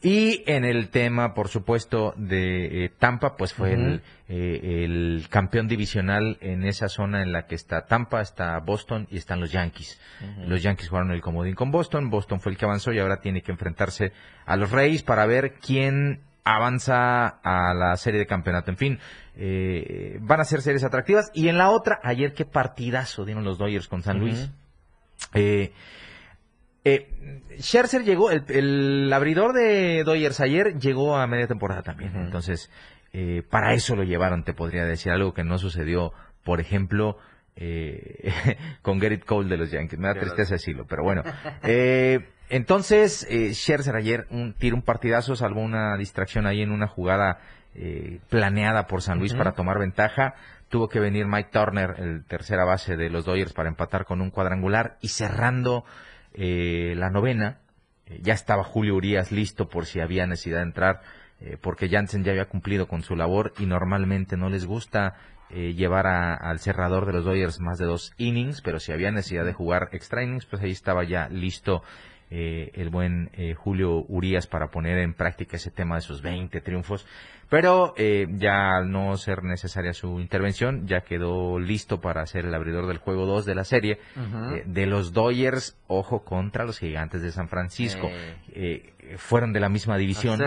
Y 0.00 0.44
en 0.46 0.64
el 0.64 0.90
tema, 0.90 1.34
por 1.34 1.48
supuesto, 1.48 2.14
de 2.16 2.84
eh, 2.84 2.88
Tampa, 2.98 3.36
pues 3.36 3.52
fue 3.52 3.72
el, 3.72 4.02
eh, 4.28 4.84
el, 4.84 5.26
campeón 5.28 5.66
divisional 5.66 6.38
en 6.40 6.64
esa 6.64 6.88
zona 6.88 7.22
en 7.22 7.32
la 7.32 7.46
que 7.46 7.56
está 7.56 7.86
Tampa, 7.86 8.20
está 8.20 8.58
Boston 8.60 9.08
y 9.10 9.16
están 9.16 9.40
los 9.40 9.50
Yankees. 9.50 10.00
Los 10.46 10.62
Yankees 10.62 10.88
jugaron 10.88 11.10
el 11.10 11.20
comodín 11.20 11.54
con 11.54 11.72
Boston, 11.72 12.10
Boston 12.10 12.40
fue 12.40 12.52
el 12.52 12.58
que 12.58 12.64
avanzó 12.64 12.92
y 12.92 13.00
ahora 13.00 13.20
tiene 13.20 13.42
que 13.42 13.50
enfrentarse 13.50 14.12
a 14.46 14.56
los 14.56 14.70
Reyes 14.70 15.02
para 15.02 15.26
ver 15.26 15.54
quién 15.54 16.20
avanza 16.44 17.26
a 17.26 17.74
la 17.74 17.96
serie 17.96 18.20
de 18.20 18.26
campeonato. 18.26 18.70
En 18.70 18.76
fin, 18.76 18.98
eh, 19.36 20.18
van 20.20 20.40
a 20.40 20.44
ser 20.44 20.62
series 20.62 20.84
atractivas. 20.84 21.30
Y 21.34 21.48
en 21.48 21.58
la 21.58 21.70
otra, 21.70 22.00
ayer 22.02 22.32
qué 22.34 22.44
partidazo 22.44 23.24
dieron 23.24 23.44
los 23.44 23.58
Dodgers 23.58 23.88
con 23.88 24.02
San 24.02 24.18
Luis. 24.18 24.50
Eh, 25.34 25.72
eh, 26.94 27.40
Scherzer 27.58 28.04
llegó, 28.04 28.30
el, 28.30 29.12
abridor 29.12 29.52
de 29.52 30.04
Dodgers 30.04 30.40
ayer 30.40 30.78
llegó 30.78 31.16
a 31.16 31.26
media 31.26 31.46
temporada 31.46 31.82
también. 31.82 32.14
Entonces, 32.16 32.70
eh, 33.12 33.42
para 33.48 33.74
eso 33.74 33.96
lo 33.96 34.04
llevaron, 34.04 34.44
te 34.44 34.54
podría 34.54 34.84
decir, 34.84 35.12
algo 35.12 35.34
que 35.34 35.44
no 35.44 35.58
sucedió, 35.58 36.12
por 36.44 36.60
ejemplo, 36.60 37.18
eh, 37.60 38.32
con 38.82 39.00
Gerrit 39.00 39.24
Cole 39.24 39.48
de 39.48 39.56
los 39.56 39.70
Yankees. 39.70 39.98
Me 39.98 40.08
da 40.08 40.14
tristeza 40.14 40.54
decirlo, 40.54 40.86
pero 40.88 41.02
bueno. 41.02 41.22
Eh, 41.62 42.26
entonces, 42.50 43.26
eh, 43.28 43.52
Scherzer 43.52 43.94
ayer 43.96 44.26
un, 44.30 44.54
tiró 44.54 44.76
un 44.76 44.82
partidazo, 44.82 45.34
salvó 45.36 45.60
una 45.60 45.96
distracción 45.96 46.46
ahí 46.46 46.62
en 46.62 46.70
una 46.70 46.86
jugada 46.86 47.40
planeada 48.28 48.88
por 48.88 49.02
San 49.02 49.18
Luis 49.18 49.34
para 49.34 49.52
tomar 49.52 49.78
ventaja. 49.78 50.34
Tuvo 50.68 50.88
que 50.88 50.98
venir 50.98 51.26
Mike 51.26 51.50
Turner, 51.52 51.94
el 51.98 52.24
tercera 52.24 52.64
base 52.64 52.96
de 52.96 53.08
los 53.08 53.24
Dodgers, 53.24 53.52
para 53.52 53.68
empatar 53.68 54.04
con 54.04 54.20
un 54.20 54.30
cuadrangular 54.30 54.96
y 55.00 55.08
cerrando 55.08 55.84
eh, 56.34 56.94
la 56.96 57.10
novena, 57.10 57.60
eh, 58.06 58.20
ya 58.22 58.34
estaba 58.34 58.64
Julio 58.64 58.96
Urias 58.96 59.32
listo 59.32 59.68
por 59.68 59.86
si 59.86 60.00
había 60.00 60.26
necesidad 60.26 60.58
de 60.58 60.64
entrar 60.64 61.00
eh, 61.40 61.56
porque 61.60 61.88
Jansen 61.88 62.24
ya 62.24 62.32
había 62.32 62.46
cumplido 62.46 62.88
con 62.88 63.02
su 63.02 63.14
labor 63.14 63.52
y 63.58 63.66
normalmente 63.66 64.36
no 64.36 64.48
les 64.48 64.66
gusta 64.66 65.14
eh, 65.50 65.72
llevar 65.74 66.06
al 66.06 66.58
cerrador 66.58 67.06
de 67.06 67.12
los 67.12 67.24
Dodgers 67.24 67.60
más 67.60 67.78
de 67.78 67.86
dos 67.86 68.12
innings, 68.18 68.60
pero 68.60 68.80
si 68.80 68.92
había 68.92 69.12
necesidad 69.12 69.44
de 69.44 69.52
jugar 69.52 69.88
extra 69.92 70.24
innings, 70.24 70.46
pues 70.46 70.62
ahí 70.62 70.72
estaba 70.72 71.04
ya 71.04 71.28
listo 71.28 71.82
eh, 72.30 72.72
el 72.74 72.90
buen 72.90 73.30
eh, 73.32 73.54
Julio 73.54 74.04
Urias 74.06 74.46
para 74.46 74.68
poner 74.68 74.98
en 74.98 75.14
práctica 75.14 75.56
ese 75.56 75.70
tema 75.70 75.94
de 75.94 76.02
sus 76.02 76.20
20 76.20 76.60
triunfos. 76.60 77.06
Pero 77.48 77.94
eh, 77.96 78.26
ya 78.32 78.76
al 78.76 78.90
no 78.90 79.16
ser 79.16 79.42
necesaria 79.42 79.94
su 79.94 80.20
intervención, 80.20 80.86
ya 80.86 81.00
quedó 81.00 81.58
listo 81.58 82.02
para 82.02 82.26
ser 82.26 82.44
el 82.44 82.54
abridor 82.54 82.86
del 82.86 82.98
juego 82.98 83.24
2 83.24 83.46
de 83.46 83.54
la 83.54 83.64
serie. 83.64 83.98
de 84.66 84.86
los 84.86 85.14
Dodgers, 85.14 85.78
ojo 85.86 86.22
contra 86.22 86.66
los 86.66 86.78
gigantes 86.78 87.22
de 87.22 87.32
San 87.32 87.48
Francisco. 87.48 88.10
fueron 89.16 89.54
de 89.54 89.60
la 89.60 89.70
misma 89.70 89.96
división. 89.96 90.38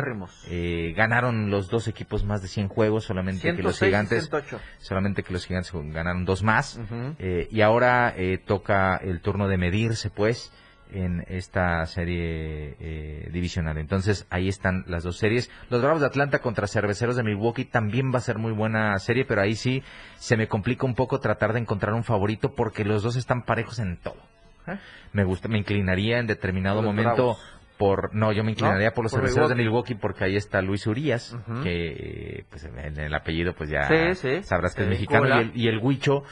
ganaron 0.96 1.50
los 1.50 1.68
dos 1.70 1.88
equipos 1.88 2.24
más 2.24 2.44
de 2.44 2.48
100 2.48 2.68
juegos, 2.68 3.06
solamente 3.06 3.56
que 3.56 3.64
los 3.64 3.80
gigantes. 3.80 4.30
Solamente 4.78 5.24
que 5.24 5.34
los 5.34 5.48
gigantes 5.48 5.74
ganaron 5.74 6.26
dos 6.26 6.44
más. 6.44 6.80
y 7.50 7.62
ahora 7.62 8.14
toca 8.46 8.98
el 8.98 9.22
turno 9.22 9.48
de 9.48 9.58
medirse, 9.58 10.12
pues 10.12 10.54
en 10.92 11.24
esta 11.28 11.86
serie 11.86 12.76
eh, 12.80 13.30
divisional. 13.32 13.78
Entonces 13.78 14.28
ahí 14.30 14.48
están 14.48 14.84
las 14.88 15.04
dos 15.04 15.18
series. 15.18 15.50
Los 15.70 15.82
Bravos 15.82 16.02
de 16.02 16.08
Atlanta 16.08 16.40
contra 16.40 16.68
Cerveceros 16.68 17.16
de 17.16 17.24
Milwaukee 17.24 17.66
también 17.66 18.12
va 18.14 18.18
a 18.18 18.22
ser 18.22 18.38
muy 18.38 18.52
buena 18.52 18.98
serie, 19.00 19.26
pero 19.26 19.42
ahí 19.42 19.56
sí 19.56 19.84
se 20.16 20.38
me 20.38 20.48
complica 20.48 20.86
un 20.86 20.96
poco 20.96 21.20
tratar 21.20 21.54
de 21.54 21.60
encontrar 21.60 21.94
un 21.94 22.04
favorito 22.04 22.54
porque 22.56 22.86
los 22.86 23.04
dos 23.04 23.16
están 23.16 23.44
parejos 23.44 23.80
en 23.80 23.98
todo. 23.98 24.22
¿Eh? 24.68 24.78
Me 25.14 25.24
gusta, 25.24 25.48
me 25.48 25.58
inclinaría 25.58 26.20
en 26.20 26.28
determinado 26.28 26.82
momento 26.82 27.38
por 27.78 28.14
no, 28.14 28.32
yo 28.32 28.44
me 28.44 28.52
inclinaría 28.52 28.92
por 28.92 29.06
los 29.06 29.12
cerveceros 29.12 29.50
de 29.50 29.56
Milwaukee 29.56 29.96
porque 29.96 30.26
ahí 30.26 30.36
está 30.36 30.62
Luis 30.62 30.86
Urias, 30.86 31.36
que 31.64 32.46
pues 32.50 32.66
en 32.66 33.00
el 33.00 33.14
apellido 33.16 33.54
pues 33.56 33.72
ya 33.72 33.90
sabrás 34.44 34.76
que 34.76 34.84
es 34.84 34.88
mexicano 34.88 35.28
y 35.28 35.40
el, 35.40 35.52
y 35.56 35.68
el 35.68 35.80
Huicho 35.80 36.24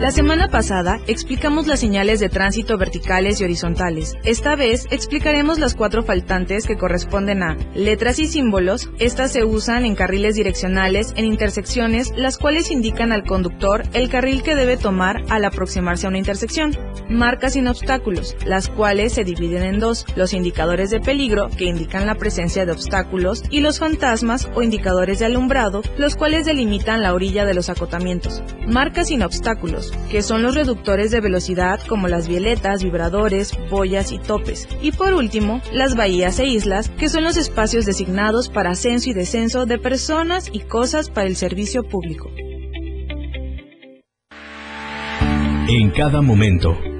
La 0.00 0.10
semana 0.10 0.48
pasada 0.48 1.00
explicamos 1.06 1.66
las 1.66 1.80
señales 1.80 2.20
de 2.20 2.28
tránsito 2.28 2.76
verticales 2.76 3.40
y 3.40 3.44
horizontales. 3.44 4.14
Esta 4.24 4.54
vez 4.54 4.86
explicaremos 4.90 5.58
las 5.58 5.74
cuatro 5.74 6.02
faltantes 6.02 6.66
que 6.66 6.76
corresponden 6.76 7.42
a 7.42 7.56
letras 7.74 8.18
y 8.18 8.26
símbolos. 8.26 8.90
Estas 8.98 9.32
se 9.32 9.44
usan 9.44 9.86
en 9.86 9.94
carriles 9.94 10.34
direccionales 10.34 11.14
en 11.16 11.24
intersecciones, 11.24 12.12
las 12.16 12.38
cuales 12.38 12.70
indican 12.70 13.12
al 13.12 13.24
conductor 13.24 13.84
el 13.94 14.10
carril 14.10 14.42
que 14.42 14.56
debe 14.56 14.76
tomar 14.76 15.22
al 15.30 15.44
aproximarse 15.44 16.06
a 16.06 16.10
una 16.10 16.18
intersección. 16.18 16.76
Marcas 17.08 17.54
sin 17.54 17.68
obstáculos, 17.68 18.36
las 18.44 18.68
cuales 18.68 19.14
se 19.14 19.24
dividen 19.24 19.62
en 19.62 19.78
dos, 19.78 20.06
los 20.16 20.34
indicadores 20.34 20.90
de 20.90 21.00
peligro, 21.00 21.48
que 21.56 21.64
indican 21.64 22.06
la 22.06 22.16
presencia 22.16 22.66
de 22.66 22.72
obstáculos, 22.72 23.42
y 23.48 23.60
los 23.60 23.78
fantasmas 23.78 24.48
o 24.54 24.62
indicadores 24.62 25.20
de 25.20 25.26
alumbrado, 25.26 25.82
los 25.98 26.16
cuales 26.16 26.44
delimitan 26.44 27.02
la 27.02 27.14
orilla 27.14 27.44
de 27.46 27.54
los 27.54 27.70
acotamientos. 27.70 28.42
Marcas 28.66 29.08
sin 29.08 29.22
obstáculos 29.22 29.83
que 30.10 30.22
son 30.22 30.42
los 30.42 30.54
reductores 30.54 31.10
de 31.10 31.20
velocidad 31.20 31.80
como 31.88 32.08
las 32.08 32.28
violetas, 32.28 32.82
vibradores, 32.82 33.52
boyas 33.70 34.12
y 34.12 34.18
topes. 34.18 34.68
Y 34.82 34.92
por 34.92 35.14
último, 35.14 35.60
las 35.72 35.96
bahías 35.96 36.38
e 36.38 36.46
islas, 36.46 36.90
que 36.90 37.08
son 37.08 37.24
los 37.24 37.36
espacios 37.36 37.84
designados 37.86 38.48
para 38.48 38.70
ascenso 38.70 39.10
y 39.10 39.14
descenso 39.14 39.66
de 39.66 39.78
personas 39.78 40.48
y 40.52 40.60
cosas 40.60 41.10
para 41.10 41.28
el 41.28 41.36
servicio 41.36 41.82
público. 41.82 42.30
En 45.66 45.90
cada 45.90 46.20
momento, 46.20 46.76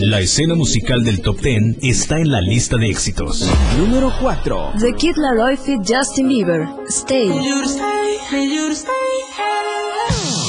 La 0.00 0.20
escena 0.20 0.54
musical 0.54 1.04
del 1.04 1.20
top 1.20 1.40
10 1.40 1.76
está 1.82 2.18
en 2.18 2.30
la 2.30 2.40
lista 2.40 2.76
de 2.76 2.88
éxitos. 2.88 3.48
Número 3.78 4.12
4. 4.20 4.72
The 4.80 4.92
Kid 4.94 5.16
Laroi 5.16 5.56
Fit 5.56 5.80
Justin 5.86 6.28
Bieber. 6.28 6.66
Stay. 6.88 7.30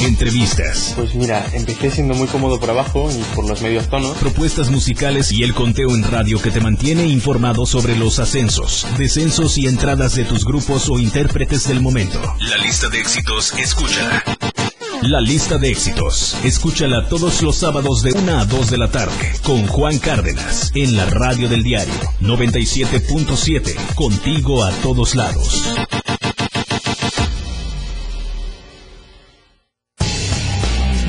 Entrevistas. 0.01 0.93
Pues 0.95 1.13
mira, 1.15 1.45
empecé 1.53 1.91
siendo 1.91 2.15
muy 2.15 2.27
cómodo 2.27 2.59
por 2.59 2.71
abajo 2.71 3.09
y 3.11 3.35
por 3.35 3.47
los 3.47 3.61
medios 3.61 3.87
tonos. 3.87 4.17
Propuestas 4.17 4.71
musicales 4.71 5.31
y 5.31 5.43
el 5.43 5.53
conteo 5.53 5.89
en 5.93 6.03
radio 6.03 6.41
que 6.41 6.51
te 6.51 6.59
mantiene 6.59 7.05
informado 7.05 7.65
sobre 7.65 7.95
los 7.95 8.19
ascensos, 8.19 8.87
descensos 8.97 9.57
y 9.57 9.67
entradas 9.67 10.15
de 10.15 10.25
tus 10.25 10.43
grupos 10.43 10.89
o 10.89 10.99
intérpretes 10.99 11.67
del 11.67 11.81
momento. 11.81 12.19
La 12.39 12.57
lista 12.57 12.89
de 12.89 12.99
éxitos, 12.99 13.53
escúchala. 13.57 14.23
La 15.05 15.19
lista 15.19 15.57
de 15.57 15.69
éxitos. 15.69 16.37
Escúchala 16.45 17.09
todos 17.09 17.41
los 17.41 17.57
sábados 17.57 18.03
de 18.03 18.13
1 18.13 18.39
a 18.39 18.45
2 18.45 18.71
de 18.71 18.77
la 18.77 18.89
tarde 18.89 19.33
con 19.43 19.67
Juan 19.67 19.99
Cárdenas 19.99 20.71
en 20.75 20.95
la 20.95 21.05
radio 21.05 21.49
del 21.49 21.61
diario 21.61 21.93
97.7. 22.21 23.95
Contigo 23.95 24.63
a 24.63 24.71
todos 24.81 25.15
lados. 25.15 25.75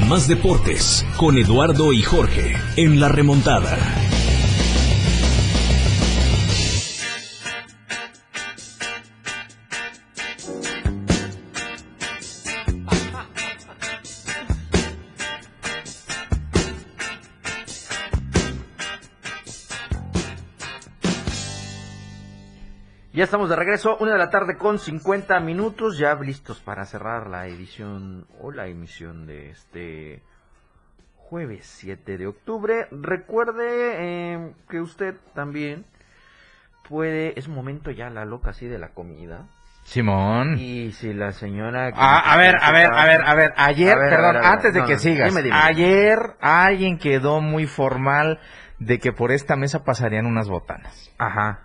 Más 0.09 0.27
deportes 0.27 1.07
con 1.17 1.39
Eduardo 1.39 1.93
y 1.93 2.03
Jorge 2.03 2.57
en 2.77 2.99
la 2.99 3.09
remontada. 3.09 4.04
Ya 23.25 23.27
estamos 23.27 23.49
de 23.49 23.57
regreso, 23.57 23.97
una 24.01 24.13
de 24.13 24.19
la 24.19 24.29
tarde 24.29 24.59
con 24.59 24.79
50 24.79 25.41
minutos, 25.41 25.97
ya 25.97 26.15
listos 26.17 26.61
para 26.61 26.85
cerrar 26.85 27.27
la 27.31 27.47
edición 27.47 28.27
o 28.39 28.51
la 28.51 28.67
emisión 28.67 29.27
de 29.27 29.49
este 29.49 30.23
jueves 31.17 31.65
7 31.65 32.19
de 32.19 32.27
octubre. 32.27 32.87
Recuerde 32.91 34.35
eh, 34.35 34.53
que 34.69 34.79
usted 34.83 35.15
también 35.35 35.87
puede, 36.87 37.33
es 37.39 37.49
momento 37.49 37.91
ya 37.91 38.11
la 38.11 38.27
loca 38.27 38.51
así 38.51 38.67
de 38.67 38.79
la 38.79 38.91
comida. 38.91 39.47
Simón. 39.85 40.59
Y 40.59 40.93
si 40.93 41.15
la 41.15 41.33
señora... 41.33 41.93
Ah, 41.95 42.31
a 42.31 42.37
ver, 42.37 42.57
a 42.61 42.73
ver, 42.73 42.93
a 42.93 43.07
ver, 43.07 43.23
a 43.25 43.35
ver, 43.35 43.55
ayer, 43.57 43.97
perdón, 43.97 44.37
antes 44.37 44.75
de 44.75 44.85
que 44.85 44.99
sigas, 44.99 45.35
ayer 45.51 46.19
alguien 46.43 46.99
quedó 46.99 47.41
muy 47.41 47.67
formal 47.67 48.39
de 48.79 48.99
que 48.99 49.13
por 49.13 49.33
esta 49.33 49.57
mesa 49.57 49.83
pasarían 49.83 50.27
unas 50.27 50.51
botanas. 50.51 51.11
Ajá 51.17 51.61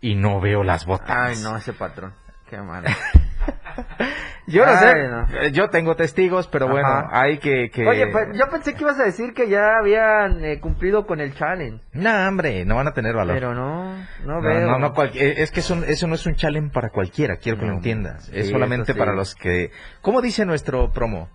y 0.00 0.14
no 0.14 0.40
veo 0.40 0.62
las 0.64 0.86
botas. 0.86 1.10
Ay, 1.10 1.36
no, 1.42 1.56
ese 1.56 1.72
patrón. 1.72 2.14
Qué 2.48 2.58
mal. 2.58 2.84
yo 4.48 4.66
no 4.66 4.76
sé, 4.78 5.46
eh, 5.46 5.52
yo 5.52 5.68
tengo 5.68 5.94
testigos, 5.94 6.48
pero 6.48 6.68
bueno, 6.68 7.06
hay 7.10 7.38
que, 7.38 7.70
Oye, 7.86 8.08
pues, 8.08 8.36
yo 8.36 8.48
pensé 8.50 8.74
que 8.74 8.82
ibas 8.82 8.98
a 8.98 9.04
decir 9.04 9.34
que 9.34 9.48
ya 9.48 9.78
habían 9.78 10.44
eh, 10.44 10.58
cumplido 10.58 11.06
con 11.06 11.20
el 11.20 11.32
challenge. 11.34 11.84
No, 11.92 12.28
hombre, 12.28 12.64
no 12.64 12.74
van 12.76 12.88
a 12.88 12.92
tener 12.92 13.14
valor. 13.14 13.34
Pero 13.34 13.54
no, 13.54 13.94
no, 14.24 14.42
veo. 14.42 14.66
No, 14.66 14.78
no, 14.78 14.92
eh, 15.14 15.34
es 15.38 15.52
que 15.52 15.60
eso, 15.60 15.82
eso, 15.84 16.08
no 16.08 16.16
es 16.16 16.26
un 16.26 16.34
challenge 16.34 16.72
para 16.72 16.90
cualquiera, 16.90 17.36
quiero 17.36 17.58
que 17.58 17.66
lo 17.66 17.74
entiendas. 17.74 18.28
es 18.32 18.50
solamente 18.50 18.94
para 18.94 19.12
los 19.12 19.34
que... 19.34 19.70
¿Cómo 20.00 20.20
dice 20.20 20.44
nuestro 20.44 20.90
promo? 20.90 21.28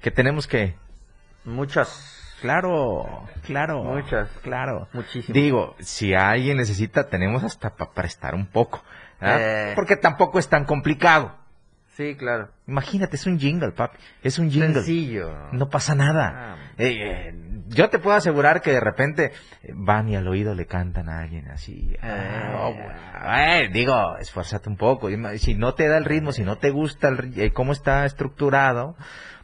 Que 0.00 0.10
tenemos 0.10 0.48
que... 0.48 0.74
Muchas 1.44 2.21
Claro, 2.42 3.24
claro. 3.46 3.84
Muchas. 3.84 4.28
Claro. 4.42 4.88
Muchísimas. 4.92 5.32
Digo, 5.32 5.76
si 5.78 6.12
alguien 6.12 6.56
necesita, 6.56 7.08
tenemos 7.08 7.44
hasta 7.44 7.70
para 7.76 7.92
prestar 7.92 8.34
un 8.34 8.46
poco. 8.46 8.82
Eh. 9.20 9.72
Porque 9.76 9.96
tampoco 9.96 10.40
es 10.40 10.48
tan 10.48 10.64
complicado. 10.64 11.36
Sí, 11.96 12.16
claro. 12.16 12.48
Imagínate, 12.66 13.14
es 13.14 13.26
un 13.26 13.38
jingle, 13.38 13.70
papi. 13.70 13.96
Es 14.24 14.40
un 14.40 14.50
jingle. 14.50 14.74
Sencillo. 14.74 15.52
No 15.52 15.68
pasa 15.68 15.94
nada. 15.94 16.32
Ah. 16.34 16.56
Eh, 16.78 16.96
eh, 17.00 17.34
yo 17.68 17.88
te 17.90 18.00
puedo 18.00 18.16
asegurar 18.16 18.60
que 18.60 18.72
de 18.72 18.80
repente 18.80 19.30
van 19.72 20.08
y 20.08 20.16
al 20.16 20.26
oído 20.26 20.52
le 20.56 20.66
cantan 20.66 21.08
a 21.08 21.20
alguien 21.20 21.48
así. 21.48 21.96
Ah, 22.02 23.60
digo, 23.72 24.16
esfuérzate 24.18 24.68
un 24.68 24.76
poco. 24.76 25.10
Si 25.36 25.54
no 25.54 25.74
te 25.74 25.86
da 25.86 25.96
el 25.96 26.06
ritmo, 26.06 26.32
si 26.32 26.42
no 26.42 26.58
te 26.58 26.70
gusta 26.70 27.08
el, 27.08 27.52
cómo 27.52 27.70
está 27.70 28.04
estructurado, 28.04 28.96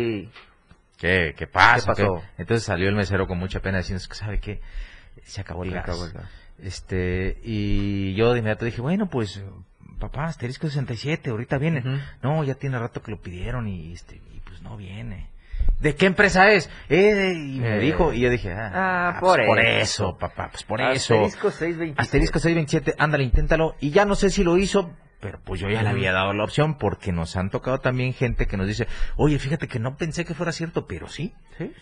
¿qué, 0.99 1.35
qué 1.37 1.47
pasa? 1.47 1.87
pasó? 1.87 2.23
Entonces 2.39 2.65
salió 2.65 2.89
el 2.89 2.95
mesero 2.95 3.27
con 3.27 3.39
mucha 3.39 3.61
pena 3.61 3.79
diciendo, 3.79 4.03
sabe 4.13 4.41
qué, 4.41 4.61
se 5.25 5.41
acabó 5.41 5.65
el, 5.65 5.73
gas. 5.73 6.15
Este, 6.59 7.39
y 7.43 8.15
yo 8.15 8.33
de 8.33 8.39
inmediato 8.39 8.65
dije, 8.65 8.81
bueno, 8.81 9.09
pues, 9.09 9.43
papá, 9.99 10.25
asterisco 10.25 10.69
67, 10.69 11.31
ahorita 11.31 11.59
viene. 11.59 11.83
No, 12.23 12.45
ya 12.45 12.55
tiene 12.55 12.79
rato 12.79 13.03
que 13.03 13.11
lo 13.11 13.21
pidieron 13.21 13.69
y, 13.69 13.93
este, 13.93 14.17
y 14.17 14.41
pues 14.41 14.63
no 14.63 14.77
viene. 14.77 15.29
¿De 15.81 15.95
qué 15.95 16.07
empresa 16.07 16.51
es? 16.53 16.71
Eh, 16.89 17.35
y 17.35 17.61
me 17.61 17.77
eh. 17.77 17.81
dijo, 17.81 18.13
y 18.13 18.21
yo 18.21 18.31
dije, 18.31 18.51
ah, 18.53 18.71
ah, 18.73 19.09
ah 19.09 19.21
pues 19.21 19.47
por, 19.47 19.59
eso. 19.61 20.17
papá, 20.17 20.49
pues 20.51 20.63
por 20.63 20.81
eso. 20.81 21.15
Asterisco 21.15 21.51
627. 21.51 22.01
Asterisco 22.01 22.39
627, 22.39 22.95
ándale, 22.99 23.25
inténtalo. 23.25 23.75
Y 23.81 23.91
ya 23.91 24.07
no 24.07 24.15
sé 24.15 24.31
si 24.31 24.43
lo 24.43 24.57
hizo, 24.57 24.91
pero 25.21 25.41
pues 25.43 25.61
yo 25.61 25.69
ya 25.69 25.83
le 25.83 25.89
había 25.89 26.13
dado 26.13 26.33
la 26.33 26.45
opción 26.45 26.77
porque 26.77 27.13
nos 27.13 27.37
han 27.37 27.51
tocado 27.51 27.79
también 27.79 28.13
gente 28.13 28.47
que 28.47 28.57
nos 28.57 28.67
dice, 28.67 28.87
oye, 29.17 29.39
fíjate 29.39 29.69
que 29.69 29.79
no 29.79 29.97
pensé 29.97 30.25
que 30.25 30.35
fuera 30.35 30.53
cierto, 30.53 30.87
pero 30.87 31.09
sí. 31.09 31.33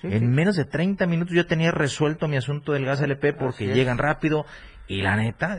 en 0.03 0.31
menos 0.31 0.57
de 0.57 0.65
30 0.65 1.07
minutos 1.07 1.35
yo 1.35 1.47
tenía 1.47 1.71
resuelto 1.71 2.29
mi 2.29 2.37
asunto 2.37 2.73
del 2.73 2.85
gas 2.85 3.01
LP 3.01 3.33
porque 3.33 3.75
llegan 3.75 3.99
rápido 3.99 4.47
y 4.87 5.03
la 5.03 5.17
neta, 5.17 5.59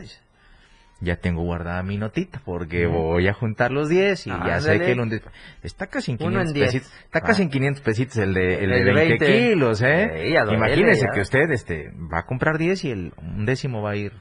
ya 1.00 1.16
tengo 1.16 1.42
guardada 1.42 1.82
mi 1.82 1.98
notita 1.98 2.40
porque 2.44 2.86
voy 2.86 3.28
a 3.28 3.34
juntar 3.34 3.70
los 3.70 3.90
10 3.90 4.28
y 4.28 4.30
ya 4.30 4.60
sé 4.60 4.78
que 4.78 4.92
el 4.92 5.22
está 5.62 5.88
casi 5.88 6.12
en 6.12 6.18
500 6.18 6.52
pesitos, 6.54 6.92
está 7.04 7.20
casi 7.20 7.42
en 7.42 7.50
500 7.50 7.82
pesitos 7.82 8.16
el 8.16 8.32
de, 8.32 8.64
el, 8.64 8.70
de 8.70 8.92
20, 8.92 9.26
kilos, 9.26 9.82
¿eh? 9.82 10.34
Imagínese 10.50 11.06
que 11.12 11.20
usted 11.20 11.50
este 11.50 11.90
va 11.90 12.20
a 12.20 12.26
comprar 12.26 12.56
10 12.56 12.84
y 12.84 12.90
el 12.90 13.12
un 13.18 13.44
décimo 13.44 13.82
va 13.82 13.90
a 13.90 13.96
ir 13.96 14.12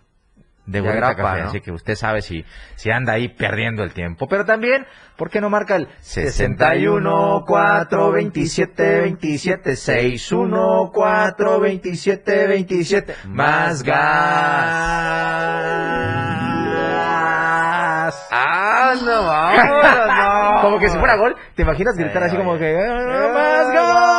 de 0.66 0.82
Bonita 0.82 1.16
Café, 1.16 1.42
así 1.42 1.62
que 1.62 1.72
usted 1.72 1.96
sabe 1.96 2.22
si, 2.22 2.46
si 2.76 2.92
anda 2.92 3.14
ahí 3.14 3.30
perdiendo 3.30 3.84
el 3.84 3.94
tiempo. 3.94 4.28
Pero 4.28 4.46
también, 4.46 4.86
¿por 5.16 5.30
qué 5.30 5.42
no 5.42 5.50
marca 5.50 5.76
el 5.76 5.88
61 6.00 7.44
4 7.48 8.12
27 8.12 9.02
27 9.02 9.76
61 9.76 10.92
4 10.94 11.60
27 11.60 12.48
27 12.48 13.16
más 13.28 13.84
gas? 13.84 13.96
Ah, 18.32 18.94
no, 19.04 19.26
vamos, 19.26 20.56
no. 20.56 20.62
como 20.62 20.80
que 20.80 20.90
si 20.90 20.98
fuera 20.98 21.16
gol, 21.16 21.36
¿te 21.56 21.62
imaginas 21.62 21.96
gritar 21.96 22.24
así 22.24 22.38
como 22.38 22.58
que 22.58 22.76
ah, 22.78 23.32
más 23.34 23.74
gas? 23.74 24.15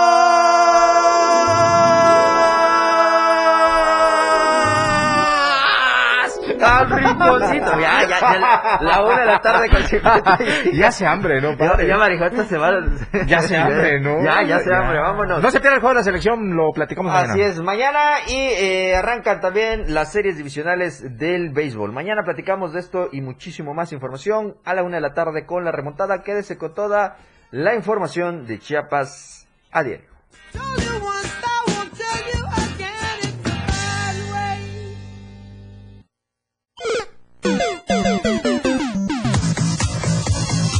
Al 6.64 6.90
rinconcito. 6.90 7.80
Ya, 7.80 8.06
ya, 8.06 8.20
ya, 8.20 8.78
la 8.80 9.04
una 9.04 9.20
de 9.20 9.26
la 9.26 9.40
tarde 9.40 9.68
con 9.68 9.82
Ya 10.72 10.90
se 10.90 11.06
hambre, 11.06 11.40
¿no? 11.40 11.56
Padre? 11.56 11.86
Ya, 11.86 11.96
ya 11.96 12.44
se 12.44 12.58
va. 12.58 12.70
Ya 13.26 13.40
se 13.40 13.56
hambre, 13.56 14.00
¿no? 14.00 14.22
Ya, 14.24 14.42
ya 14.42 14.58
se 14.60 14.74
hambre, 14.74 15.00
vámonos. 15.00 15.42
No 15.42 15.50
se 15.50 15.60
pierda 15.60 15.76
el 15.76 15.80
juego 15.80 15.94
de 15.94 16.00
la 16.00 16.04
selección, 16.04 16.54
lo 16.54 16.72
platicamos 16.72 17.12
mañana. 17.12 17.32
Así 17.32 17.42
es, 17.42 17.60
mañana 17.60 18.00
y 18.28 18.34
eh, 18.34 18.96
arrancan 18.96 19.40
también 19.40 19.94
las 19.94 20.12
series 20.12 20.36
divisionales 20.36 21.18
del 21.18 21.50
béisbol. 21.50 21.92
Mañana 21.92 22.22
platicamos 22.24 22.72
de 22.72 22.80
esto 22.80 23.08
y 23.12 23.20
muchísimo 23.20 23.74
más 23.74 23.92
información 23.92 24.56
a 24.64 24.74
la 24.74 24.82
una 24.82 24.96
de 24.96 25.02
la 25.02 25.14
tarde 25.14 25.46
con 25.46 25.64
la 25.64 25.72
remontada. 25.72 26.22
Quédese 26.22 26.58
con 26.58 26.74
toda 26.74 27.16
la 27.50 27.74
información 27.74 28.46
de 28.46 28.58
Chiapas 28.58 29.48
a 29.72 29.82
diario. 29.82 30.15